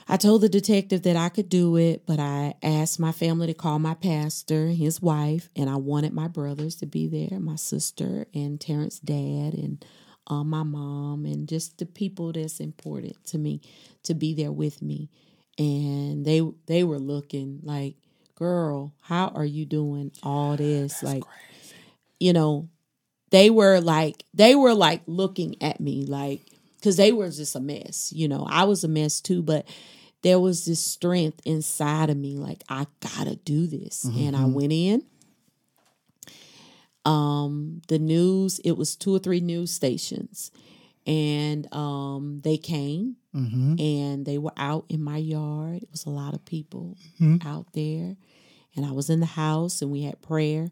[0.07, 3.53] I told the detective that I could do it, but I asked my family to
[3.53, 8.25] call my pastor, his wife, and I wanted my brothers to be there, my sister
[8.33, 9.83] and Terrence's dad, and
[10.27, 13.61] uh, my mom, and just the people that's important to me
[14.03, 15.09] to be there with me.
[15.57, 17.95] And they they were looking like,
[18.35, 21.23] "Girl, how are you doing all this?" like,
[22.19, 22.69] you know,
[23.29, 26.41] they were like they were like looking at me like
[26.81, 28.11] because they were just a mess.
[28.11, 29.67] You know, I was a mess too, but
[30.23, 34.03] there was this strength inside of me like I gotta do this.
[34.05, 35.03] And I went in.
[37.05, 40.51] Um, the news, it was two or three news stations.
[41.07, 43.75] And um they came Mm-hmm.
[43.79, 45.81] and they were out in my yard.
[45.83, 47.43] It was a lot of people Mhm.
[47.45, 48.17] out there.
[48.75, 50.69] And I was in the house and we had prayer.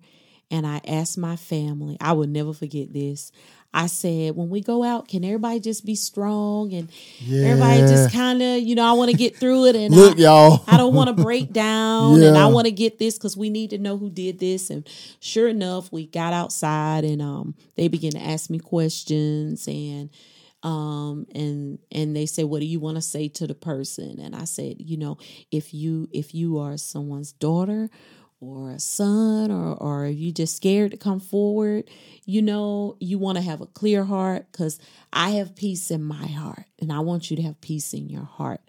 [0.51, 3.31] And I asked my family, I will never forget this.
[3.73, 6.89] I said, when we go out, can everybody just be strong and
[7.31, 9.75] everybody just kind of, you know, I want to get through it.
[9.75, 10.63] And Look, I, y'all.
[10.67, 13.69] I don't want to break down and I want to get this because we need
[13.69, 14.71] to know who did this.
[14.71, 14.87] And
[15.19, 20.09] sure enough, we got outside and um, they began to ask me questions and
[20.61, 24.35] um and and they say what do you want to say to the person and
[24.35, 25.17] i said you know
[25.51, 27.89] if you if you are someone's daughter
[28.41, 31.83] or a son or or you just scared to come forward
[32.25, 34.79] you know you want to have a clear heart because
[35.11, 38.23] i have peace in my heart and i want you to have peace in your
[38.23, 38.61] heart.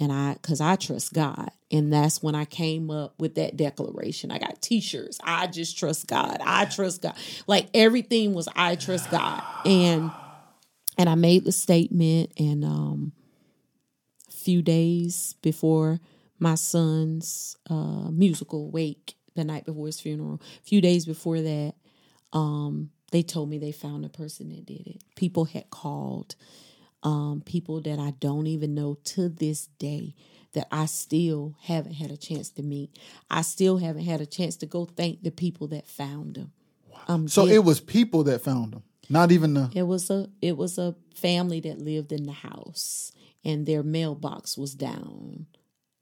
[0.00, 4.32] And i because i trust god and that's when i came up with that declaration.
[4.32, 5.20] I got t-shirts.
[5.22, 6.38] I just trust god.
[6.44, 7.16] I trust god.
[7.46, 9.42] Like everything was i trust god.
[9.64, 10.10] And
[10.96, 13.12] and I made the statement and um
[14.28, 16.00] a few days before
[16.38, 20.40] my son's uh musical wake the night before his funeral.
[20.60, 21.74] A few days before that
[22.32, 25.02] um they told me they found the person that did it.
[25.14, 26.34] People had called
[27.02, 30.14] um people that I don't even know to this day
[30.52, 32.96] that I still haven't had a chance to meet.
[33.28, 36.52] I still haven't had a chance to go thank the people that found them.
[37.08, 39.70] Um So it was people that found them, not even the.
[39.74, 43.12] It was a it was a family that lived in the house
[43.44, 45.46] and their mailbox was down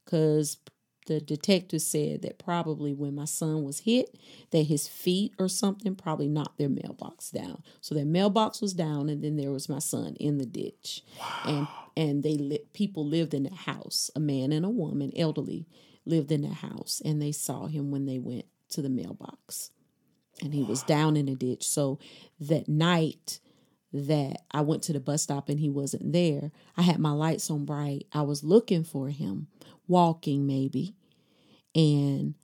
[0.05, 0.57] cuz
[1.05, 4.17] the detective said that probably when my son was hit
[4.51, 7.61] that his feet or something probably knocked their mailbox down.
[7.81, 11.03] So their mailbox was down and then there was my son in the ditch.
[11.45, 14.09] And and they li- people lived in the house.
[14.15, 15.67] A man and a woman, elderly,
[16.05, 19.71] lived in the house and they saw him when they went to the mailbox
[20.41, 21.67] and he was down in a ditch.
[21.67, 21.99] So
[22.39, 23.39] that night
[23.93, 27.49] that I went to the bus stop and he wasn't there, I had my lights
[27.49, 28.07] on bright.
[28.11, 29.47] I was looking for him,
[29.87, 30.95] walking maybe.
[31.75, 32.35] And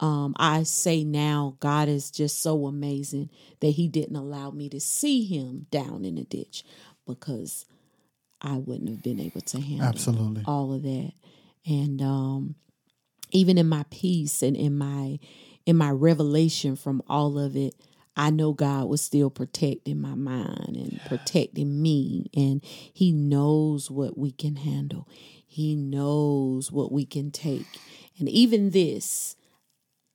[0.00, 3.30] um, I say now, God is just so amazing
[3.60, 6.64] that He didn't allow me to see him down in the ditch
[7.06, 7.66] because
[8.40, 10.44] I wouldn't have been able to handle Absolutely.
[10.46, 11.12] all of that.
[11.66, 12.54] And um,
[13.32, 15.18] even in my peace and in my
[15.66, 17.74] in my revelation from all of it,
[18.18, 22.30] I know God was still protecting my mind and protecting me.
[22.34, 25.08] And He knows what we can handle.
[25.46, 27.66] He knows what we can take.
[28.18, 29.36] And even this,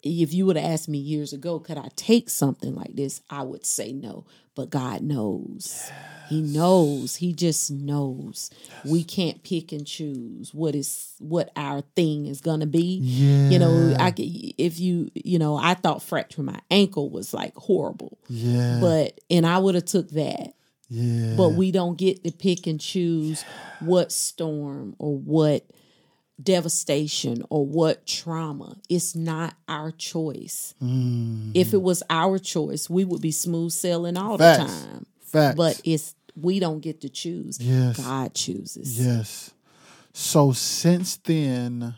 [0.03, 3.21] if you would have asked me years ago, could I take something like this?
[3.29, 4.25] I would say no.
[4.55, 5.89] But God knows.
[6.29, 7.15] He knows.
[7.15, 8.49] He just knows.
[8.85, 12.99] We can't pick and choose what is what our thing is gonna be.
[13.01, 13.49] Yeah.
[13.49, 18.17] You know, I if you you know, I thought fracturing my ankle was like horrible,
[18.29, 18.77] Yeah.
[18.79, 20.53] but and I would have took that.
[20.89, 21.33] yeah.
[21.35, 23.43] But we don't get to pick and choose
[23.79, 25.65] what storm or what
[26.43, 28.77] devastation or what trauma.
[28.89, 30.73] It's not our choice.
[30.81, 31.51] Mm.
[31.53, 34.59] If it was our choice, we would be smooth sailing all Facts.
[34.73, 35.05] the time.
[35.21, 35.55] Facts.
[35.55, 37.59] But it's we don't get to choose.
[37.59, 37.97] Yes.
[37.97, 38.99] God chooses.
[38.99, 39.51] Yes.
[40.13, 41.95] So since then,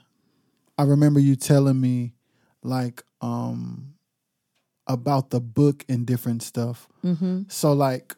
[0.78, 2.14] I remember you telling me
[2.64, 3.94] like um
[4.88, 6.88] about the book and different stuff.
[7.04, 7.44] Mm-hmm.
[7.48, 8.16] So like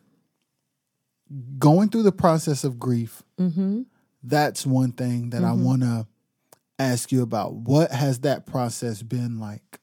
[1.60, 3.84] going through the process of grief, Mm-hmm.
[4.24, 5.64] that's one thing that I Mhm.
[5.64, 6.08] want to
[6.80, 7.54] ask you about.
[7.54, 9.80] What has that process been like?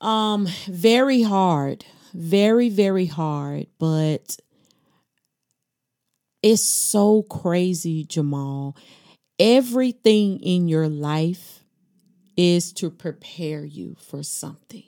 [0.00, 1.84] Um, very hard.
[2.12, 3.66] Very, very hard.
[3.78, 4.36] But
[6.42, 8.76] it's so crazy, Jamal.
[9.38, 11.64] Everything in your life
[12.36, 14.84] is to prepare you for something.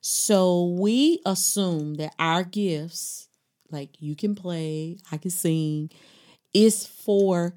[0.00, 3.28] So we assume that our gifts,
[3.70, 5.90] like you can play, I can sing,
[6.54, 7.54] is for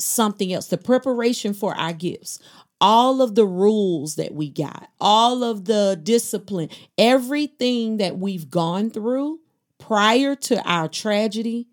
[0.00, 0.66] something else.
[0.66, 2.38] The preparation for our gifts
[2.80, 8.90] all of the rules that we got, all of the discipline, everything that we've gone
[8.90, 9.38] through
[9.78, 11.68] prior to our tragedy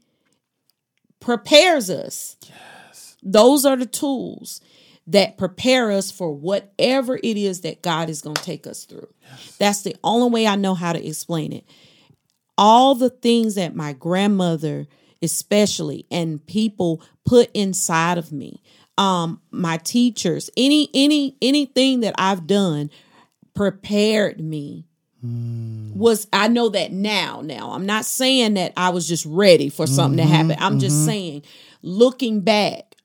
[1.19, 2.35] prepares us.
[2.43, 3.15] Yes.
[3.23, 4.61] Those are the tools
[5.07, 9.07] that prepare us for whatever it is that God is going to take us through.
[9.57, 11.63] That's the only way I know how to explain it.
[12.57, 14.87] All the things that my grandmother,
[15.21, 18.61] especially, and people put inside of me,
[18.97, 22.89] um my teachers any any anything that i've done
[23.53, 24.85] prepared me
[25.21, 25.91] hmm.
[25.93, 27.71] was i know that now now.
[27.71, 30.49] I'm not saying that i was just ready for something to mm-hmm.
[30.49, 30.63] happen.
[30.63, 31.05] I'm just mm-hmm.
[31.05, 31.43] saying
[31.81, 32.95] looking back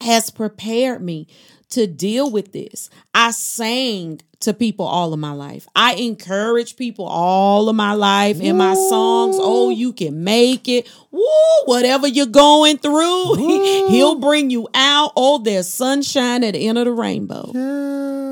[0.00, 1.26] has prepared me
[1.70, 2.90] to deal with this.
[3.14, 5.66] I sang to people all of my life.
[5.76, 9.36] I encourage people all of my life in my songs.
[9.38, 10.90] Oh you can make it.
[11.10, 11.22] Woo,
[11.66, 13.34] whatever you're going through
[13.88, 15.12] he'll bring you out.
[15.16, 17.52] Oh there's sunshine at the end of the rainbow.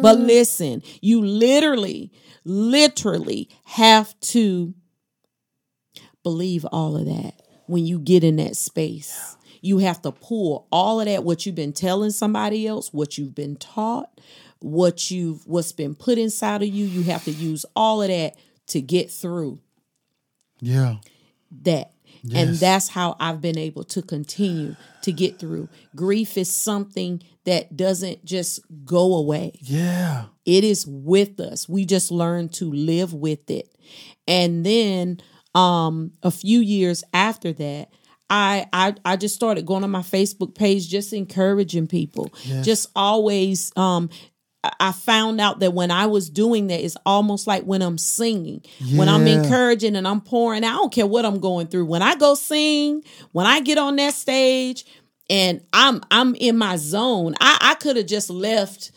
[0.01, 2.11] But listen you literally
[2.45, 4.75] literally have to
[6.23, 7.35] believe all of that
[7.67, 9.37] when you get in that space.
[9.69, 13.35] You have to pull all of that what you've been telling somebody else, what you've
[13.35, 14.11] been taught,
[14.61, 16.87] what you've what's been put inside of you.
[16.87, 18.35] You have to use all of that
[18.69, 19.59] to get through
[20.61, 20.97] Yeah.
[21.63, 21.93] that.
[22.35, 25.69] And that's how I've been able to continue to get through.
[25.95, 29.53] Grief is something that doesn't just go away.
[29.63, 30.25] Yeah.
[30.45, 31.69] It is with us.
[31.69, 33.73] We just learn to live with it.
[34.27, 35.21] And then
[35.55, 37.91] um a few years after that,
[38.31, 42.31] I I I just started going on my Facebook page just encouraging people.
[42.45, 42.65] Yes.
[42.67, 44.11] Just always um
[44.65, 47.97] I- I found out that when I was doing that, it's almost like when I'm
[47.97, 48.63] singing,
[48.97, 50.65] when I'm encouraging and I'm pouring.
[50.65, 51.87] I don't care what I'm going through.
[51.87, 53.03] When I go sing,
[53.33, 54.85] when I get on that stage,
[55.31, 57.35] and I'm I'm in my zone.
[57.41, 58.91] I I could have just left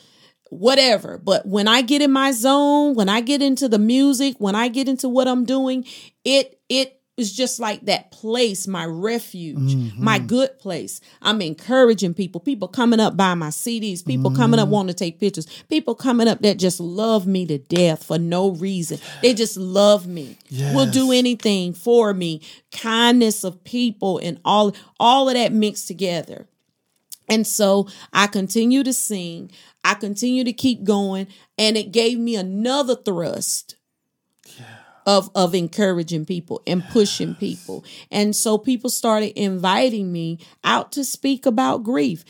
[0.49, 1.17] whatever.
[1.23, 4.67] But when I get in my zone, when I get into the music, when I
[4.67, 5.85] get into what I'm doing,
[6.25, 10.03] it it is just like that place, my refuge, mm-hmm.
[10.03, 10.99] my good place.
[11.21, 14.73] I'm encouraging people, people coming up by my CDs, people coming up mm-hmm.
[14.73, 18.49] wanting to take pictures, people coming up that just love me to death for no
[18.49, 18.99] reason.
[19.21, 20.37] They just love me.
[20.73, 22.41] Will do anything for me.
[22.71, 26.47] Kindness of people and all all of that mixed together.
[27.29, 29.51] And so I continue to sing.
[29.85, 31.27] I continue to keep going.
[31.57, 33.75] And it gave me another thrust
[35.05, 37.83] of, of encouraging people and pushing people.
[38.11, 42.23] And so people started inviting me out to speak about grief.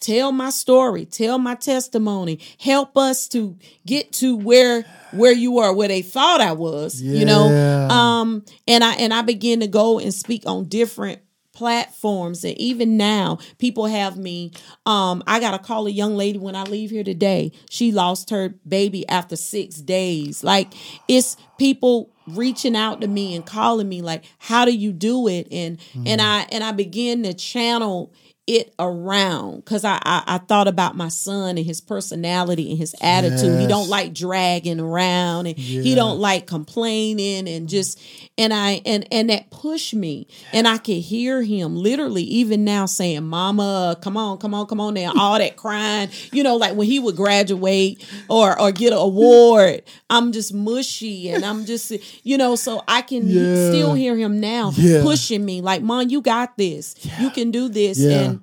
[0.00, 5.72] Tell my story, tell my testimony, help us to get to where where you are,
[5.72, 7.46] where they thought I was, you know.
[7.88, 11.20] Um and I and I began to go and speak on different
[11.56, 12.44] platforms.
[12.44, 14.52] And even now people have me
[14.84, 17.50] um i gotta call a young lady when i leave here today.
[17.70, 20.44] She lost her baby after six days.
[20.44, 20.74] Like
[21.08, 25.48] it's people reaching out to me and calling me like how do you do it?
[25.50, 28.12] And and i and i begin to channel
[28.46, 32.94] it around because I, I I thought about my son and his personality and his
[33.00, 33.58] attitude.
[33.58, 38.00] He don't like dragging around and he don't like complaining and just
[38.38, 42.86] and I and and that pushed me and I could hear him literally even now
[42.86, 46.76] saying, "Mama, come on, come on, come on now." All that crying, you know, like
[46.76, 51.92] when he would graduate or or get an award, I'm just mushy and I'm just
[52.24, 53.68] you know, so I can Yeah.
[53.68, 55.02] still hear him now Yeah.
[55.02, 56.94] pushing me like, "Mom, you got this.
[57.18, 58.10] You can do this." Yeah.
[58.18, 58.35] And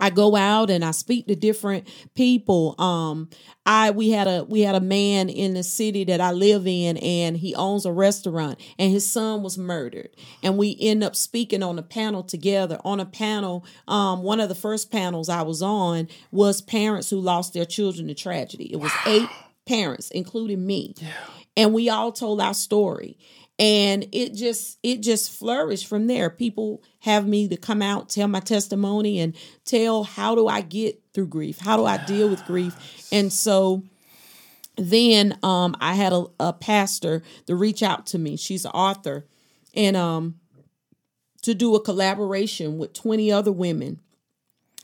[0.00, 2.74] I go out and I speak to different people.
[2.80, 3.28] Um,
[3.66, 6.96] I we had a we had a man in the city that I live in,
[6.96, 10.10] and he owns a restaurant, and his son was murdered,
[10.42, 12.80] and we end up speaking on a panel together.
[12.84, 17.20] On a panel, um, one of the first panels I was on was parents who
[17.20, 18.72] lost their children to tragedy.
[18.72, 19.28] It was eight
[19.66, 20.94] parents, including me,
[21.56, 23.18] and we all told our story
[23.60, 26.30] and it just it just flourished from there.
[26.30, 31.00] People have me to come out tell my testimony and tell how do i get
[31.12, 31.58] through grief?
[31.60, 32.74] How do i deal with grief?
[33.12, 33.84] And so
[34.76, 38.36] then um i had a, a pastor to reach out to me.
[38.36, 39.26] She's an author.
[39.74, 40.36] And um
[41.42, 44.00] to do a collaboration with 20 other women.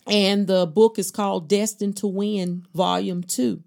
[0.06, 3.62] And the book is called Destined to Win, Volume 2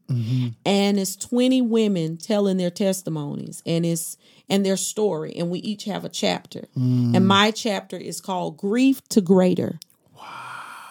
[0.66, 4.16] And it's twenty women telling their testimonies, and it's
[4.50, 6.68] and their story, and we each have a chapter.
[6.78, 7.16] Mm.
[7.16, 9.80] And my chapter is called Grief to Greater.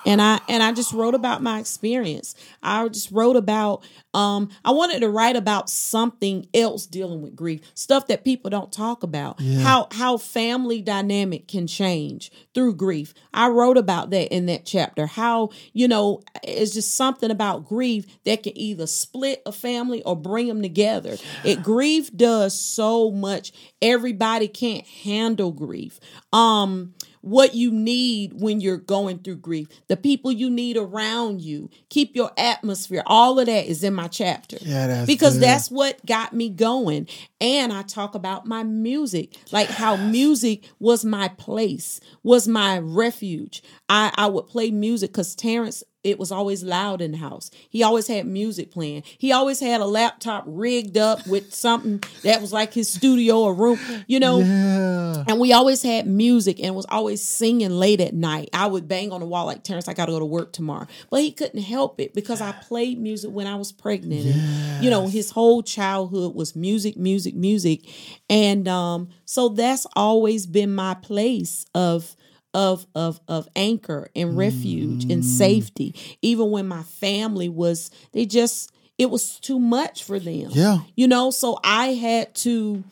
[0.09, 2.35] And I and I just wrote about my experience.
[2.63, 7.61] I just wrote about um I wanted to write about something else dealing with grief,
[7.75, 9.39] stuff that people don't talk about.
[9.63, 13.13] How how family dynamic can change through grief.
[13.35, 15.05] I wrote about that in that chapter.
[15.07, 20.17] How, you know, it's just something about grief that can either split a family or
[20.17, 21.19] bring them together.
[21.45, 23.53] It grief does so much.
[23.83, 26.01] Everybody can't handle grief.
[26.33, 31.71] Um what you need when you're going through grief, the people you need around you,
[31.89, 33.03] keep your atmosphere.
[33.07, 34.57] All of that is in my chapter.
[34.61, 35.43] Yeah, that's because good.
[35.43, 37.09] that's what got me going.
[37.41, 43.63] And I talk about my music, like how music was my place, was my refuge.
[43.89, 47.51] I, I would play music because Terrence it was always loud in the house.
[47.69, 49.03] He always had music playing.
[49.19, 53.55] He always had a laptop rigged up with something that was like his studio or
[53.55, 54.39] room, you know.
[54.39, 55.25] Yeah.
[55.29, 58.49] And we always had music and was always singing late at night.
[58.53, 60.87] I would bang on the wall like Terrence, I gotta go to work tomorrow.
[61.11, 64.27] But he couldn't help it because I played music when I was pregnant.
[64.27, 67.83] And you know, his whole childhood was music, music, music.
[68.31, 72.17] And um, so that's always been my place of
[72.59, 75.95] of of of anchor and refuge and safety.
[76.23, 80.51] Even when my family was they just it was too much for them.
[80.51, 80.79] Yeah.
[80.97, 82.83] You know, so I had to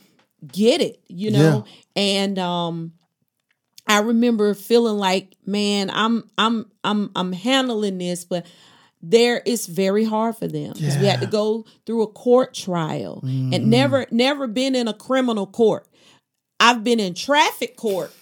[0.47, 1.65] get it, you know.
[1.97, 2.93] And um
[3.89, 8.47] I remember feeling like, man, I'm I'm I'm I'm handling this, but
[9.03, 13.21] there it's very hard for them because we had to go through a court trial
[13.25, 15.89] and never never been in a criminal court.
[16.59, 18.13] I've been in traffic court,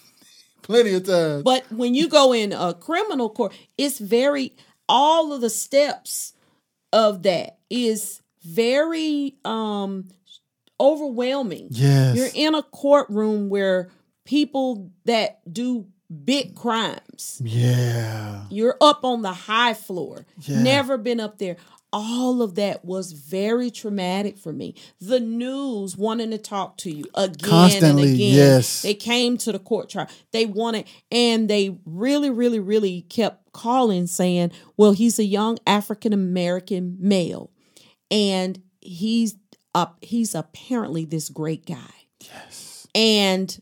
[0.65, 1.43] Plenty of times.
[1.43, 4.53] but when you go in a criminal court, it's very
[4.89, 6.33] all of the steps
[6.91, 10.09] of that is very um
[10.79, 11.67] overwhelming.
[11.71, 12.15] yes.
[12.15, 13.89] You're in a courtroom where
[14.25, 15.85] people that do
[16.23, 18.43] big crimes, yeah.
[18.49, 20.61] you're up on the high floor, Yeah.
[20.61, 21.57] never been up there.
[21.93, 24.75] All of that was very traumatic for me.
[24.99, 28.33] The news wanting to talk to you again Constantly, and again.
[28.35, 28.81] yes.
[28.81, 30.09] They came to the court trial.
[30.31, 36.11] They wanted, and they really, really, really kept calling saying, well, he's a young African
[36.11, 37.51] American male.
[38.11, 39.35] And he's
[39.73, 41.91] up, he's apparently this great guy
[42.21, 42.87] Yes.
[42.93, 43.57] and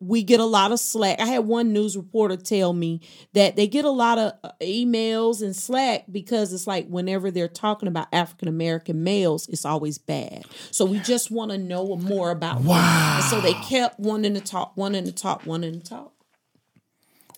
[0.00, 1.20] we get a lot of slack.
[1.20, 3.02] I had one news reporter tell me
[3.34, 7.48] that they get a lot of uh, emails and slack because it's like whenever they're
[7.48, 10.44] talking about African American males, it's always bad.
[10.70, 12.66] So we just want to know more about them.
[12.66, 13.16] Wow.
[13.16, 16.14] And so they kept wanting to talk, wanting to talk, wanting to talk.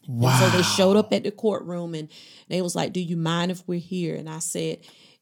[0.07, 0.39] Wow.
[0.39, 2.09] So they showed up at the courtroom and
[2.49, 4.79] they was like, "Do you mind if we're here?" And I said,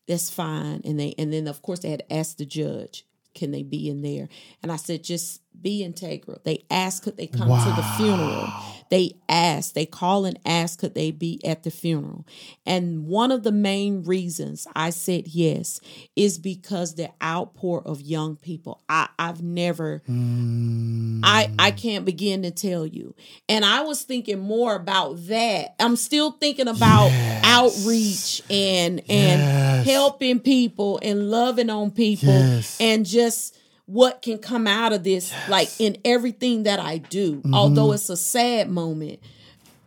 [0.06, 3.62] "That's fine." And they and then of course they had asked the judge, "Can they
[3.62, 4.28] be in there?"
[4.62, 8.48] And I said, "Just be integral." They ask could they come to the funeral.
[8.90, 12.26] They ask, they call and ask could they be at the funeral.
[12.66, 15.80] And one of the main reasons I said yes
[16.16, 18.82] is because the outpour of young people.
[18.88, 21.76] I I've never I I hmm.
[21.76, 23.14] can't begin to tell you.
[23.48, 25.76] And I was thinking more about that.
[25.78, 27.44] I'm still thinking about Yes.
[27.44, 29.86] outreach and and Yes.
[29.86, 32.76] helping people and loving on people Yes.
[32.80, 33.56] and just
[33.90, 37.36] what can come out of this like in everything that I do.
[37.36, 37.54] Mm-hmm.
[37.54, 39.18] Although it's a sad moment.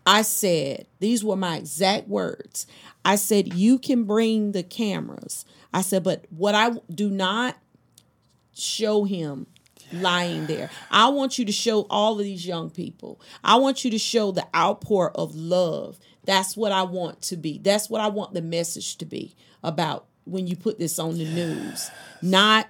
[0.06, 2.68] I said, these were my exact words.
[3.06, 5.46] I said, you can bring the cameras.
[5.74, 7.58] I said, but what I do not
[8.54, 9.48] show him
[9.94, 10.70] lying there.
[10.92, 13.22] I want you to show all of these young people.
[13.42, 15.98] I want you to show the outpour of love.
[16.26, 17.58] That's what I want to be.
[17.58, 21.26] That's what I want the message to be about when you put this on the
[21.26, 21.90] news.
[22.22, 22.68] Not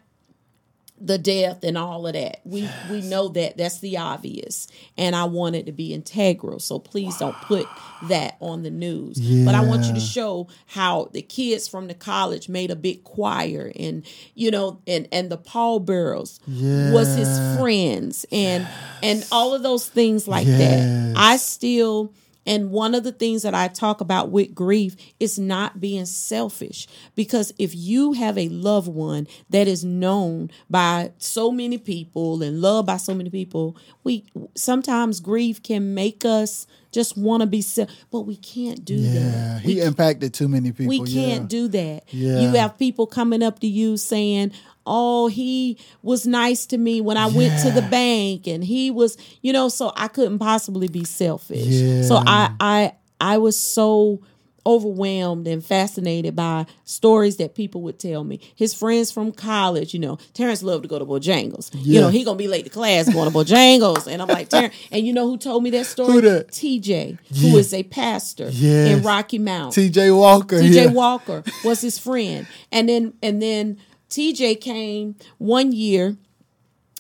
[1.05, 2.39] the death and all of that.
[2.45, 4.67] We we know that that's the obvious.
[4.97, 6.59] And I want it to be integral.
[6.59, 7.67] So please don't put
[8.03, 9.19] that on the news.
[9.45, 13.03] But I want you to show how the kids from the college made a big
[13.03, 18.65] choir and you know and and the pallbearers was his friends and
[19.01, 20.59] and all of those things like Yes.
[20.59, 21.13] that.
[21.17, 22.13] I still
[22.45, 26.87] and one of the things that I talk about with grief is not being selfish.
[27.15, 32.61] Because if you have a loved one that is known by so many people and
[32.61, 34.25] loved by so many people, we
[34.55, 37.89] sometimes grief can make us just want to be self.
[38.11, 39.13] But we can't do Yeah,
[39.53, 39.61] that.
[39.61, 40.89] he impacted too many people.
[40.89, 42.03] We can't do that.
[42.13, 42.41] Yeah.
[42.41, 44.51] You have people coming up to you saying,
[44.85, 49.17] "Oh, he was nice to me when I went to the bank and he was,
[49.41, 52.01] you know, so I couldn't possibly be selfish." Yeah.
[52.03, 54.21] So I I I was so
[54.65, 58.39] overwhelmed and fascinated by stories that people would tell me.
[58.55, 61.69] His friends from college, you know, Terrence loved to go to Bojangles.
[61.73, 64.07] You know, he gonna be late to class going to Bojangles.
[64.07, 66.13] And I'm like, Terrence, and you know who told me that story?
[66.13, 66.51] Who that?
[66.51, 67.51] TJ, Yeah.
[67.51, 68.91] who is a pastor Yes.
[68.97, 69.73] in Rocky Mount.
[69.73, 70.11] T.J.
[70.11, 70.59] Walker.
[70.61, 70.85] TJ yeah.
[70.87, 72.47] Walker was his friend.
[72.71, 73.77] And then and then
[74.13, 76.15] TJ came one year.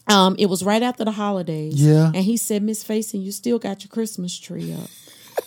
[0.07, 1.75] Um, it was right after the holidays.
[1.75, 2.07] Yeah.
[2.07, 4.89] And he said, Miss Faison, you still got your Christmas tree up.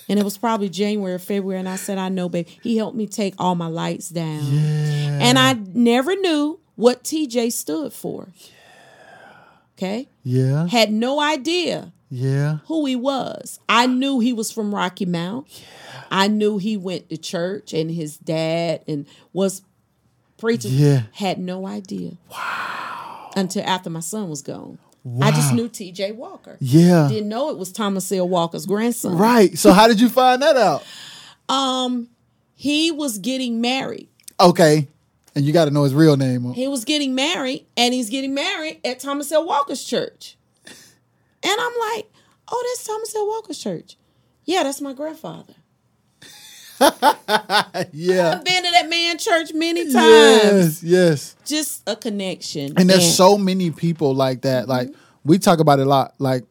[0.08, 1.58] And it was probably January or February.
[1.60, 2.46] And I said, I know, babe.
[2.62, 4.40] He helped me take all my lights down.
[4.42, 8.28] And I never knew what TJ stood for.
[8.36, 9.32] Yeah.
[9.76, 10.08] Okay.
[10.24, 10.66] Yeah.
[10.68, 12.58] Had no idea Yeah.
[12.66, 13.58] who he was.
[13.68, 15.46] I knew he was from Rocky Mount.
[15.50, 16.02] Yeah.
[16.10, 19.62] I knew he went to church and his dad and was
[20.38, 20.72] preaching.
[20.72, 21.02] Yeah.
[21.12, 22.12] Had no idea.
[22.30, 23.30] Wow.
[23.36, 24.78] Until after my son was gone.
[25.20, 26.56] I just knew TJ Walker.
[26.58, 27.06] Yeah.
[27.08, 28.28] Didn't know it was Thomas L.
[28.28, 29.16] Walker's grandson.
[29.16, 29.56] Right.
[29.56, 30.82] So how did you find that out?
[31.48, 32.08] Um,
[32.54, 34.08] he was getting married.
[34.40, 34.88] Okay.
[35.36, 36.52] And you got to know his real name.
[36.54, 39.46] He was getting married, and he's getting married at Thomas L.
[39.46, 40.36] Walker's church.
[40.64, 42.10] And I'm like,
[42.48, 43.28] oh, that's Thomas L.
[43.28, 43.96] Walker's church.
[44.44, 45.54] Yeah, that's my grandfather.
[47.92, 48.34] yeah.
[48.36, 49.94] I've been to that man church many times.
[49.94, 50.82] Yes.
[50.82, 51.36] Yes.
[51.44, 52.72] Just a connection.
[52.76, 54.68] And there's so many people like that.
[54.68, 54.90] Like
[55.24, 56.14] we talk about it a lot.
[56.18, 56.44] Like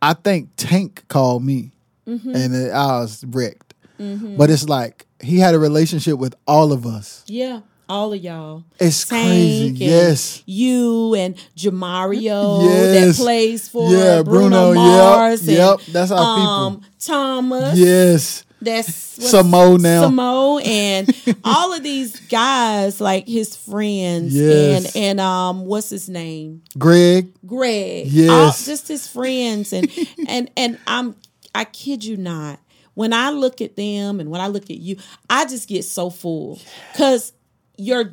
[0.00, 1.70] I think Tank called me,
[2.08, 2.34] Mm-hmm.
[2.34, 3.74] and it, I was wrecked.
[3.98, 7.22] But it's like he had a relationship with all of us.
[7.28, 8.64] yeah, all of y'all.
[8.80, 9.66] It's Tank crazy.
[9.68, 10.42] and Yes.
[10.44, 13.16] You and Jamario Yes.
[13.18, 15.46] that plays for Yeah, Bruno, Bruno, yep, Mars.
[15.46, 16.88] and, yep, that's our um, people.
[16.98, 17.78] Thomas.
[17.78, 18.44] Yes.
[18.64, 20.08] That's what's- Samo now.
[20.08, 24.94] Samo and all of these guys, like his friends, Yes.
[24.94, 26.62] and and um, what's his name?
[26.78, 27.32] Greg.
[27.46, 28.06] Greg.
[28.08, 28.30] Yes.
[28.30, 29.90] All, just his friends, and
[30.28, 31.16] and and I'm
[31.54, 32.58] I kid you not.
[32.94, 34.96] When I look at them and when I look at you,
[35.30, 36.60] I just get so full
[36.92, 37.32] because
[37.78, 38.12] you're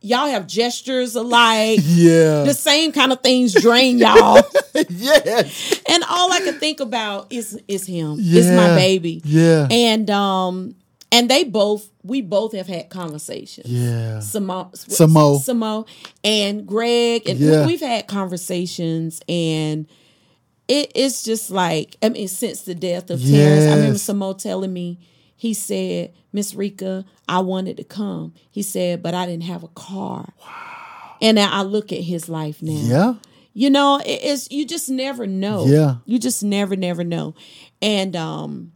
[0.00, 1.80] y'all have gestures alike.
[1.84, 2.44] Yeah.
[2.44, 4.40] The same kind of things drain y'all.
[4.88, 5.80] yes.
[5.88, 8.18] and all I can think about is is him.
[8.18, 8.56] Is Yeah.
[8.56, 9.20] my baby.
[9.24, 9.66] Yeah.
[9.70, 10.74] And um
[11.10, 13.66] and they both we both have had conversations.
[13.68, 14.18] Yeah.
[14.18, 15.38] Samo, Samo.
[15.42, 15.86] Samo,
[16.24, 17.66] and Greg, and we- Yeah.
[17.66, 19.86] we've had conversations, and
[20.68, 24.72] it, it's just like I mean, since the death of Terrence, I remember Samo telling
[24.72, 24.98] me,
[25.38, 28.34] he said, Miss Reka, I wanted to come.
[28.50, 30.34] He said, but I didn't have a car.
[30.42, 31.16] Wow.
[31.22, 32.72] And now I look at his life now.
[32.72, 33.14] Yeah.
[33.54, 35.64] You know, it's you just never know.
[35.66, 35.96] Yeah.
[36.06, 37.36] You just never, never know.
[37.80, 38.72] And um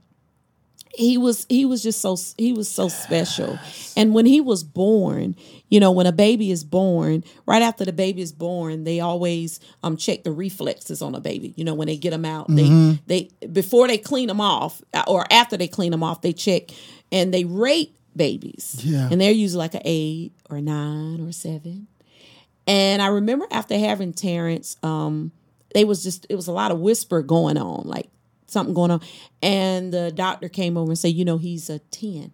[0.94, 3.58] he was he was just so he was so special.
[3.96, 5.36] And when he was born,
[5.68, 9.58] you know, when a baby is born, right after the baby is born, they always
[9.82, 11.54] um check the reflexes on a baby.
[11.56, 12.92] You know, when they get them out, Mm-hmm.
[13.06, 16.32] they they before they clean them off uh, or after they clean them off, they
[16.32, 16.70] check
[17.10, 18.80] and they rate babies.
[18.84, 19.08] Yeah.
[19.10, 21.86] And they're usually like an 8 or 9 or 7.
[22.66, 25.32] And I remember after having Terrence, um,
[25.74, 28.08] they was just it was a lot of whisper going on, like
[28.52, 29.00] something going on.
[29.42, 32.32] And the doctor came over and said, you know, he's a 10.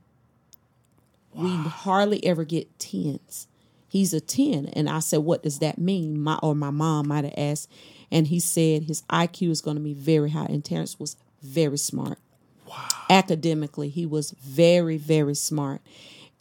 [1.35, 3.47] We hardly ever get tens.
[3.89, 4.67] He's a 10.
[4.73, 6.21] And I said, What does that mean?
[6.21, 7.71] My or my mom might have asked.
[8.11, 10.47] And he said his IQ is going to be very high.
[10.47, 12.19] And Terrence was very smart.
[12.67, 12.89] Wow.
[13.09, 15.81] Academically, he was very, very smart.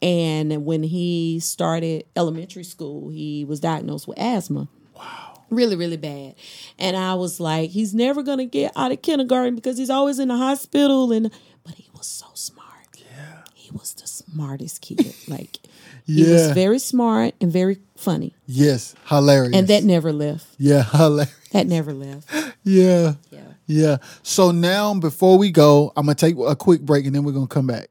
[0.00, 4.68] And when he started elementary school, he was diagnosed with asthma.
[4.94, 5.27] Wow.
[5.50, 6.34] Really, really bad.
[6.78, 10.28] And I was like, he's never gonna get out of kindergarten because he's always in
[10.28, 11.30] the hospital and
[11.64, 12.68] but he was so smart.
[12.96, 13.42] Yeah.
[13.54, 15.14] He was the smartest kid.
[15.28, 15.58] Like
[16.06, 18.34] he was very smart and very funny.
[18.46, 18.94] Yes.
[19.06, 19.54] Hilarious.
[19.54, 20.46] And that never left.
[20.58, 20.82] Yeah.
[20.90, 21.34] Hilarious.
[21.52, 22.30] That never left.
[22.64, 23.14] Yeah.
[23.30, 23.40] Yeah.
[23.66, 23.96] Yeah.
[24.22, 27.46] So now, before we go, I'm gonna take a quick break, and then we're gonna
[27.46, 27.88] come back.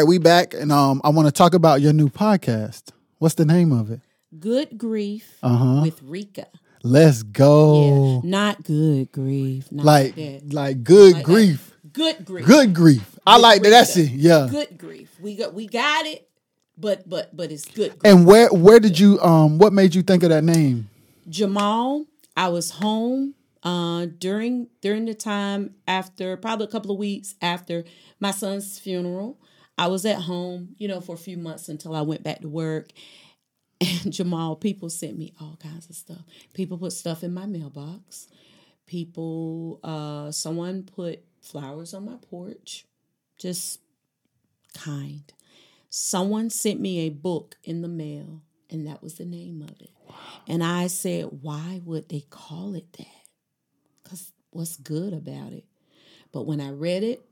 [0.00, 2.84] Right, we back, and um, I want to talk about your new podcast.
[3.18, 4.00] What's the name of it?
[4.38, 5.80] Good grief Uh huh.
[5.82, 6.46] with Reka.
[6.82, 8.22] Let's go.
[8.24, 9.70] Yeah, not good grief.
[9.70, 9.84] Not.
[9.84, 10.54] Like, that.
[10.54, 11.30] like good Like that.
[11.30, 11.76] grief.
[11.92, 12.46] good grief.
[12.46, 13.18] Good grief.
[13.26, 13.68] I Good like that.
[13.68, 14.10] That's it.
[14.12, 14.48] Yeah.
[14.50, 15.14] Good grief.
[15.20, 16.26] We got we got it,
[16.78, 17.98] but but but it's good.
[17.98, 18.00] Grief.
[18.14, 20.88] And where where did you um what made you think of that name?
[21.28, 27.34] Jamal, I was home uh, during during the time after probably a couple of weeks
[27.42, 27.84] after
[28.18, 29.36] my son's funeral.
[29.80, 32.48] I was at home, you know, for a few months until I went back to
[32.48, 32.90] work.
[33.82, 36.20] And Jamal, people sent me all kinds of stuff.
[36.52, 38.28] People put stuff in my mailbox.
[38.84, 42.84] People, uh, someone put flowers on my porch,
[43.38, 43.80] just
[44.74, 45.22] kind.
[45.88, 49.92] Someone sent me a book in the mail, and that was the name of it.
[50.46, 53.06] And I said, why would they call it that?
[54.02, 55.64] Because what's good about it?
[56.32, 57.24] But when I read it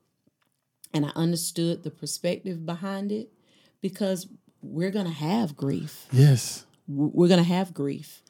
[0.93, 3.33] and I understood the perspective behind it,
[3.81, 4.27] because
[4.63, 6.07] we're going to have grief.
[6.13, 6.65] Yes.
[6.89, 8.23] We're going to have grief,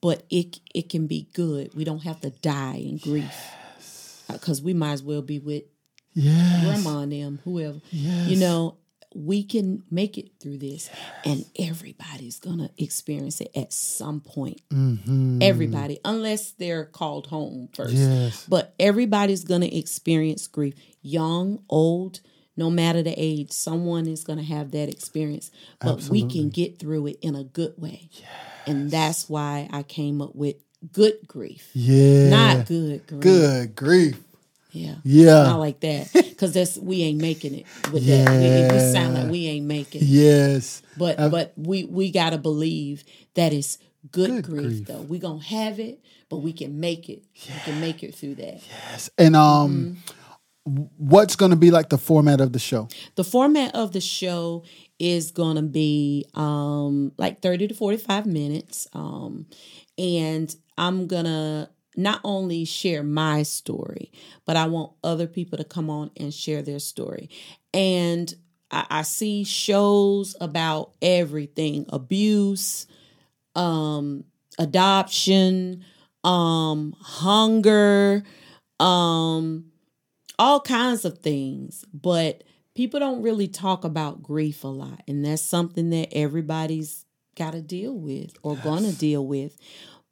[0.00, 1.74] but it it can be good.
[1.74, 3.34] We don't have to die in grief.
[4.30, 5.64] Because uh, we might as well be with
[6.14, 6.64] Yes.
[6.82, 7.80] grandma and them, whoever.
[7.92, 8.28] Yes.
[8.28, 8.76] You know,
[9.14, 10.90] we can make it through this,
[11.24, 14.60] and everybody's gonna experience it at some point.
[14.70, 15.40] Mm-hmm.
[15.42, 17.94] Everybody, unless they're called home first.
[17.94, 18.44] Yes.
[18.48, 22.20] But everybody's gonna experience grief, young, old,
[22.56, 23.52] no matter the age.
[23.52, 27.74] Someone is gonna have that experience, but we can get through it in a good
[27.78, 28.28] way, yes.
[28.66, 30.56] and that's why I came up with
[30.92, 32.28] good grief, Yeah.
[32.28, 33.20] not good grief.
[33.22, 34.22] Good grief.
[34.70, 34.96] Yeah.
[35.04, 35.42] Yeah.
[35.44, 36.10] Not like that.
[36.12, 38.40] Because that's we ain't making it with that.
[38.40, 40.06] It, it sound like we ain't making it.
[40.06, 40.82] Yes.
[40.96, 43.04] But but we we gotta believe
[43.34, 43.78] that it's
[44.10, 44.86] good, Good grief, grief.
[44.86, 45.02] though.
[45.02, 47.24] We gonna have it, but we can make it.
[47.48, 48.60] We can make it through that.
[48.68, 49.10] Yes.
[49.18, 49.94] And um
[50.66, 50.82] Mm-hmm.
[50.98, 52.88] what's gonna be like the format of the show?
[53.14, 54.64] The format of the show
[54.98, 58.86] is gonna be um like 30 to 45 minutes.
[58.92, 59.46] Um
[59.96, 64.12] and I'm gonna not only share my story,
[64.46, 67.28] but I want other people to come on and share their story.
[67.74, 68.32] And
[68.70, 72.86] I, I see shows about everything abuse,
[73.56, 74.22] um,
[74.60, 75.84] adoption,
[76.22, 78.22] um, hunger,
[78.78, 79.72] um,
[80.38, 81.84] all kinds of things.
[81.92, 82.44] But
[82.76, 85.02] people don't really talk about grief a lot.
[85.08, 89.56] And that's something that everybody's got to deal with or gonna deal with.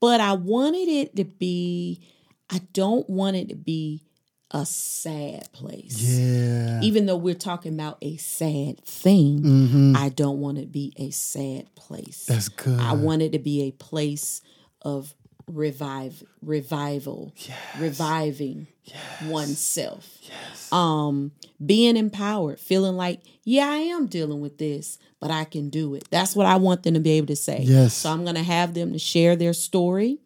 [0.00, 2.00] But I wanted it to be,
[2.50, 4.02] I don't want it to be
[4.50, 6.00] a sad place.
[6.00, 6.80] Yeah.
[6.82, 9.96] Even though we're talking about a sad thing, Mm-hmm.
[9.96, 12.26] I don't want it to be a sad place.
[12.26, 12.78] That's good.
[12.78, 14.40] I want it to be a place
[14.82, 15.14] of
[15.46, 17.34] revive revival,
[17.78, 18.66] reviving
[19.24, 20.18] oneself.
[20.72, 21.32] Um
[21.64, 26.06] being empowered, feeling like, yeah, I am dealing with this, but I can do it.
[26.10, 27.60] That's what I want them to be able to say.
[27.62, 27.94] Yes.
[27.94, 30.18] So I'm going to have them to share their story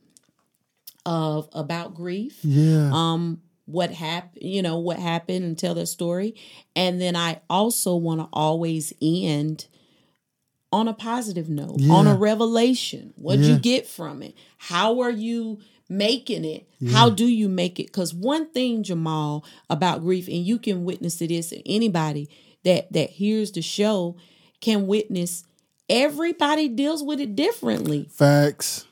[1.06, 2.90] of about grief yeah.
[2.92, 6.34] um what happened you know what happened and tell their story
[6.76, 9.66] and then i also want to always end
[10.72, 13.12] on a positive note on a revelation.
[13.16, 13.52] What'd Yeah.
[13.54, 14.34] you get from it?
[14.56, 16.66] How are you making it?
[16.90, 17.86] How do you make it?
[17.86, 22.28] Because one thing jamal about grief and you can witness to this and anybody
[22.64, 24.16] that that hears the show
[24.60, 25.44] can witness
[25.88, 28.08] everybody deals with it differently.
[28.12, 28.84] Facts.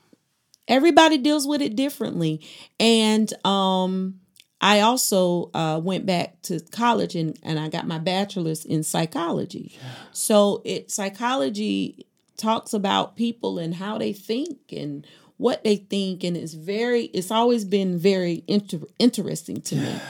[0.66, 2.40] everybody deals with it differently.
[2.80, 4.20] And um
[4.60, 9.78] i also uh went back to college and and i got my bachelor's in psychology.
[10.12, 12.06] So it psychology
[12.36, 15.06] talks about people and how they think and
[15.36, 20.00] what they think and it's very it's always been very inter- interesting to me.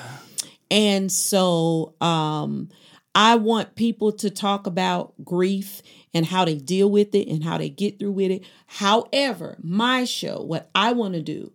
[0.71, 2.69] And so um
[3.15, 5.83] I want people to talk about grief
[6.15, 8.43] and how they deal with it and how they get through with it.
[8.67, 11.53] However, my show, what I want to do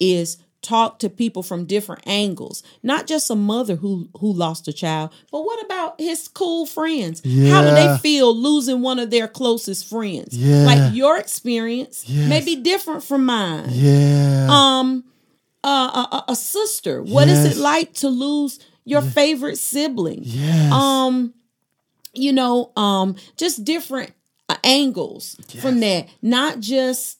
[0.00, 4.72] is talk to people from different angles, not just a mother who who lost a
[4.72, 7.20] child, but what about his cool friends?
[7.50, 10.36] How do they feel losing one of their closest friends?
[10.36, 10.64] Yeah.
[10.64, 14.48] Like your experience may be different from mine Yeah.
[14.50, 15.04] um
[15.62, 17.56] uh, a, a, sister what is Yes.
[17.56, 20.70] it like to lose your favorite sibling yes.
[20.72, 21.32] um
[22.12, 24.12] you know um just different
[24.50, 27.18] uh, angles from that not just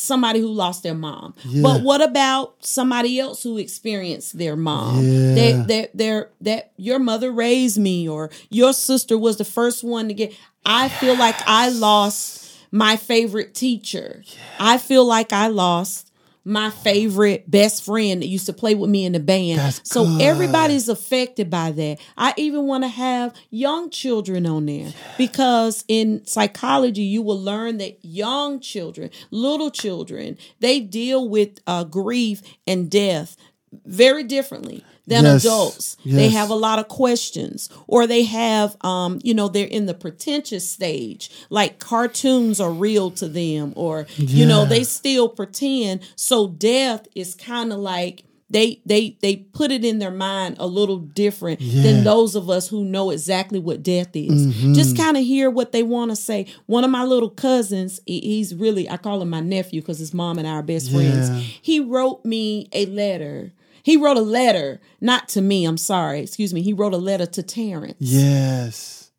[0.00, 1.62] somebody who lost their mom Yeah.
[1.62, 5.34] but what about somebody else who experienced their mom Yeah.
[5.34, 10.08] they they they're that your mother raised me or your sister was the first one
[10.08, 10.32] to get
[10.64, 14.22] i feel like i lost my favorite teacher
[14.60, 16.07] i feel like i lost
[16.48, 19.58] my favorite best friend that used to play with me in the band.
[19.58, 20.22] That's so good.
[20.22, 21.98] everybody's affected by that.
[22.16, 27.78] I even want to have young children on there because in psychology, you will learn
[27.78, 33.36] that young children, little children, they deal with uh, grief and death
[33.84, 35.44] very differently than Yes.
[35.44, 35.96] adults.
[36.04, 39.94] They have a lot of questions or they have um you know they're in the
[39.94, 46.46] pretentious stage like cartoons are real to them or you know they still pretend so
[46.48, 50.98] death is kind of like they they they put it in their mind a little
[50.98, 51.82] different Yeah.
[51.82, 54.72] than those of us who know exactly what death is Mm-hmm.
[54.74, 58.54] just kind of hear what they want to say one of my little cousins he's
[58.54, 61.28] really i call him my nephew because his mom and i are best friends
[61.60, 63.52] he wrote me a letter
[63.88, 66.60] he wrote a letter, not to me, I'm sorry, excuse me.
[66.60, 67.96] He wrote a letter to Terrence.
[67.98, 69.10] Yes.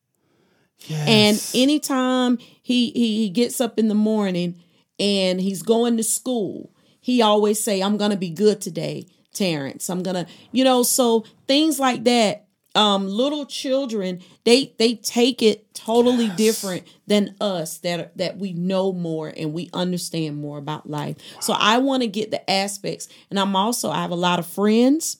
[0.81, 1.07] Yes.
[1.55, 4.61] And anytime he, he he gets up in the morning
[4.99, 6.69] and he's going to school,
[7.01, 9.89] he always say, "I'm gonna be good today, Terrence.
[9.89, 10.83] I'm gonna," you know.
[10.83, 12.45] So things like that.
[12.75, 18.93] Um, little children, they they take it totally different than us that that we know
[18.93, 21.17] more and we understand more about life.
[21.39, 24.45] So I want to get the aspects, and I'm also I have a lot of
[24.45, 25.17] friends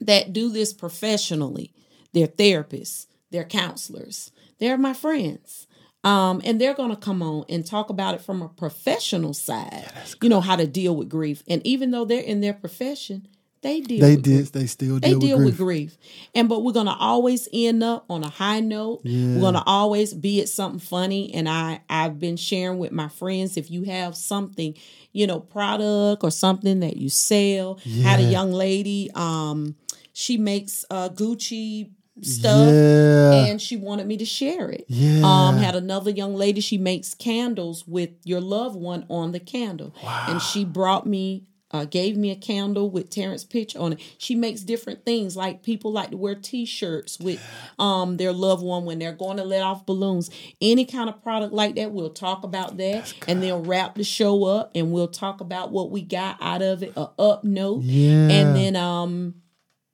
[0.00, 1.72] that do this professionally.
[2.12, 5.66] They're therapists, they're counselors, they're my friends.
[6.04, 9.90] Um, and they're going to come on and talk about it from a professional side,
[10.22, 11.42] you know, how to deal with grief.
[11.48, 13.26] And even though they're in their profession,
[13.62, 14.22] they deal they did.
[14.24, 14.52] grief.
[14.52, 15.00] They still do.
[15.00, 15.96] They deal, deal with with grief.
[15.98, 16.28] grief.
[16.34, 19.00] And but we're gonna always end up on a high note.
[19.04, 19.34] Yeah.
[19.36, 21.32] We're gonna always be at something funny.
[21.34, 24.74] And I I've been sharing with my friends if you have something,
[25.12, 27.80] you know, product or something that you sell.
[28.02, 29.74] Had a young lady, um,
[30.12, 31.90] she makes uh Gucci
[32.22, 33.44] stuff Yeah.
[33.46, 34.86] and she wanted me to share it.
[34.88, 35.20] Yeah.
[35.22, 39.94] Um, had another young lady, she makes candles with your loved one on the candle.
[40.02, 44.00] And she brought me, uh, gave me a candle with Terrence Pitch on it.
[44.18, 47.40] She makes different things like people like to wear t-shirts with
[47.78, 50.30] um their loved one when they're going to let off balloons.
[50.60, 53.12] Any kind of product like that, we'll talk about that.
[53.26, 56.82] And they'll wrap the show up and we'll talk about what we got out of
[56.82, 57.82] it, a up note.
[57.82, 58.28] Yeah.
[58.28, 59.34] And then um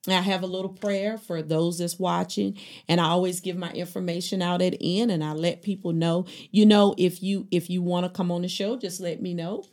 [0.09, 2.59] I have a little prayer for those that's watching,
[2.89, 6.27] and I always give my information out at the end, and I let people know.
[6.51, 9.33] You know, if you if you want to come on the show, just let me
[9.33, 9.65] know.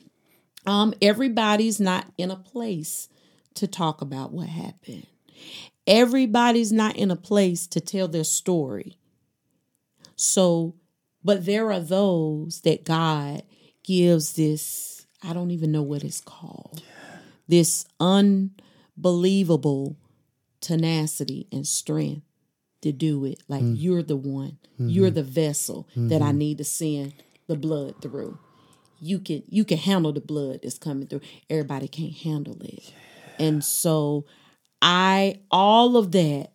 [0.69, 3.09] Um, everybody's not in a place
[3.55, 5.07] to talk about what happened.
[5.87, 8.99] Everybody's not in a place to tell their story.
[10.15, 10.75] So,
[11.23, 13.41] but there are those that God
[13.83, 15.07] gives this.
[15.23, 16.83] I don't even know what it's called.
[17.47, 19.97] This unbelievable
[20.61, 22.27] tenacity and strength
[22.81, 23.41] to do it.
[23.47, 23.73] Like mm.
[23.75, 24.89] you're the one, mm-hmm.
[24.89, 26.37] you're the vessel that I mm-hmm.
[26.37, 27.15] need to send
[27.47, 28.37] the blood through.
[29.01, 31.21] You can you can handle the blood that's coming through.
[31.49, 32.93] Everybody can't handle it.
[33.39, 34.25] And so
[34.81, 36.51] I all of that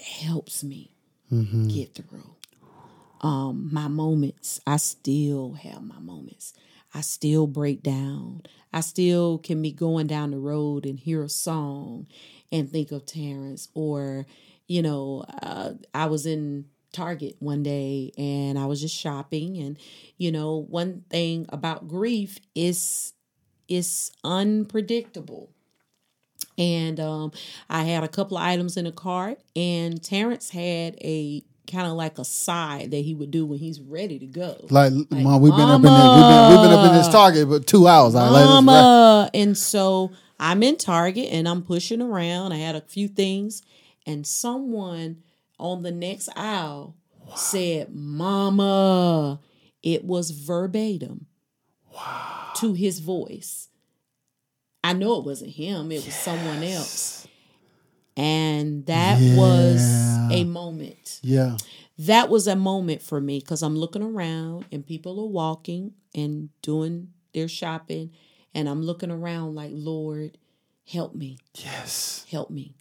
[0.00, 0.94] helps me
[1.68, 2.36] get through.
[3.20, 6.54] Um my moments, I still have my moments.
[6.94, 8.42] I still break down.
[8.72, 12.06] I still can be going down the road and hear a song
[12.50, 13.68] and think of Terrence.
[13.74, 14.26] Or,
[14.66, 19.56] you know, uh, I was in Target one day and I was just shopping.
[19.58, 19.78] And,
[20.18, 23.14] you know, one thing about grief is
[23.68, 25.50] it's unpredictable.
[26.58, 27.32] And um,
[27.70, 31.94] I had a couple of items in the cart, and Terrence had a kind of
[31.94, 34.66] like a sigh that he would do when he's ready to go.
[34.68, 37.48] Like, mom, we've been up in this, we've been, we've been up in this Target
[37.48, 38.14] for two hours.
[38.14, 38.46] Like, us.
[38.46, 39.30] Mama.
[39.32, 42.52] And so I'm in Target and I'm pushing around.
[42.52, 43.62] I had a few things,
[44.06, 45.22] and someone
[45.62, 46.96] on the next aisle
[47.36, 49.40] said, Mama.
[49.82, 51.26] It was verbatim
[52.56, 53.68] to his voice.
[54.84, 57.26] I know it wasn't him, it was someone else.
[58.16, 59.80] And that was
[60.30, 61.56] a moment Yeah.
[61.98, 66.50] that was a moment for me because I'm looking around and people are walking and
[66.60, 68.10] doing their shopping.
[68.54, 70.36] And I'm looking around like, Lord,
[70.86, 72.26] help me, Yes.
[72.30, 72.74] help me.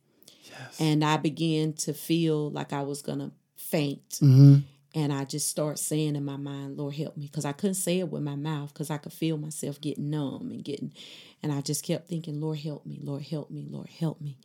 [0.51, 0.79] Yes.
[0.79, 4.17] And I began to feel like I was going to faint.
[4.19, 4.57] hmm
[4.93, 7.25] And I just start saying in my mind, Lord, help me.
[7.27, 10.49] Because I couldn't say it with my mouth because I could feel myself getting numb
[10.51, 10.93] and getting,
[11.41, 14.37] and I just kept thinking, Lord, help me, Lord, help me, Lord, help me.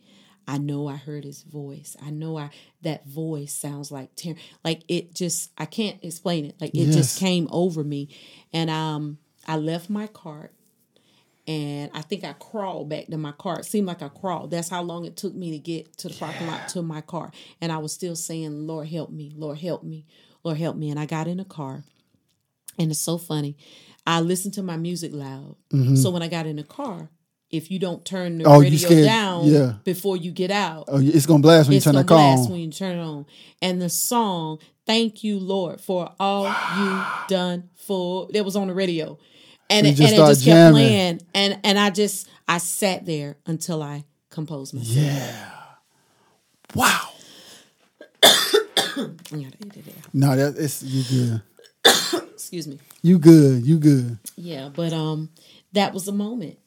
[0.49, 1.97] I know I heard his voice.
[2.01, 2.51] I know I
[2.81, 4.37] that voice sounds like terror.
[4.63, 6.55] like it just I can't explain it.
[6.61, 6.95] Like it Yes.
[6.95, 8.07] just came over me.
[8.53, 10.53] And um I left my cart
[11.47, 13.59] and I think I crawled back to my car.
[13.59, 14.51] It seemed like I crawled.
[14.51, 17.31] That's how long it took me to get to the parking lot to my car.
[17.61, 19.31] And I was still saying, Lord, help me.
[19.35, 20.05] Lord, help me.
[20.43, 20.89] Lord, help me.
[20.89, 21.83] And I got in a car
[22.79, 23.55] And it's so funny.
[24.05, 25.55] I listened to my music loud.
[25.95, 27.09] So when I got in the car,
[27.49, 28.53] if you don't turn the Mm-hmm.
[28.53, 29.73] Oh, radio down yeah.
[29.85, 32.51] before you get out, Oh, it's gonna blast when you turn that car blast on.
[32.51, 33.25] when you turn it on.
[33.61, 36.43] And the song, "Thank You, Lord, for all
[36.77, 39.17] you done for," it was on the radio,
[39.69, 40.73] and it, just and it just start kept jamming.
[40.73, 44.95] playing, and and I just I sat there until I composed myself.
[44.95, 45.49] Yeah.
[46.75, 47.09] Wow.
[48.23, 50.13] I gotta edit it out.
[50.13, 51.03] No, that it's you
[51.83, 52.23] good.
[52.33, 52.79] Excuse me.
[53.01, 53.65] You good.
[53.65, 54.17] You good.
[54.35, 55.29] Yeah, but um,
[55.73, 56.57] that was a moment,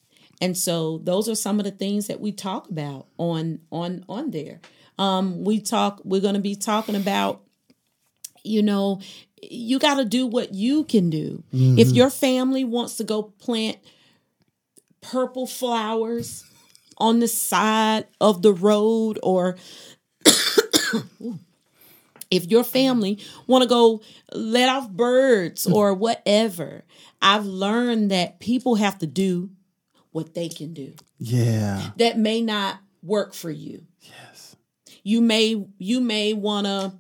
[0.41, 4.31] and so those are some of the things that we talk about on on on
[4.31, 4.61] there.
[4.99, 6.01] Um, we talk.
[6.05, 7.41] We're going to be talking about,
[8.45, 9.01] you know,
[9.43, 11.43] you got to do what you can do.
[11.53, 11.97] If mm-hmm.
[11.97, 13.79] your family wants to go plant
[15.01, 16.45] purple flowers
[16.99, 19.57] on the side of the road, or
[22.31, 24.01] if your family want to go
[24.33, 25.75] let off birds mm-hmm.
[25.75, 26.85] or whatever
[27.21, 29.51] i've learned that people have to do
[30.13, 31.91] what they can do Yeah.
[31.97, 34.57] that may not work for you Yes.
[35.03, 36.93] you may you may want to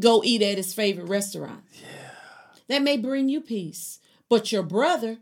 [0.00, 1.86] go eat at his favorite restaurant yeah
[2.68, 5.18] that may bring you peace but your brother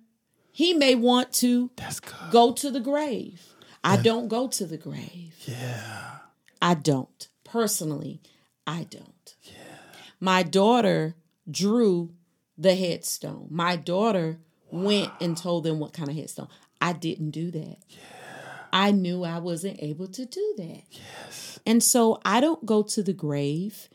[0.53, 2.15] he may want to That's good.
[2.31, 3.43] go to the grave
[3.85, 6.15] i don't go to the grave Yeah.
[6.61, 7.29] I don't.
[7.45, 8.21] Personally,
[8.67, 9.37] I don't.
[9.45, 9.53] Yeah.
[10.19, 11.15] My daughter
[11.49, 12.11] drew
[12.59, 13.47] the headstone.
[13.49, 14.41] My daughter
[14.73, 16.49] went and told them what kind of headstone.
[16.81, 17.79] I didn't do that.
[17.89, 17.99] Yeah.
[18.73, 20.83] I knew I wasn't able to do that.
[20.91, 21.61] Yes.
[21.65, 23.89] And so I don't go to the grave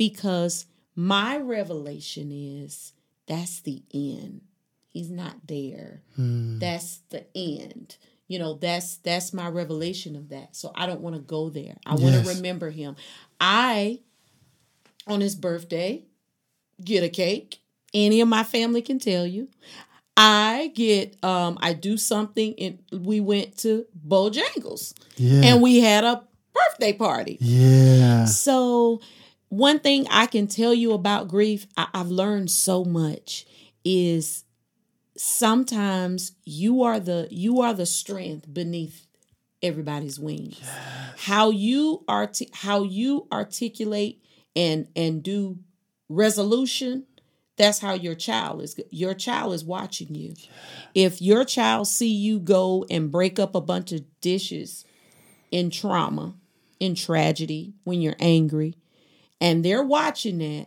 [0.00, 0.64] because
[0.96, 2.94] my revelation is
[3.26, 4.40] that's the end.
[4.88, 6.00] He's not there.
[6.16, 7.98] That's the end.
[8.26, 10.56] You know, that's that's my revelation of that.
[10.56, 11.76] So I don't want to go there.
[11.84, 12.96] I want to remember him.
[13.38, 14.00] I
[15.06, 16.04] on his birthday
[16.82, 17.58] get a cake.
[17.92, 19.48] Any of my family can tell you.
[20.16, 25.42] I get um I do something and we went to Bojangles Yeah.
[25.44, 26.22] and we had a
[26.54, 27.36] birthday party.
[27.40, 28.24] yeah.
[28.24, 29.00] So,
[29.50, 33.46] one thing I can tell you about grief, I, I've learned so much
[33.84, 34.44] is
[35.16, 39.06] sometimes you are the you are the strength beneath
[39.62, 40.58] everybody's wings.
[41.18, 44.22] How you arti- how you articulate
[44.56, 45.58] and and do
[46.08, 47.06] resolution
[47.56, 50.34] that's how your child is your child is watching you.
[50.94, 54.84] If your child see you go and break up a bunch of dishes
[55.50, 56.34] in trauma
[56.78, 58.76] in tragedy when you're angry
[59.40, 60.66] and they're watching that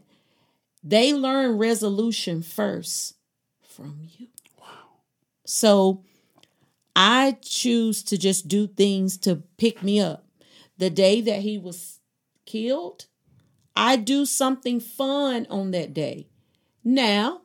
[0.84, 3.16] they learn resolution first
[3.62, 4.28] from you.
[4.60, 4.68] Wow.
[5.46, 6.04] so
[6.96, 10.26] i choose to just do things to pick me up.
[10.78, 12.00] The day that he was
[12.46, 13.06] killed
[13.76, 16.28] i do something fun on that day.
[16.84, 17.42] Now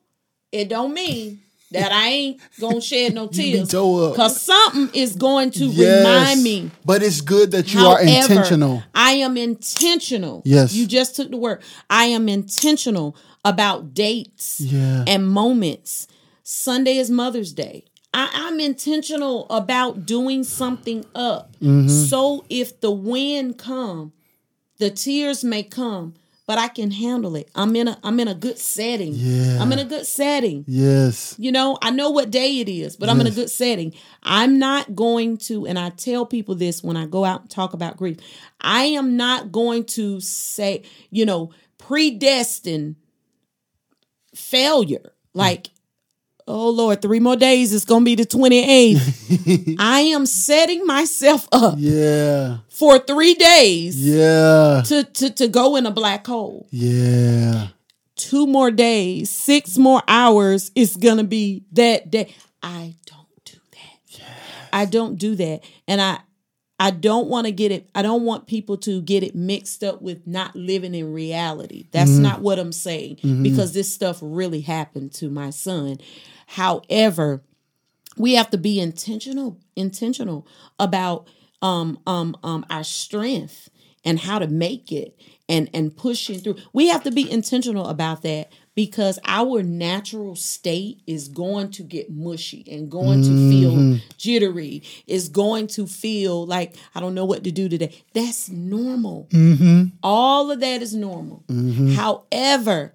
[0.52, 5.66] it don't mean that i ain't gonna shed no tears because something is going to
[5.66, 5.98] Yes.
[6.06, 8.82] remind me But it's good that you are intentional.
[8.94, 10.42] I am intentional.
[10.44, 10.72] Yes.
[10.74, 11.62] You just took the word.
[11.90, 13.14] I am intentional
[13.44, 15.04] about dates Yeah.
[15.06, 16.06] and moments.
[16.42, 17.84] Sunday is Mother's Day.
[18.14, 21.52] I, I'm intentional about doing something up.
[21.60, 21.88] Mm-hmm.
[21.88, 24.12] So if the wind come,
[24.78, 26.14] the tears may come,
[26.48, 27.50] but I can handle it.
[27.54, 29.12] I'm in a I'm in a good setting.
[29.14, 29.60] Yeah.
[29.60, 30.64] I'm in a good setting.
[30.66, 31.36] Yes.
[31.38, 33.92] You know, I know what day it is, but I'm in a good setting.
[34.22, 37.74] I'm not going to, and I tell people this when I go out and talk
[37.74, 38.16] about grief,
[38.62, 42.96] I am not going to say, you know, predestined
[44.34, 45.12] failure.
[45.34, 45.68] Like,
[46.48, 49.76] oh Lord, three more days, it's to be the 28th.
[49.78, 52.58] I am setting myself up Yeah.
[52.68, 54.82] for three days Yeah.
[54.86, 56.66] to, to, to go in a black hole.
[56.70, 57.68] Yeah.
[58.16, 62.34] two more days, six more hours, it's gonna be that day.
[62.62, 64.22] I don't do that.
[64.72, 65.60] I don't do that.
[65.86, 66.18] And I
[66.80, 70.00] I don't want to get it, I don't want people to get it mixed up
[70.00, 71.88] with not living in reality.
[71.90, 72.22] That's mm-hmm.
[72.22, 73.16] not what I'm saying.
[73.16, 73.42] Mm-hmm.
[73.42, 75.98] Because this stuff really happened to my son.
[76.48, 77.42] However,
[78.16, 80.46] we have to be intentional, intentional
[80.78, 81.28] about
[81.60, 83.68] um um um our strength
[84.04, 86.56] and how to make it and and pushing through.
[86.72, 92.10] We have to be intentional about that because our natural state is going to get
[92.10, 97.44] mushy and going to feel jittery, is going to feel like I don't know what
[97.44, 97.92] to do today.
[98.14, 99.28] That's normal.
[99.30, 99.96] mm-hmm.
[100.02, 101.44] All of that is normal.
[101.94, 102.94] However,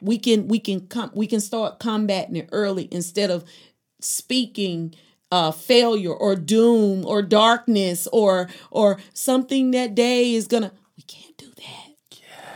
[0.00, 3.44] we can we can come we can start combating it early instead of
[4.00, 4.94] speaking
[5.32, 11.36] uh failure or doom or darkness or or something that day is gonna we can't
[11.36, 11.88] do that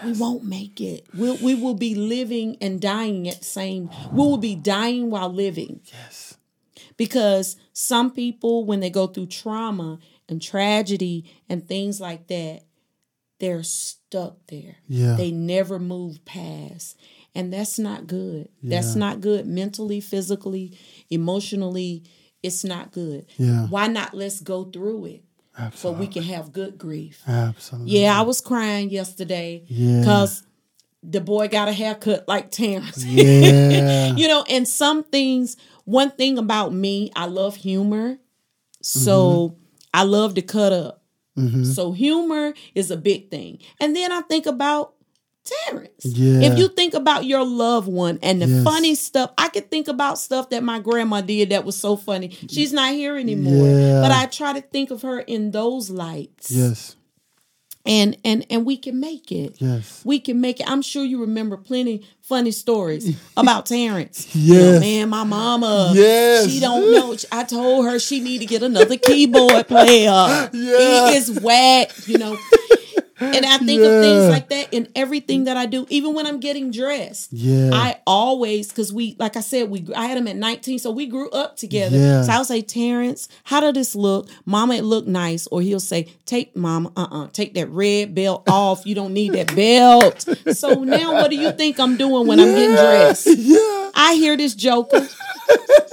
[0.05, 1.07] we won't make it.
[1.15, 3.91] We'll, we will be living and dying at the same.
[4.11, 5.81] We will be dying while living.
[5.93, 6.37] Yes.
[6.97, 9.99] Because some people, when they go through trauma
[10.29, 12.63] and tragedy and things like that,
[13.41, 14.77] they're stuck there.
[14.87, 15.15] Yeah.
[15.17, 16.97] They never move past.
[17.35, 18.49] And that's not good.
[18.63, 20.77] That's not good mentally, physically,
[21.11, 22.05] emotionally.
[22.43, 23.27] It's not good.
[23.39, 23.67] Yeah.
[23.69, 25.25] Why not let's go through it
[25.75, 27.23] so we can have good grief?
[27.27, 28.01] Absolutely.
[28.01, 30.01] Yeah, I was crying yesterday Yeah.
[30.01, 30.43] because
[31.03, 33.05] the boy got a haircut like Terrence.
[33.07, 34.15] Yeah.
[34.15, 38.19] you know, and some things, one thing about me, I love humor.
[38.83, 39.59] So Mm-hmm.
[39.95, 40.99] I love to cut up.
[41.65, 43.59] So humor is a big thing.
[43.81, 44.95] And then I think about
[45.45, 46.05] Terrence.
[46.05, 46.51] Yeah.
[46.53, 48.65] If you think about your loved one and the Yes.
[48.65, 52.31] funny stuff, I could think about stuff that my grandma did that was so funny.
[52.49, 53.67] She's not here anymore.
[53.67, 54.01] Yeah.
[54.03, 56.51] But I try to think of her in those lights.
[56.51, 56.97] Yes.
[57.85, 59.57] And and and we can make it.
[59.59, 60.03] Yes.
[60.05, 60.71] We can make it.
[60.71, 64.33] I'm sure you remember plenty funny stories about Terrence.
[64.37, 64.81] You know, Yes.
[64.81, 65.91] man, my mama.
[65.93, 66.49] Yes.
[66.49, 67.17] She don't know.
[67.33, 70.49] I told her she need to get another keyboard player.
[70.53, 71.11] Yeah.
[71.11, 72.39] He is whack, you know.
[73.23, 76.41] And I think of things like that in everything that I do, even when I'm
[76.41, 77.33] getting dressed.
[77.33, 77.71] Yeah.
[77.73, 81.07] I always, because we, like I said, we I had him at 19, so we
[81.07, 81.97] grew up together.
[81.97, 82.23] Yeah.
[82.23, 84.29] So I would say, Terrence, how does this look?
[84.45, 85.47] Mama, it look nice.
[85.47, 88.87] Or he'll say, take mama, uh-uh, take that red belt off.
[88.87, 90.27] You don't need that belt.
[90.57, 93.27] So now what do you think I'm doing when I'm getting dressed?
[93.27, 93.91] Yeah.
[93.95, 95.07] I hear this joker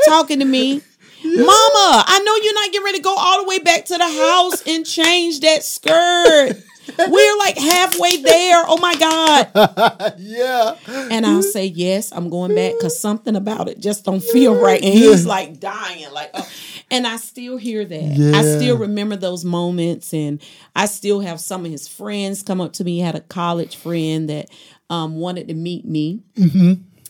[0.07, 0.81] talking to me.
[1.22, 4.03] Mama, I know you're not getting ready to go all the way back to the
[4.03, 6.64] house and change that skirt.
[6.98, 8.64] We're like halfway there.
[8.68, 10.16] Oh my God.
[10.20, 10.76] Yeah.
[10.88, 14.82] And I'll say, Yes, I'm going back because something about it just don't feel right.
[14.82, 16.11] And he's like dying.
[16.11, 16.48] Like, oh.
[16.91, 18.34] and I still hear that.
[18.36, 20.14] I still remember those moments.
[20.14, 20.41] And
[20.76, 22.95] I still have some of his friends come up to me.
[22.95, 24.49] He had a college friend that
[24.90, 26.24] um, wanted to meet me.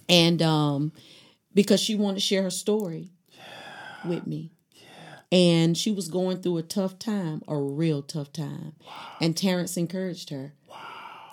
[0.07, 0.91] And um,
[1.53, 3.09] because she wanted to share her story
[4.05, 4.51] with me.
[5.31, 8.73] And she was going through a tough time, a real tough time.
[9.21, 10.53] And Terrence encouraged her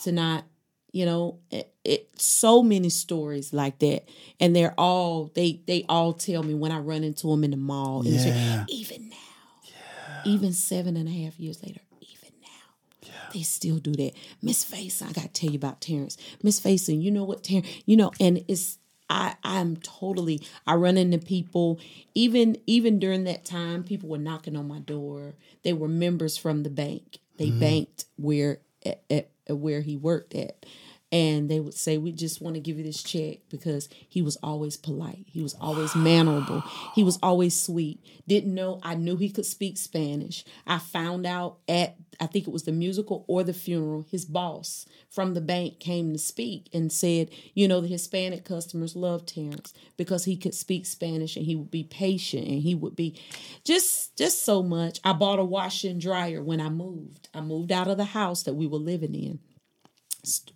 [0.05, 0.45] to not,
[0.93, 4.07] you know, it, it so many stories like that.
[4.39, 7.57] And they're all they they all tell me when I run into them in the
[7.57, 8.01] mall.
[8.01, 8.65] And it's like, Yeah.
[8.69, 9.17] even now,
[9.65, 10.23] yeah.
[10.27, 13.09] even seven and a half years later, even now.
[13.33, 14.13] They still do that.
[14.43, 16.19] Miss Faison, I gotta tell you about Terrence.
[16.43, 18.79] Miss Faison, you know what Terrence, you know, and it's
[19.09, 21.79] I I'm totally I run into people
[22.15, 25.35] even even during that time people were knocking on my door.
[25.63, 27.19] They were members from the bank.
[27.37, 27.61] They mm-hmm.
[27.61, 30.67] banked where at, at where he worked at.
[31.13, 34.37] And they would say, We just want to give you this check because he was
[34.43, 35.25] always polite.
[35.29, 36.65] He was always mannerable.
[36.95, 38.05] He was always sweet.
[38.27, 40.45] Didn't know, I knew he could speak Spanish.
[40.67, 44.85] I found out at, I think it was the musical or the funeral, his boss
[45.09, 49.73] from the bank came to speak and said, You know, the Hispanic customers love Terrence
[49.97, 53.17] because he could speak Spanish and he would be patient and he would be
[53.63, 54.99] just, just so much.
[55.05, 57.29] I bought a washer and dryer when I moved.
[57.33, 59.39] I moved out of the house that we were living in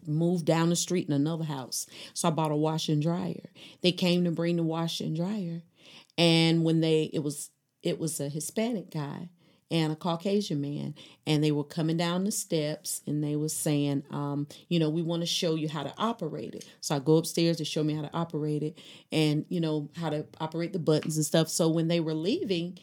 [0.07, 1.87] moved down the street in another house.
[2.15, 3.51] So I bought a washer and dryer.
[3.83, 5.63] They came to bring the washer and dryer.
[6.19, 7.51] And when they it was
[7.83, 9.31] it was a Hispanic guy
[9.71, 10.95] and a Caucasian man,
[11.27, 15.01] and they were coming down the steps and they were saying, um, you know, we
[15.01, 16.69] want to show you how to operate it.
[16.81, 18.79] So I go upstairs to show me how to operate it
[19.13, 21.49] and, you know, how to operate the buttons and stuff.
[21.49, 22.79] So when they were leaving,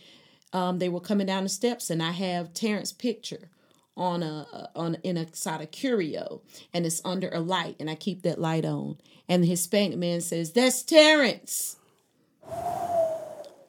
[0.54, 3.50] um, they were coming down the steps and I have Terrence's picture
[3.98, 6.42] on a on in a side of curio
[6.74, 8.98] and it's under a light and I keep that light on.
[9.28, 11.76] And the Hispanic man says, That's Terrence.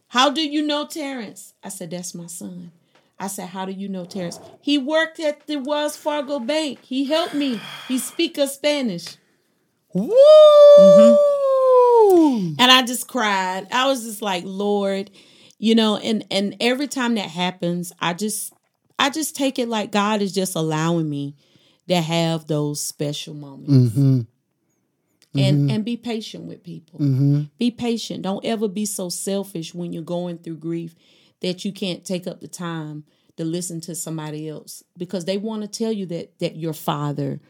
[0.08, 1.54] How do you know Terrence?
[1.64, 2.72] I said, That's my son.
[3.18, 4.38] I said, How do you know Terrence?
[4.60, 6.80] He worked at the Wells Fargo Bank.
[6.82, 7.60] He helped me.
[7.88, 9.16] He speak of Spanish.
[9.92, 10.14] Woo!
[12.58, 13.66] And I just cried.
[13.72, 15.10] I was just like, Lord,
[15.58, 18.52] you know, and and every time that happens, I just
[18.98, 21.36] I just take it like God is just allowing me
[21.88, 23.96] to have those special moments.
[23.96, 24.20] Mm-hmm.
[25.38, 26.98] And and be patient with people.
[27.58, 28.22] Be patient.
[28.22, 30.96] Don't ever be so selfish when you're going through grief
[31.42, 33.04] that you can't take up the time
[33.36, 37.40] to listen to somebody else because they want to tell you that that your father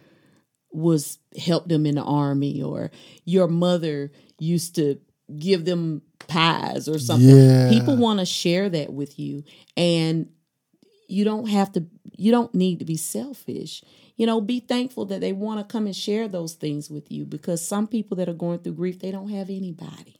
[0.70, 2.90] was helped them in the army or
[3.24, 5.00] your mother used to
[5.38, 7.28] give them pies or something.
[7.28, 7.70] Yeah.
[7.70, 9.44] People want to share that with you
[9.76, 10.28] and
[11.08, 11.86] you don't have to
[12.16, 13.82] you don't need to be selfish.
[14.16, 17.24] You know, be thankful that they want to come and share those things with you
[17.24, 20.16] because some people that are going through grief, they don't have anybody.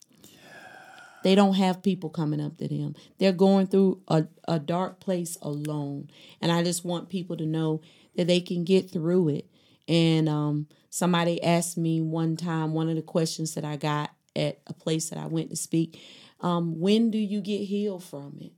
[1.24, 2.94] They don't have people coming up to them.
[3.18, 6.08] They're going through a, a dark place alone.
[6.40, 7.80] And I just want people to know
[8.16, 9.50] that they can get through it
[9.88, 14.60] And um, somebody asked me one time, one of the questions that I got at
[14.66, 16.00] a place that I went to speak,
[16.40, 18.52] um, when do you get healed from it?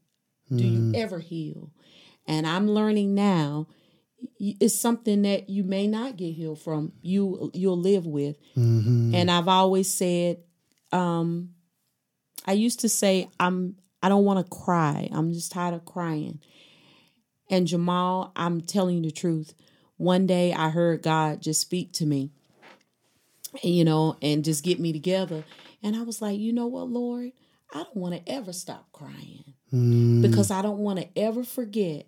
[0.55, 1.71] Do you ever heal?
[2.27, 3.67] And I'm learning now
[4.39, 6.93] it's something that you may not get healed from.
[7.03, 8.37] You you'll live with.
[8.57, 9.15] Mm-hmm.
[9.15, 10.39] And I've always said,
[10.93, 11.51] um,
[12.47, 15.09] I used to say I'm I don't want to cry.
[15.13, 16.41] I'm just tired of crying.
[17.51, 19.55] And Jamal, I'm telling you the truth.
[19.97, 22.31] One day I heard God just speak to me,
[23.63, 25.45] you know, and just get me together.
[25.83, 27.33] And I was like, you know what, Lord?
[27.75, 30.23] I don't want to ever stop crying Mm.
[30.23, 32.07] because I don't want to ever forget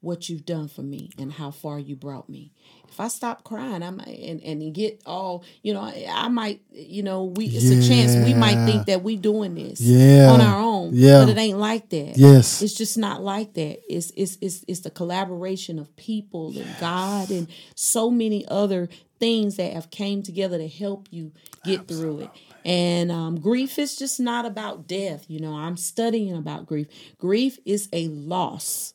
[0.00, 2.50] what you've done for me and how far you brought me.
[2.88, 6.60] If I stop crying, I might and, and get all, you know, I, I might,
[6.72, 10.30] you know, we it's a chance we might think that we doing this Yeah.
[10.32, 10.90] on our own.
[10.92, 11.20] Yeah.
[11.20, 12.16] But it ain't like that.
[12.16, 12.62] Yes.
[12.62, 13.80] It's just not like that.
[13.88, 17.46] It's it's it's it's the collaboration of people and God and
[17.76, 18.88] so many other
[19.20, 21.30] things that have came together to help you
[21.64, 22.30] get through it.
[22.64, 25.24] And um, grief is just not about death.
[25.28, 26.86] You know, I'm studying about grief.
[27.18, 28.94] Grief is a loss.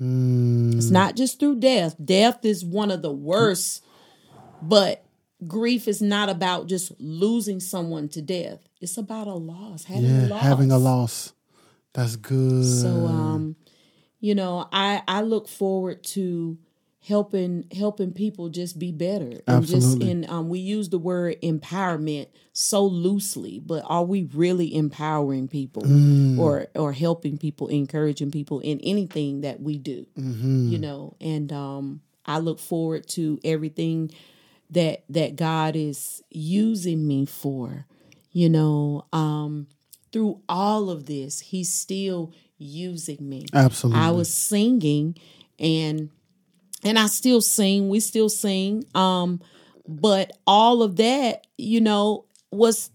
[0.00, 0.74] Mm.
[0.76, 1.94] It's not just through death.
[2.04, 3.84] Death is one of the worst,
[4.60, 5.04] but
[5.46, 8.60] grief is not about just losing someone to death.
[8.80, 10.26] It's about a loss, having Yeah.
[10.26, 10.42] a loss.
[10.42, 11.32] Having a loss.
[11.92, 12.64] That's good.
[12.64, 13.56] So um,
[14.20, 16.58] you know, I I look forward to
[17.06, 19.40] helping helping people just be better.
[19.46, 20.10] And just Absolutely.
[20.10, 25.82] in um we use the word empowerment so loosely, but are we really empowering people
[25.82, 26.38] Mm.
[26.38, 30.06] or or helping people, encouraging people in anything that we do?
[30.18, 30.68] Mm-hmm.
[30.68, 34.10] You know, and um I look forward to everything
[34.70, 37.86] that that God is using me for.
[38.32, 39.66] You know, um
[40.10, 43.44] through all of this, he's still using me.
[43.52, 44.00] Absolutely.
[44.00, 45.16] I was singing
[45.58, 46.08] and
[46.84, 48.84] and I still sing, we still sing.
[48.94, 49.40] Um
[49.86, 52.90] but all of that, you know, was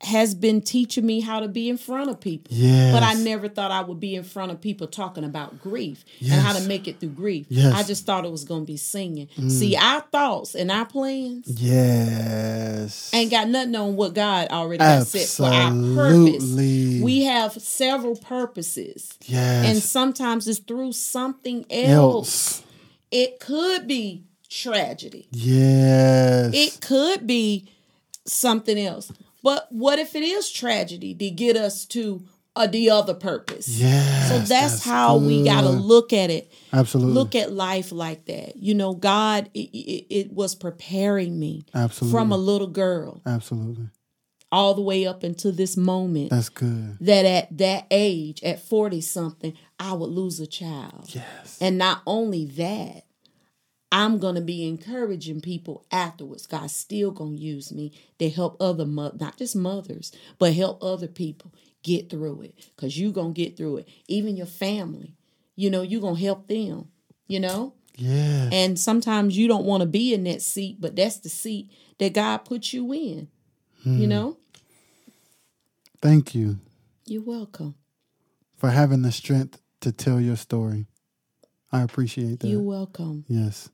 [0.00, 2.54] has been teaching me how to be in front of people.
[2.54, 2.92] Yes.
[2.92, 6.30] But I never thought I would be in front of people talking about grief and
[6.30, 7.46] how to make it through grief.
[7.48, 7.74] Yes.
[7.74, 9.28] I just thought it was going to be singing.
[9.48, 13.12] See, our thoughts and our plans yes.
[13.12, 16.52] ain't got nothing on what God already has set for our purpose.
[16.54, 19.18] We have several purposes.
[19.22, 19.66] yes.
[19.66, 22.60] And sometimes it's through something else.
[22.60, 22.64] else.
[23.10, 25.28] It could be tragedy.
[25.30, 26.52] Yes.
[26.54, 27.68] It could be
[28.26, 29.12] something else.
[29.42, 32.22] But what if it is tragedy to get us to
[32.56, 33.68] uh, the other purpose?
[33.68, 34.28] yes.
[34.28, 36.52] So that's, how we got to look at it.
[36.72, 37.14] Absolutely.
[37.14, 38.56] Look at life like that.
[38.56, 42.18] You know, God, it, it, it was preparing me Absolutely.
[42.18, 43.88] from a little girl Absolutely.
[44.50, 46.96] All the way up into this moment That's good.
[47.00, 51.10] that at that age, at 40 something, I would lose a child.
[51.14, 51.58] Yes.
[51.60, 53.04] And not only that,
[53.90, 56.46] I'm going to be encouraging people afterwards.
[56.46, 60.82] God's still going to use me to help other mothers, not just mothers, but help
[60.82, 61.52] other people
[61.82, 63.88] get through it because you're going to get through it.
[64.06, 65.14] Even your family,
[65.56, 66.88] you know, you're going to help them,
[67.28, 67.74] you know?
[67.96, 68.48] Yeah.
[68.52, 72.12] And sometimes you don't want to be in that seat, but that's the seat that
[72.12, 73.28] God put you in,
[73.96, 74.10] you mm.
[74.10, 74.36] know?
[76.00, 76.58] Thank you
[77.06, 77.74] You're welcome.
[78.56, 80.86] for having the strength to tell your story.
[81.72, 82.48] I appreciate that.
[82.48, 83.24] You're welcome.
[83.28, 83.68] yes.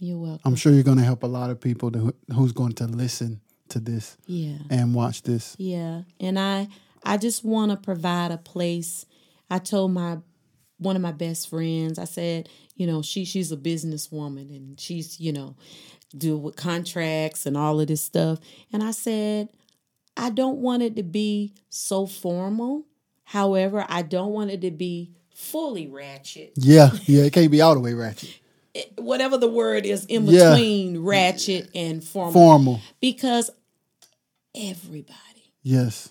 [0.00, 0.42] You're welcome.
[0.44, 3.40] I'm sure you're going to help a lot of people to, who's going to listen
[3.70, 4.58] to this yeah.
[4.70, 5.56] and watch this.
[5.58, 6.68] Yeah, and I
[7.04, 9.06] I just want to provide a place.
[9.50, 10.18] I told my
[10.78, 11.98] one of my best friends.
[11.98, 15.56] I said, you know, she she's a businesswoman and she's you know
[16.16, 18.38] do with contracts and all of this stuff.
[18.72, 19.48] And I said,
[20.18, 22.84] I don't want it to be so formal.
[23.24, 26.52] However, I don't want it to be fully ratchet.
[26.56, 26.90] Yeah.
[27.06, 27.22] Yeah.
[27.24, 28.30] It can't be all the way ratchet.
[28.74, 30.50] It- whatever the word is in Yeah.
[30.50, 32.32] between ratchet and formal.
[32.32, 32.80] Formal.
[33.00, 33.50] because
[34.54, 36.08] everybody Yes.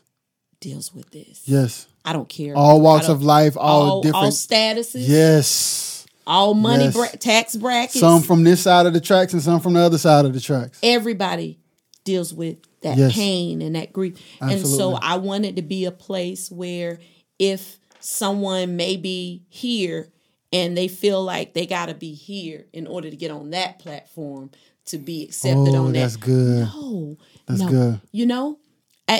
[0.60, 1.42] deals with this.
[1.45, 1.88] Yes.
[2.06, 2.56] I don't care.
[2.56, 4.26] All walks of life, all, all, different.
[4.26, 6.06] all statuses, yes.
[6.26, 6.94] all money, Yes.
[6.94, 8.00] bra- tax brackets.
[8.00, 10.40] Some from this side of the tracks and some from the other side of the
[10.40, 10.80] tracks.
[10.84, 11.60] everybody
[12.06, 13.14] deals with that Yes.
[13.14, 14.16] pain and that grief.
[14.41, 16.99] And so I wanted to be a place where
[17.40, 20.11] if someone may be here
[20.53, 23.80] and they feel like they got to be here in order to get on that
[23.80, 24.49] platform
[24.85, 25.99] to be accepted Oh, on that.
[25.99, 26.59] that's good.
[26.74, 27.17] No,
[27.48, 27.67] That's no.
[27.69, 28.01] good.
[28.11, 28.59] You know,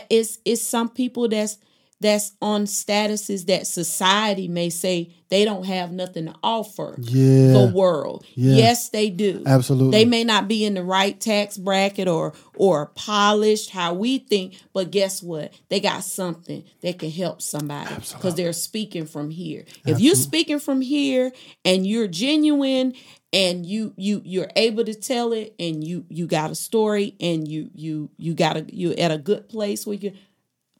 [0.09, 1.57] it's it's some people that's
[2.00, 7.53] that's on statuses that society may say they don't have nothing to offer Yeah.
[7.53, 8.24] the world.
[8.35, 8.56] Yeah.
[8.56, 9.43] Yes, they do.
[9.45, 9.92] Absolutely.
[9.92, 14.56] They may not be in the right tax bracket or or polished how we think,
[14.74, 15.53] but guess what?
[15.69, 19.66] They got something that can help somebody because they're speaking from here.
[19.85, 21.32] If you're speaking from here
[21.66, 22.93] and you're genuine
[23.34, 27.45] and you you you're able to tell it and you you got a story and
[27.48, 30.14] you you you got a you at a good place where you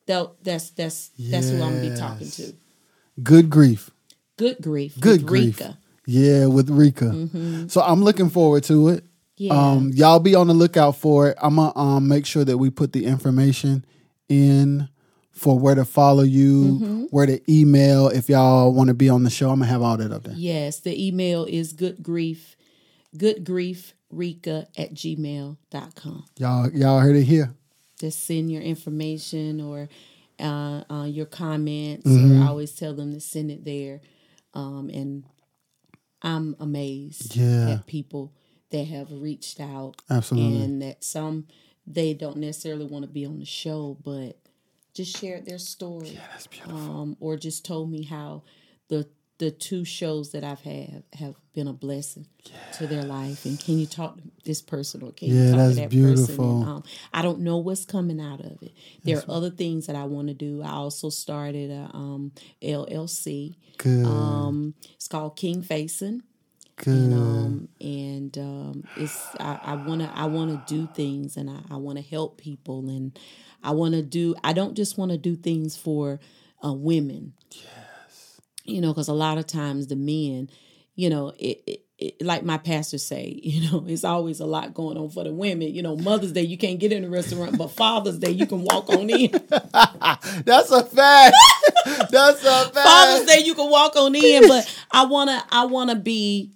[0.08, 2.54] that that's that's that's who I'm gonna be talking to.
[3.22, 3.92] Good grief.
[4.38, 5.00] Good grief.
[5.00, 5.60] Good grief.
[5.60, 5.78] Reka.
[6.06, 7.68] Yeah, with Reka.
[7.70, 9.04] So I'm looking forward to it.
[9.38, 9.54] Yeah.
[9.54, 11.38] Um, y'all be on the lookout for it.
[11.42, 13.86] I'm gonna um, make sure that we put the information
[14.30, 14.90] in
[15.32, 19.30] for where to follow you, where to email if y'all want to be on the
[19.30, 19.52] show.
[19.52, 20.34] I'm gonna have all that up there.
[20.36, 22.56] Yes, the email is good grief,
[23.16, 26.26] good grief Reka at gmail.com.
[26.38, 27.54] Y'all, y'all heard it here.
[28.00, 29.90] Just send your information or
[30.40, 32.06] uh, uh, your comments.
[32.08, 32.42] Mm-hmm.
[32.42, 34.02] Or I always tell them to send it there.
[34.54, 35.24] Um, and
[36.22, 37.72] I'm amazed Yeah.
[37.72, 38.34] at people
[38.72, 40.62] that have reached out Absolutely.
[40.64, 41.48] and that some
[41.90, 44.38] they don't necessarily want to be on the show, but
[44.94, 46.10] just shared their story.
[46.10, 46.76] Yeah, that's beautiful.
[46.78, 48.44] Um, or just told me how
[48.90, 49.08] the
[49.40, 52.28] the two shows that I've had have been a blessing
[52.72, 53.46] to their life.
[53.46, 55.90] And can you talk to this person or can Yeah, you talk that's to that
[55.90, 56.26] beautiful.
[56.26, 56.46] person?
[56.46, 56.84] And, um,
[57.14, 58.74] I don't know what's coming out of it.
[59.04, 60.62] There are other things that I want to do.
[60.64, 63.56] I also started a um, LLC.
[63.78, 64.06] Good.
[64.06, 66.24] Um, it's called King Facing
[66.78, 66.94] Good.
[66.94, 71.78] and um and um it's I, I wanna I wanna do things and I, I
[71.78, 73.18] wanna help people and
[73.64, 76.20] I wanna do I don't just wanna do things for
[76.64, 77.34] uh, women.
[77.52, 77.64] Yes.
[78.68, 80.50] You know, because a lot of times the men,
[80.96, 84.74] you know, it, it, it like my pastor say, you know, it's always a lot
[84.74, 85.74] going on for the women.
[85.74, 88.64] You know, Mother's Day you can't get in the restaurant, but Father's Day you can
[88.64, 89.32] walk on in.
[90.46, 91.36] That's a fact.
[92.12, 92.74] That's a fact.
[92.74, 96.52] Father's Day you can walk on in, but I wanna I wanna be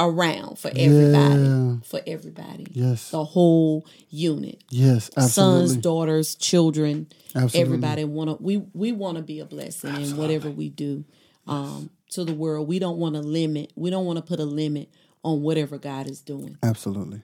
[0.00, 1.42] around for everybody.
[1.42, 1.76] Yeah.
[1.84, 2.66] For everybody.
[2.72, 3.10] Yes.
[3.10, 4.62] The whole unit.
[4.70, 5.68] Yes, absolutely.
[5.68, 7.60] Sons, daughters, children, Absolutely.
[7.60, 11.04] everybody wanna we we wanna be a blessing in whatever we do
[11.46, 12.66] um to the world.
[12.66, 14.88] We don't want to limit, we don't want to put a limit
[15.22, 16.56] on whatever God is doing.
[16.62, 17.22] Absolutely.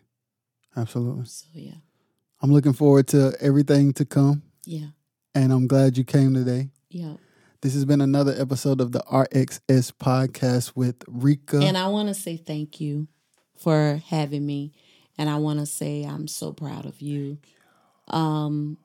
[0.77, 1.25] Absolutely.
[1.25, 1.73] So yeah.
[2.43, 4.89] I'm looking forward to everything to come, Yeah.
[5.35, 6.69] and I'm glad you came today.
[6.91, 7.15] Yeah.
[7.67, 11.59] This has been another episode of the RXS podcast with Reka.
[11.59, 13.09] And I want to say thank you
[13.59, 14.70] for having me.
[15.19, 17.39] And I want to say I'm so proud of you.
[18.07, 18.78] Um,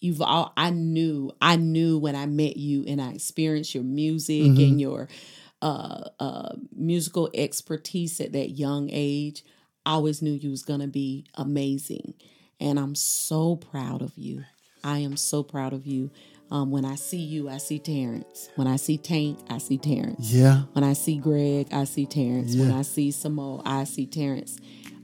[0.00, 4.44] you've all I knew I knew when I met you and I experienced your music
[4.44, 5.08] and your
[5.62, 9.42] uh, uh, musical expertise at that young age.
[9.86, 12.12] I always knew you was gonna be amazing,
[12.60, 14.44] and I'm so proud of you.
[14.84, 16.10] I am so proud of you.
[16.50, 18.48] Um, when I see you, I see Terrence.
[18.56, 20.32] When I see Tank, I see Terrence.
[20.32, 22.56] yeah, When I see Greg, I see Terrence.
[22.56, 24.56] When I see Samo, I see Terrence.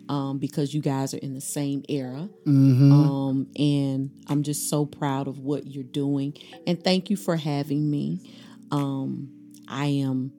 [0.09, 2.29] Um, because you guys are in the same era.
[2.45, 6.35] hmm Um, and I'm just so proud of what you're doing.
[6.67, 8.21] And thank you for having me.
[8.71, 9.31] Um,
[9.69, 10.33] I am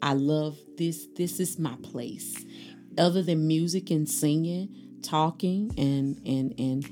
[0.00, 1.06] I love this.
[1.16, 2.44] This is my place.
[2.98, 4.68] Other than music and singing,
[5.02, 6.88] talking and and and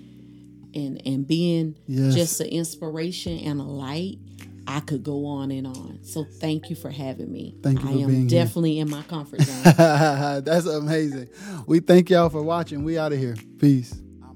[0.74, 2.14] and and being Yes.
[2.14, 4.18] just an inspiration and a light,
[4.66, 5.98] I could go on and on.
[6.02, 7.56] So thank you for having me.
[7.62, 8.44] Thank you I am being here.
[8.44, 9.62] definitely in my comfort zone.
[10.44, 11.28] That's amazing.
[11.66, 12.84] We thank y'all for watching.
[12.84, 13.36] We out of here.
[13.58, 13.94] Peace.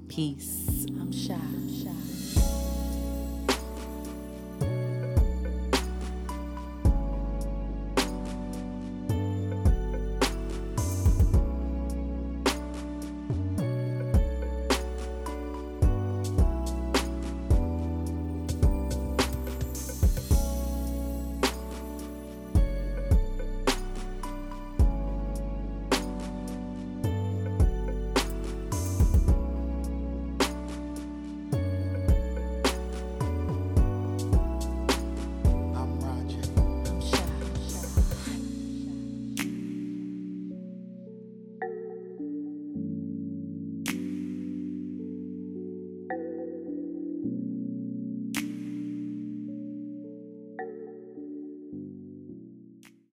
[0.09, 0.87] Peace.
[1.01, 1.35] I'm shy.